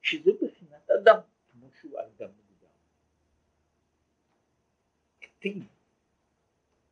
שזה 0.02 0.32
בחינת 0.42 0.90
אדם, 1.02 1.20
כמו 1.48 1.70
שהוא 1.80 2.00
אדם 2.00 2.30
כתיב 5.42 5.64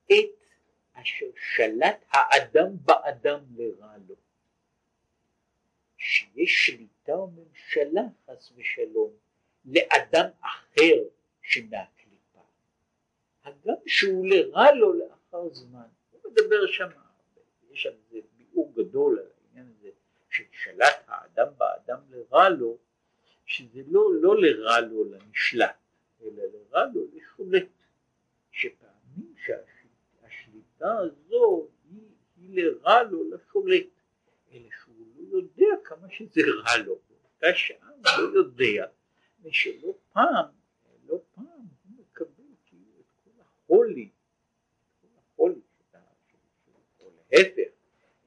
את 0.05 0.45
אשר 0.93 1.25
שלט 1.55 2.05
האדם 2.11 2.67
באדם 2.85 3.39
לרע 3.57 3.93
לו. 4.07 4.15
שיש 5.97 6.65
שליטה 6.65 7.13
או 7.13 7.27
ממשלה 7.27 8.01
חס 8.25 8.51
ושלום 8.55 9.11
לאדם 9.65 10.29
אחר 10.41 11.03
שמהקליפה, 11.41 12.41
הגם 13.43 13.75
שהוא 13.87 14.27
לרע 14.27 14.71
לו 14.71 14.93
לאחר 14.93 15.53
זמן, 15.53 15.87
הוא 16.11 16.31
מדבר 16.31 16.67
שם, 16.67 16.89
יש 17.71 17.83
שם 17.83 17.89
איזה 17.89 18.27
ביאור 18.37 18.73
גדול 18.75 19.19
על 19.19 19.25
העניין 19.37 19.73
הזה 19.79 19.89
ששלט 20.29 21.03
האדם 21.07 21.47
באדם 21.57 21.99
לרע 22.09 22.49
לו, 22.49 22.77
שזה 23.45 23.81
לא, 23.87 24.09
לא 24.21 24.41
לרע 24.41 24.79
לו 24.79 25.03
לנשלט, 25.03 25.75
אלא 26.21 26.43
לרע 26.43 26.85
לו 26.93 27.01
לשולט, 27.13 27.67
שפעמים 28.59 29.33
שהשליטה 29.37 30.97
הזו 30.97 31.67
היא, 31.89 32.09
היא 32.37 32.63
לרע 32.63 33.03
לו 33.03 33.29
לשולט, 33.29 33.87
אלא 34.51 34.69
שהוא 34.81 35.05
לא 35.17 35.37
יודע 35.37 35.83
כמה 35.83 36.09
שזה 36.09 36.41
רע 36.41 36.77
לו, 36.77 36.95
באותה 37.09 37.57
שעה 37.57 37.89
הוא 37.89 38.03
לא 38.05 38.39
יודע, 38.39 38.85
ושלא 39.41 39.93
פעם, 40.13 40.45
לא 41.07 41.19
פעם 41.35 41.45
הוא 41.45 41.97
מקבל 41.99 42.43
כאילו 42.65 42.99
את 42.99 43.11
כל 43.23 43.41
החולי, 43.41 44.09
את 44.09 44.95
כל 45.01 45.07
החולי, 45.17 45.61
או 46.99 47.09
להפך, 47.31 47.71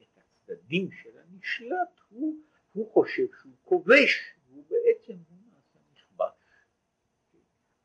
את 0.03 0.19
הצדדים 0.19 0.91
של 0.93 1.19
הנשלט, 1.19 2.01
הוא, 2.11 2.37
הוא 2.73 2.93
חושב 2.93 3.27
שהוא 3.41 3.53
כובש, 3.65 4.35
והוא 4.49 4.65
בעצם 4.69 5.13
הוא 5.13 5.39
נעשה 5.53 5.79
נכבש. 5.93 6.35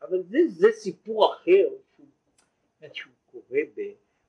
אבל 0.02 0.24
זה, 0.24 0.38
זה 0.48 0.68
סיפור 0.72 1.34
אחר, 1.34 1.87
שהוא, 2.80 2.94
שהוא 2.94 3.14
קורה, 3.26 3.60
ב, 3.76 3.80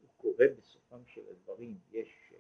הוא 0.01 0.09
קורה 0.17 0.47
בסופם 0.59 1.07
של 1.07 1.29
הדברים, 1.31 1.79
יש 1.91 2.33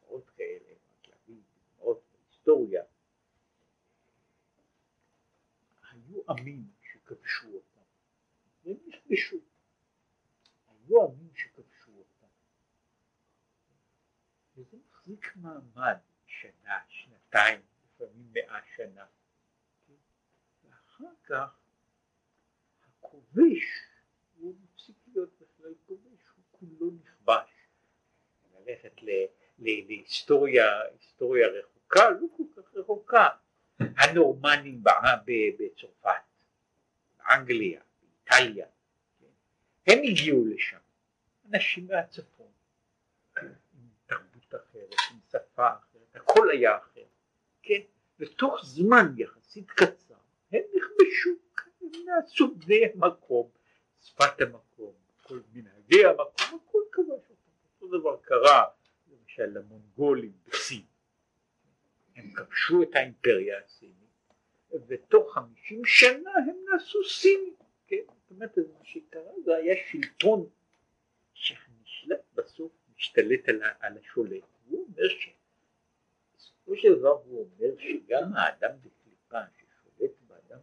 תופעות 0.00 0.30
כאלה, 0.30 0.72
רק 0.72 1.06
להביא 1.08 1.42
דוגמאות 1.54 2.02
בהיסטוריה, 2.12 2.82
היו 5.90 6.22
עמים 6.28 6.70
שכבשו 6.82 7.48
אותם, 7.48 7.80
והם 8.64 8.76
נכבשו. 8.86 9.36
היו 10.68 11.04
עמים 11.04 11.30
שכבשו 11.34 11.90
אותם. 11.98 12.26
וזה 14.56 14.76
מחזיק 14.88 15.36
מעמד 15.36 15.96
שנה, 16.26 16.78
שנתיים, 16.88 17.60
לפעמים 17.84 18.32
מאה 18.32 18.60
שנה. 18.76 19.06
ואחר 20.64 21.14
כך 21.24 21.60
הכובש, 22.82 23.64
הוא 24.38 24.54
בכלל 25.68 25.74
כובש, 25.86 26.28
הוא 26.36 26.44
כולו 26.50 26.92
נכבש. 27.04 27.50
ללכת 28.54 29.00
להיסטוריה, 29.58 30.80
היסטוריה 30.82 31.48
רחוקה, 31.48 32.10
לא 32.10 32.26
כל 32.36 32.42
כך 32.56 32.74
רחוקה. 32.74 33.28
הנורמנים 33.78 34.82
בצרפת, 35.58 36.10
באנגליה, 37.18 37.80
באיטליה, 38.00 38.66
כן? 39.20 39.26
הם 39.86 39.98
הגיעו 39.98 40.44
לשם, 40.46 40.78
אנשים 41.48 41.86
מהצפון, 41.86 42.50
עם 43.42 43.48
תרבות 44.06 44.54
אחרת, 44.54 44.94
עם 45.10 45.18
שפה 45.30 45.68
אחרת, 45.68 46.16
הכל 46.16 46.50
היה 46.50 46.76
אחר, 46.76 47.04
כן? 47.62 47.80
ותוך 48.18 48.64
זמן 48.64 49.14
יחסית 49.16 49.70
קצר 49.70 50.14
הם 50.52 50.62
נכבשו, 50.76 51.30
הם 51.80 51.88
נעשו 52.06 52.54
בני 52.54 52.80
המקום, 52.94 53.50
שפת 54.00 54.40
המקום, 54.40 54.94
כל 55.28 55.40
מנהגי 55.52 56.04
המקום, 56.04 56.60
הכל 56.68 56.78
כבש 56.92 57.30
אותם, 57.30 57.34
אותו 57.80 57.98
דבר 57.98 58.16
קרה 58.22 58.64
למשל 59.12 59.46
למונגולים 59.46 60.32
בסין. 60.46 60.82
הם 62.16 62.32
כבשו 62.34 62.82
את 62.82 62.88
האימפריה 62.94 63.58
הסינית 63.64 63.98
ותוך 64.86 65.34
חמישים 65.34 65.84
שנה 65.84 66.30
הם 66.46 66.56
נעשו 66.72 67.04
סינים, 67.04 67.54
כן? 67.86 67.96
זאת 68.06 68.30
אומרת 68.30 68.58
מה 68.58 68.84
שקרה 68.84 69.32
זה 69.44 69.56
היה 69.56 69.74
שלטון 69.90 70.48
שנשלט 71.32 72.20
בסוף 72.34 72.72
משתלט 72.96 73.48
על, 73.48 73.62
על 73.80 73.98
השולט, 73.98 74.42
הוא 74.68 74.86
אומר 74.86 75.08
שבסופו 75.08 76.76
של 76.76 76.94
דבר 76.98 77.22
הוא 77.24 77.40
אומר 77.40 77.78
שגם 77.78 78.32
האדם 78.36 78.70
בקליפה 78.78 79.40
ששולט 79.56 80.12
באדם 80.26 80.58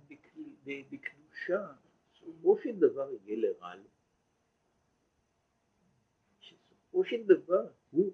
בקדושה 0.66 1.68
בסופו 2.12 2.58
של 2.64 2.80
דבר 2.80 3.10
יהיה 3.26 3.38
לרע 3.38 3.76
לו, 3.76 3.95
שסופו 6.96 7.06
של 7.06 7.24
דבר 7.24 7.68
הוא 7.92 8.14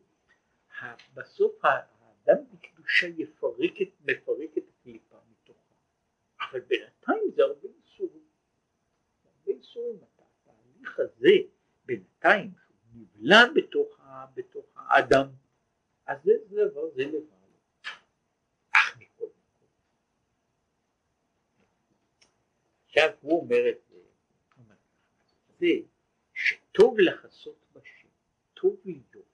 בסוף 1.14 1.66
האדם 1.66 2.44
בקדושה 2.54 3.08
יפרק 3.08 3.82
את, 3.82 3.88
מפרק 4.02 4.58
את 4.58 4.64
הקליפה 4.70 5.18
מתוכה. 5.32 5.76
אבל 6.42 6.60
בינתיים 6.60 7.32
זה 7.36 7.44
הרבה 7.44 7.68
איסורים. 7.68 8.24
הרבה 9.26 9.52
איסורים. 9.52 10.00
התהליך 10.18 11.00
הזה 11.00 11.30
בינתיים 11.86 12.52
נבלע 12.94 13.42
בתוך, 13.56 14.00
ה, 14.00 14.26
בתוך 14.34 14.66
האדם, 14.76 15.28
אז 16.06 16.18
זה 16.24 16.32
דבר, 16.50 16.90
זה 16.96 17.04
לבד. 17.04 17.42
מקום. 18.98 19.30
עכשיו 22.86 23.10
הוא 23.22 23.42
אומר 23.42 23.70
את 23.70 23.82
זה, 23.90 24.00
זה 25.60 25.68
שטוב 26.34 27.00
לחסות 27.00 27.61
לדאוג, 28.86 29.26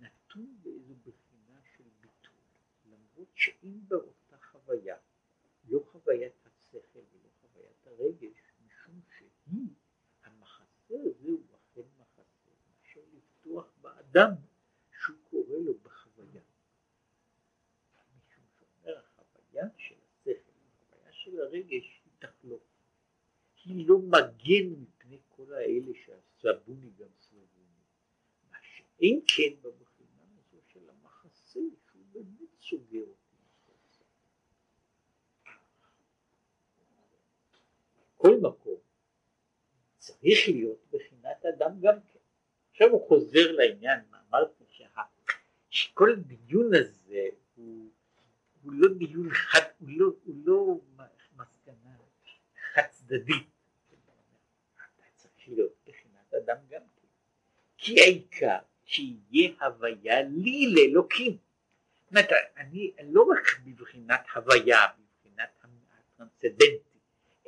נתון 0.00 0.56
באיזו 0.62 0.94
שאם 3.38 3.80
באותה 3.88 4.36
חוויה, 4.50 4.96
לא 5.68 5.80
חוויית 5.92 6.46
השכל 6.46 6.98
ולא 6.98 7.28
חוויית 7.40 7.86
הרגש, 7.86 8.38
משום 8.66 9.00
שהיא, 9.18 9.68
המחסה 10.24 10.94
הזה 10.94 11.28
הוא 11.28 11.56
אכן 11.56 11.88
מחסה, 11.98 12.50
מאשר 12.68 13.00
לפתוח 13.12 13.72
באדם 13.80 14.32
שהוא 15.00 15.16
קורא 15.30 15.58
לו 15.58 15.74
בחוויה. 15.82 16.42
משום 18.16 18.44
שאומר 18.58 18.98
החוויה 18.98 19.64
של 19.76 19.94
השכל, 19.94 20.52
החוויה 20.82 21.12
של 21.12 21.40
הרגש 21.40 22.02
היא 22.04 22.12
תחלוף. 22.18 22.62
היא 23.64 23.88
לא 23.88 23.98
מגן 23.98 24.82
מפני 24.82 25.18
כל 25.28 25.52
האלה 25.52 25.92
סבוני. 26.40 26.87
שאין 28.98 29.20
כן 29.26 29.60
בבחינה 29.62 30.22
הזו 30.38 30.58
של 30.72 30.90
המחסה 30.90 31.60
שהוא 31.90 32.02
באמת 32.12 32.60
סוגר 32.60 33.00
אותו. 33.00 34.04
כל 38.16 38.36
מקום 38.42 38.80
צריך 39.98 40.48
להיות 40.48 40.78
בחינת 40.90 41.44
אדם 41.46 41.80
גם 41.80 42.00
כן. 42.12 42.18
עכשיו 42.70 42.88
הוא 42.88 43.08
חוזר 43.08 43.52
לעניין, 43.52 44.00
אמרתי 44.28 44.64
שה, 44.68 45.02
שכל 45.70 46.12
הדיון 46.12 46.70
הזה 46.74 47.28
הוא, 47.56 47.90
הוא 48.62 48.72
לא 48.72 48.94
דיון 48.98 49.30
חד, 49.30 49.60
הוא 49.78 49.88
לא, 49.90 50.12
הוא 50.24 50.34
לא 50.44 50.80
מסקנה 51.36 51.96
חד 52.74 52.82
צדדית. 52.90 53.46
אתה 54.76 55.02
צריך 55.14 55.48
להיות 55.48 55.72
בחינת 55.86 56.34
אדם 56.34 56.56
גם 56.68 56.80
כן. 56.96 57.06
כי 57.76 58.00
העיקר 58.00 58.58
שיהיה 58.88 59.50
הוויה 59.60 60.22
לי 60.22 60.74
לאלוקים. 60.74 61.36
זאת 62.00 62.10
אומרת, 62.10 62.28
אני 62.56 62.92
לא 63.02 63.22
רק 63.22 63.60
בבחינת 63.64 64.20
הוויה, 64.34 64.78
בבחינת 64.98 65.48
הטרנסצדנט, 65.62 66.80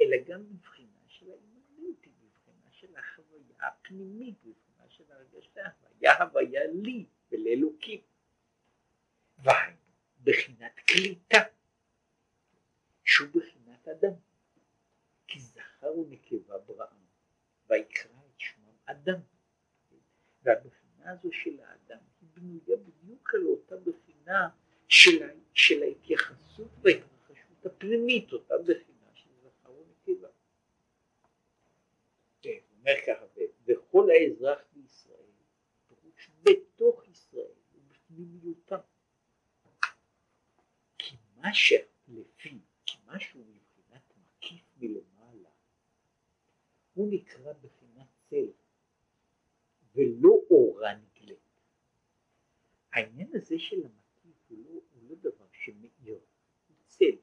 אלא 0.00 0.16
גם 0.26 0.40
מבחינה 0.50 1.00
של 1.08 1.26
האימננטי, 1.30 2.10
מבחינה 2.22 2.70
של 2.70 2.96
החוויה 2.96 3.54
הפנימית, 3.60 4.34
מבחינה 4.44 4.88
של 4.88 5.04
הרגשה, 5.08 5.64
היה 6.00 6.22
הוויה 6.22 6.60
לי 6.72 7.04
ולאלוקים. 7.32 8.00
והיינו 9.38 9.76
בחינת 10.22 10.80
קליטה, 10.86 11.38
שהוא 13.04 13.28
בחינת 13.28 13.88
אדם, 13.88 14.14
כי 15.26 15.40
זכר 15.40 15.98
ונקבה 15.98 16.58
בראם, 16.58 16.96
ויקרא 17.68 18.10
את 18.26 18.40
שמם 18.40 18.74
אדם. 18.86 19.20
והבחינה 20.42 20.79
הזו 21.10 21.28
של 21.32 21.60
האדם 21.60 21.98
היא 22.20 22.28
בנויה 22.34 22.76
בדיוק 22.76 23.34
על 23.34 23.46
אותה 23.46 23.76
בחינה 23.76 24.48
של, 24.88 25.28
של 25.54 25.82
ההתייחסות 25.82 26.70
וההתרחשות 26.82 27.66
הפנימית, 27.66 28.32
אותה 28.32 28.54
בחינה 28.58 28.90
אומר 32.80 33.00
ככה, 33.06 33.24
וכל 33.66 34.08
האזרח 34.10 34.58
בישראל, 34.72 35.30
פירוש 35.88 36.30
בתוך 36.42 37.08
ישראל 37.08 37.52
ובפנימיותם. 37.74 38.78
כי 40.98 41.16
מה 41.36 41.54
שלפי, 41.54 42.58
כי 42.86 42.98
משהו 43.06 43.40
מבחינת 43.40 44.02
מקיף 44.16 44.62
מלמעלה, 44.76 45.50
הוא 46.94 47.08
נקרא 47.10 47.52
בחינת 47.52 47.70
צל, 47.70 47.79
ולא 49.94 50.40
אורה 50.50 50.94
נגלית. 50.94 51.38
העניין 52.92 53.28
הזה 53.34 53.58
של 53.58 53.76
המקיף 53.84 54.36
הוא 54.48 54.58
לא, 54.64 54.70
הוא 54.70 55.02
לא 55.08 55.14
דבר 55.14 55.46
שמאיר, 55.52 56.18
הוא 56.68 56.76
צל, 56.86 57.16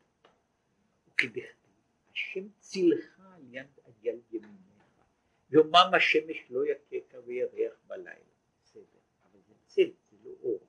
וכדכתיב, 1.07 1.72
השם 2.11 2.49
צילך 2.59 3.20
על 3.20 3.41
יד, 3.49 3.68
על 3.84 3.91
יד 4.01 4.20
ימינך, 4.32 5.01
יומם 5.49 5.91
השמש 5.97 6.45
לא 6.49 6.63
יככה 6.68 7.18
וירח 7.26 7.80
בלילה, 7.88 8.34
בסדר, 8.63 8.99
אבל 9.24 9.39
זה 9.47 9.53
צל, 9.65 9.91
זה 10.09 10.18
לא 10.24 10.32
אור. 10.41 10.68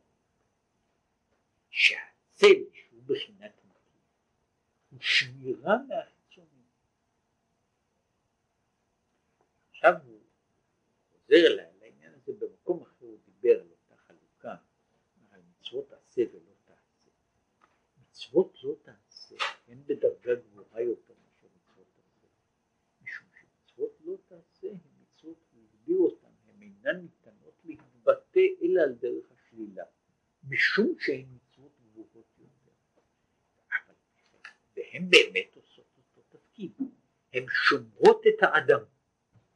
שהצל 1.71 2.65
שהוא 2.73 3.03
בחינת 3.07 3.53
מקיף, 3.65 4.03
הוא 4.91 5.01
שמירה 5.01 5.77
מהחיצונים. 5.89 6.65
עכשיו 9.71 9.95
הוא 10.05 10.21
חוזר 11.11 11.55
לעניין 11.81 12.15
הזה 12.15 12.33
במקום 12.39 12.83
אחר 12.83 13.07
הוא 13.07 13.19
דיבר 13.25 13.61
על 13.61 13.71
אותה 13.71 13.97
חלוקה, 13.97 14.55
על 15.31 15.41
מצוות 15.51 15.93
עשה 15.93 16.23
ולא 16.33 16.53
תעשה. 16.65 17.11
מצוות 18.01 18.59
לא 18.63 18.75
תעשה 18.83 19.37
הן 19.69 19.79
בדרגה 19.87 20.35
גבוהה 20.35 20.83
יותר 20.83 21.15
מאשר 21.25 21.47
מצוות 21.57 21.87
עשה, 21.99 22.27
משום 23.03 23.27
שמצוות 23.41 23.99
לא 24.05 24.17
תעשה 24.29 24.69
הן 24.71 24.79
מצוות, 25.01 25.37
הוא 25.53 25.63
הגדיר 25.63 25.99
אותן, 25.99 26.29
הן 26.47 26.63
אינן 26.63 27.01
ניתנות 27.01 27.55
להתבטא 27.65 28.41
אלא 28.63 28.83
על 28.83 28.95
דרך 28.95 29.33
השלילה, 29.33 29.85
משום 30.49 30.95
שהן 30.99 31.27
מצוות 31.35 31.73
גבוהות 31.83 32.27
יותר. 32.39 32.73
אבל, 33.69 33.95
והן 34.77 35.11
באמת 35.11 35.57
עושות 35.57 35.87
אותו 35.97 36.39
תפקיד, 36.39 36.73
הן 37.33 37.47
שומרות 37.49 38.23
את 38.29 38.43
האדם, 38.43 38.81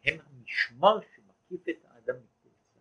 הן 0.04 0.18
המשמר 0.20 0.98
שמקיף 1.14 1.68
את 1.68 1.84
האדם 1.84 2.14
מכל 2.16 2.48
צד. 2.74 2.80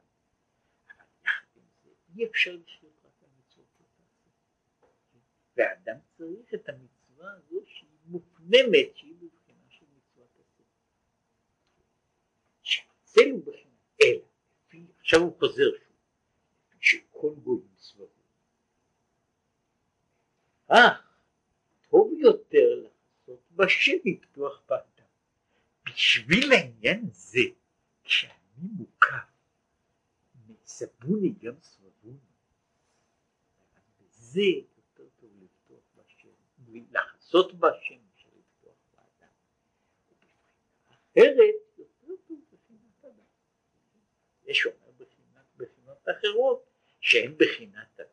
אבל 0.88 1.06
יחד 1.26 1.48
עם 1.56 1.64
זה 1.84 1.90
אי 2.16 2.26
אפשר 2.26 2.56
לחיות 2.56 2.94
רק 3.06 3.24
על 3.24 3.30
מצוות 3.40 3.68
לא 3.80 3.86
תעשה. 3.86 5.18
ואדם 5.58 5.98
צריך 6.18 6.54
את 6.54 6.70
המצווה 6.70 7.34
הזו 7.34 7.62
שהיא 7.66 8.00
מופנמת, 8.52 8.98
שהיא 8.98 9.16
בבחינה 9.16 9.66
של 9.70 9.86
מצוות 9.98 10.30
עשה. 10.40 10.64
שהצל 12.64 13.30
הוא 13.32 13.46
בחינה, 13.46 13.76
אלא, 14.02 14.26
עכשיו 15.00 15.20
הוא 15.20 15.40
חוזר 15.40 15.72
שוב, 15.84 15.96
שכל 16.80 17.34
גויים 17.44 17.68
סבבים. 17.78 18.08
אך 20.68 21.12
טוב 21.90 22.14
יותר 22.20 22.84
לעשות 22.84 23.42
בשם 23.52 23.98
מפתוח 24.06 24.62
באדם. 24.70 25.06
בשביל 25.86 26.52
העניין 26.52 27.06
הזה, 27.12 27.40
כשאני 28.04 28.68
מוקף, 28.78 29.32
מסבוני 30.48 31.34
גם 31.42 31.54
סבבוני, 31.62 32.18
וזה 34.02 34.42
יותר 34.42 35.10
טוב 35.20 35.32
לפתוח 35.42 35.84
בשם, 35.96 36.30
לחסות 36.92 37.54
בשם 37.54 37.96
מאשר 38.12 38.30
לפתוח 38.40 38.76
באדם. 38.92 39.34
אחרת 41.12 41.56
יותר 41.78 42.14
טוב 42.28 42.40
בחינת 42.52 43.06
אדם. 43.06 43.24
יש 44.46 44.66
אומר 44.66 44.92
בחינת, 44.98 45.46
בחינות 45.58 46.08
אחרות 46.10 46.66
שהן 47.00 47.34
בחינת 47.38 48.00
אדם, 48.00 48.08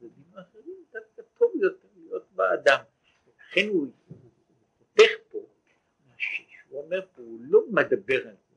ובבחינות 0.00 0.34
האחרים 0.36 0.84
דווקא 0.92 1.22
טוב 1.38 1.52
יותר 1.62 1.88
להיות 1.96 2.32
באדם. 2.32 2.80
ולכן 3.26 3.68
הוא, 3.68 3.86
חותך 4.78 5.10
פה 5.30 5.48
הוא 6.68 6.82
אומר 6.82 7.06
פה, 7.14 7.22
הוא 7.22 7.40
לא 7.40 7.60
מדבר 7.70 8.28
על 8.28 8.36
זה, 8.48 8.56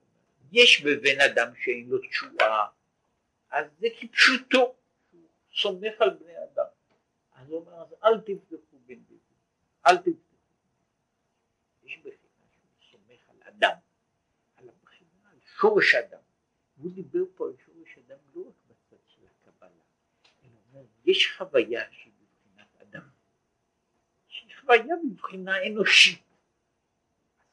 יש 0.52 0.82
בבן 0.82 1.22
אדם 1.32 1.56
שאין 1.56 1.90
לו 1.90 1.98
תשועה, 1.98 2.68
אז 3.50 3.66
זה 3.80 3.88
כפשוטו, 4.00 4.76
הוא 5.12 5.22
סומך 5.54 5.94
על 6.00 6.10
בני 6.10 6.44
אדם. 6.44 6.66
אז 7.34 7.50
הוא 7.50 7.60
אומר, 7.60 7.82
אז 7.82 7.96
אל 8.04 8.20
תבדקו 8.20 8.80
בן 8.86 8.96
דוד, 8.96 9.20
אל 9.88 9.98
תבדקו. 9.98 10.36
יש 11.84 11.98
בחינה 11.98 12.46
שהוא 12.52 12.92
סומך 12.92 13.30
על 13.30 13.38
אדם, 13.44 13.76
על 14.56 14.70
הבחינה, 14.70 15.32
על 15.32 15.40
שורש 15.62 15.96
אדם. 15.96 16.22
הוא 16.76 16.92
דיבר 16.92 17.24
פה 17.36 17.48
על 17.48 17.54
שורש 17.66 17.98
אדם 17.98 18.18
לא 18.34 18.48
רק 18.48 18.56
בצד 18.68 19.04
של 19.08 19.22
הקבלה, 19.28 19.84
אלא 20.44 20.58
אומר, 20.68 20.86
יש 21.06 21.34
חוויה 21.38 21.92
שהיא 21.92 22.14
בבחינת 22.14 22.76
אדם, 22.82 23.10
שהיא 24.28 24.56
חוויה 24.60 24.96
בבחינה 25.06 25.68
אנושית. 25.68 26.24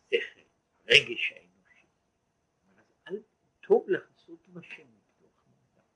השכל, 0.07 0.41
הרגש 0.81 1.33
האנושי. 1.33 1.87
אבל 3.07 3.17
טוב 3.61 3.89
לחסות 3.89 4.49
בשם 4.49 4.87
מתוך 4.97 5.43
מאדם. 5.47 5.87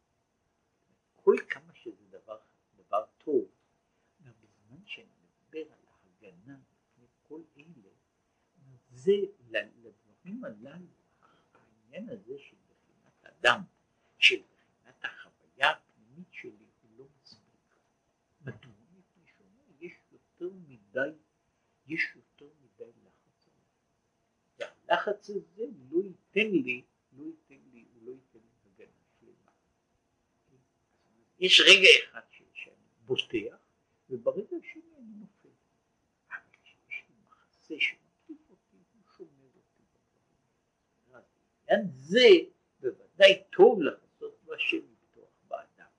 כל 1.16 1.36
כמה 1.48 1.74
שזה 1.74 2.04
דבר, 2.08 2.38
דבר 2.76 3.04
טוב, 3.18 3.48
בזמן 4.20 4.86
שאני 4.86 5.06
מדבר 5.22 5.72
על 5.72 5.84
ההגנה 5.88 6.58
לפני 6.72 7.06
כל 7.22 7.40
אלה, 7.56 7.90
זה 8.90 9.12
לדברים 9.82 10.44
הללו, 10.44 11.01
העניין 11.92 12.08
הזה 12.08 12.38
של 12.38 12.56
בחינת 12.68 13.24
אדם, 13.24 13.60
של 14.18 14.42
בחינת 14.52 15.04
החוויה 15.04 15.70
הפנימית 15.70 16.32
שלי, 16.32 16.66
הוא 16.82 16.90
לא 16.98 17.04
מספיק. 17.22 17.76
מדוע? 18.40 18.72
מפני 18.92 19.24
שאומר, 19.26 19.62
יש 19.80 19.92
יותר 20.12 20.50
מדי, 20.68 21.10
יש 21.86 22.12
יותר 22.16 22.48
מדי 22.60 22.90
לחץ 23.04 23.46
עליי. 23.46 24.76
והלחץ 24.88 25.30
הזה 25.30 25.64
לא 25.90 26.02
ייתן 26.04 26.50
לי, 26.50 26.82
לא 27.12 27.24
ייתן 27.24 27.70
לי, 27.72 27.84
הוא 27.94 28.02
לא 28.02 28.10
ייתן 28.10 28.38
לי 28.38 28.70
הגנה 28.70 29.02
שלמה. 29.20 29.50
יש 31.38 31.60
רגע 31.60 31.88
אחד 32.04 32.20
שאני 32.52 32.74
בוטח, 33.04 33.58
וברגע 34.10 34.56
השני 34.56 34.82
אני 34.98 35.14
נופל. 35.20 35.48
אבל 36.30 36.38
כשיש 36.62 37.04
לי 37.08 37.14
מחסה 37.28 37.74
שמקיף 37.78 38.50
אותי, 38.50 38.76
הוא 38.92 39.02
שומר 39.16 39.46
אותי 39.56 39.72
בדברים. 41.72 41.72
לעניין 41.72 41.90
זה 41.98 42.28
בוודאי 42.80 43.42
טוב 43.50 43.82
לחסות 43.82 44.38
בשם 44.44 44.76
לפתוח 44.76 45.30
באדם. 45.48 45.90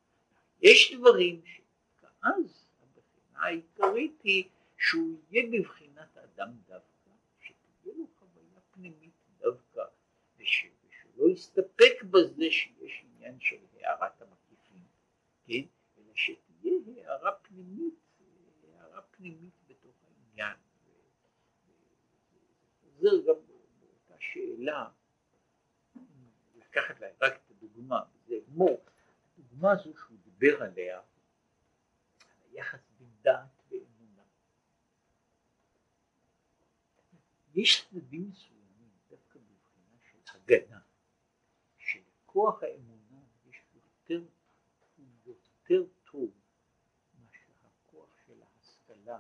יש 0.62 0.94
דברים 0.94 1.42
שאז 1.46 2.68
הבחינה 2.82 3.46
העיקרית 3.46 4.22
היא 4.24 4.50
שהוא 4.78 5.20
יהיה 5.30 5.48
בבחינת 5.52 6.18
אדם 6.18 6.50
דווקא, 6.68 7.12
שתהיה 7.40 7.96
לו 7.98 8.08
חוויה 8.20 8.60
פנימית 8.72 9.14
דווקא, 9.38 9.84
וש, 10.40 10.66
ושלא 10.88 11.30
יסתפק 11.30 12.04
בזה 12.04 12.46
שיש 12.52 13.06
עניין 13.06 13.40
של 13.40 13.58
הערת 13.74 14.22
המקיפים, 14.22 14.84
כן? 15.46 15.64
אלא 15.98 16.14
שתהיה 16.16 16.74
הערה 16.98 17.32
פנימית, 17.32 17.94
הערה 18.74 19.02
פנימית 19.02 19.54
בתוך 19.68 19.96
העניין. 20.08 20.58
זה 23.00 23.10
גם 23.28 23.36
באותה 23.80 24.16
שאלה, 24.20 24.90
לקחת 26.74 27.00
להם 27.00 27.16
רק 27.22 27.34
את 27.34 27.52
הדוגמה, 27.52 28.00
זה 28.28 28.36
כמו 28.46 28.68
הדוגמה 29.38 29.72
הזו 29.72 29.94
שהוא 29.98 30.18
דיבר 30.24 30.64
עליה, 30.64 31.02
היחס 32.46 32.80
בין 33.00 33.10
דעת 33.22 33.62
ואמונה. 33.72 34.24
יש 37.54 37.88
צדדים 37.90 38.30
מסוימים 38.30 38.90
דווקא 39.10 39.40
בבחינה 39.40 39.98
של 40.12 40.18
הגנה, 40.34 40.80
שלכוח 41.78 42.64
האמונה 42.64 43.22
יש 43.46 43.62
יותר, 43.76 44.24
הוא 44.98 45.06
יותר 45.26 45.84
טוב 46.12 46.32
מאשר 47.20 47.54
הכוח 47.64 48.10
של 48.26 48.42
ההשכלה, 48.42 49.20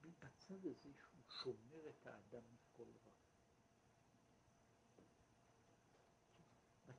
בצד 0.00 0.54
הזה 0.66 0.72
שהוא 0.82 1.22
שומר 1.42 1.88
את 1.88 2.06
האדם 2.06 2.42
מכל 2.54 2.82
רע. 2.82 3.14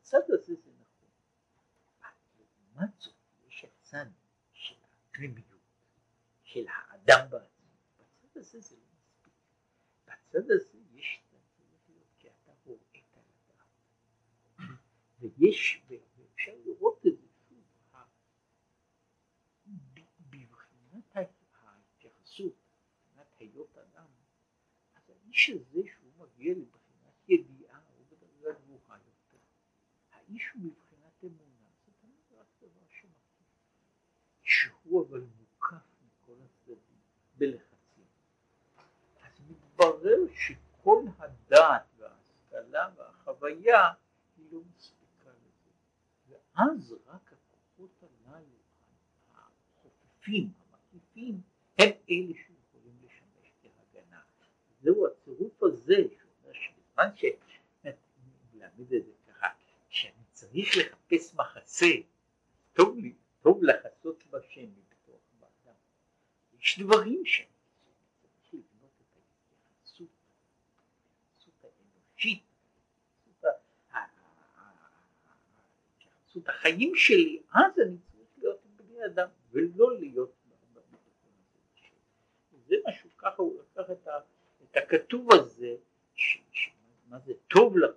בצד 0.06 0.22
הזה 0.28 0.56
זה 0.56 0.72
נכון. 0.80 1.10
לעומת 2.38 2.89
זאת 2.97 3.16
יש 3.47 3.66
הצד 3.66 4.06
של 4.53 4.76
הפנימיות, 4.84 5.62
של 6.43 6.66
האדם 6.68 7.30
בעצמו. 7.30 7.66
בצד 7.97 8.38
הזה 8.39 8.60
זה 8.60 8.76
לא 8.76 8.86
מספיק. 8.99 9.34
בצד 10.06 10.51
הזה 10.51 10.78
יש 10.93 11.24
כי 12.20 12.28
אתה 12.30 12.51
הוראת 12.64 12.95
על 13.14 13.24
הדעת. 13.30 14.70
ויש, 15.20 15.82
ואפשר 15.88 16.56
לראות 16.66 16.99
את 17.08 17.18
זה 17.20 17.28
שוב, 17.49 17.64
בבחינת 20.30 21.16
ההתייחסות, 21.16 22.56
מבחינת 23.08 23.28
היות 23.39 23.78
אדם, 23.78 24.08
אז 24.95 25.10
האיש 25.10 25.49
הזה 25.49 25.82
שהוא 25.93 26.12
מגיע 26.18 26.53
לבחינת 26.53 27.30
ידיעה 27.30 27.82
הוא 27.97 28.06
בדרגה 28.10 28.60
גבוהה 28.60 28.97
יותר. 28.97 29.16
האיש 30.28 30.51
הוא 30.53 30.62
מבחינת 30.62 31.24
אמונה, 31.24 31.70
זה 31.86 31.91
תמיד 32.01 32.20
רק 32.32 32.47
דבר 32.62 32.86
שמקיף. 32.89 33.47
שהוא 34.95 35.07
אבל 35.09 35.23
מוקף 35.39 35.75
מכל 36.05 36.33
הצדדים, 36.45 36.97
בלחצים. 37.37 38.05
אז 39.23 39.41
מתברר 39.49 40.19
שכל 40.35 41.03
הדעת 41.17 41.83
וההשכלה 41.97 42.89
והחוויה 42.95 43.91
היא 44.37 44.45
לא 44.51 44.59
מספיקה 44.75 45.29
לזה. 45.29 45.71
ואז 46.29 46.95
רק 47.07 47.33
הכוחות 47.33 48.03
הללו, 48.03 48.45
העקיפים, 49.33 50.49
המקיפים 50.71 51.41
הם 51.79 51.89
אלה 52.09 52.33
שיכולים 52.33 52.97
לשמש 53.03 53.51
כהגנה. 53.61 54.21
זהו 54.81 55.07
הצירוף 55.07 55.63
הזה 55.63 55.95
שאומר 55.95 56.53
שבזמן 56.53 57.15
ש... 57.15 57.25
להעמיד 58.53 58.93
את 58.93 59.05
זה 59.05 59.11
ככה, 59.27 59.47
שאני 59.89 60.23
צריך 60.31 60.77
לחפש 60.77 61.35
מחסה, 61.35 61.85
טוב 62.73 62.97
לי, 62.97 63.13
טוב 63.41 63.61
מבתוך 63.63 64.23
האדם. 64.33 64.84
יש 66.66 66.80
דברים 66.80 67.24
האנושית, 72.13 72.43
ההתייחסות 75.99 76.49
החיים 76.49 76.95
שלי, 76.95 77.41
אז 77.53 77.80
אני 77.80 77.97
צריך 78.11 78.30
להיות 78.38 78.59
בני 78.76 79.05
אדם 79.05 79.28
ולא 79.51 79.99
להיות 79.99 80.32
זה 82.68 82.76
משהו, 82.88 83.09
ככה 83.18 83.41
הוא 83.41 83.61
לקח 83.61 83.91
את, 83.91 84.78
הכתוב 84.78 85.34
הזה, 85.34 85.76
ש, 86.16 86.38
ש, 86.51 86.70
מה 87.09 87.20
זה 87.20 87.34
טוב 87.47 87.78
לך 87.78 87.91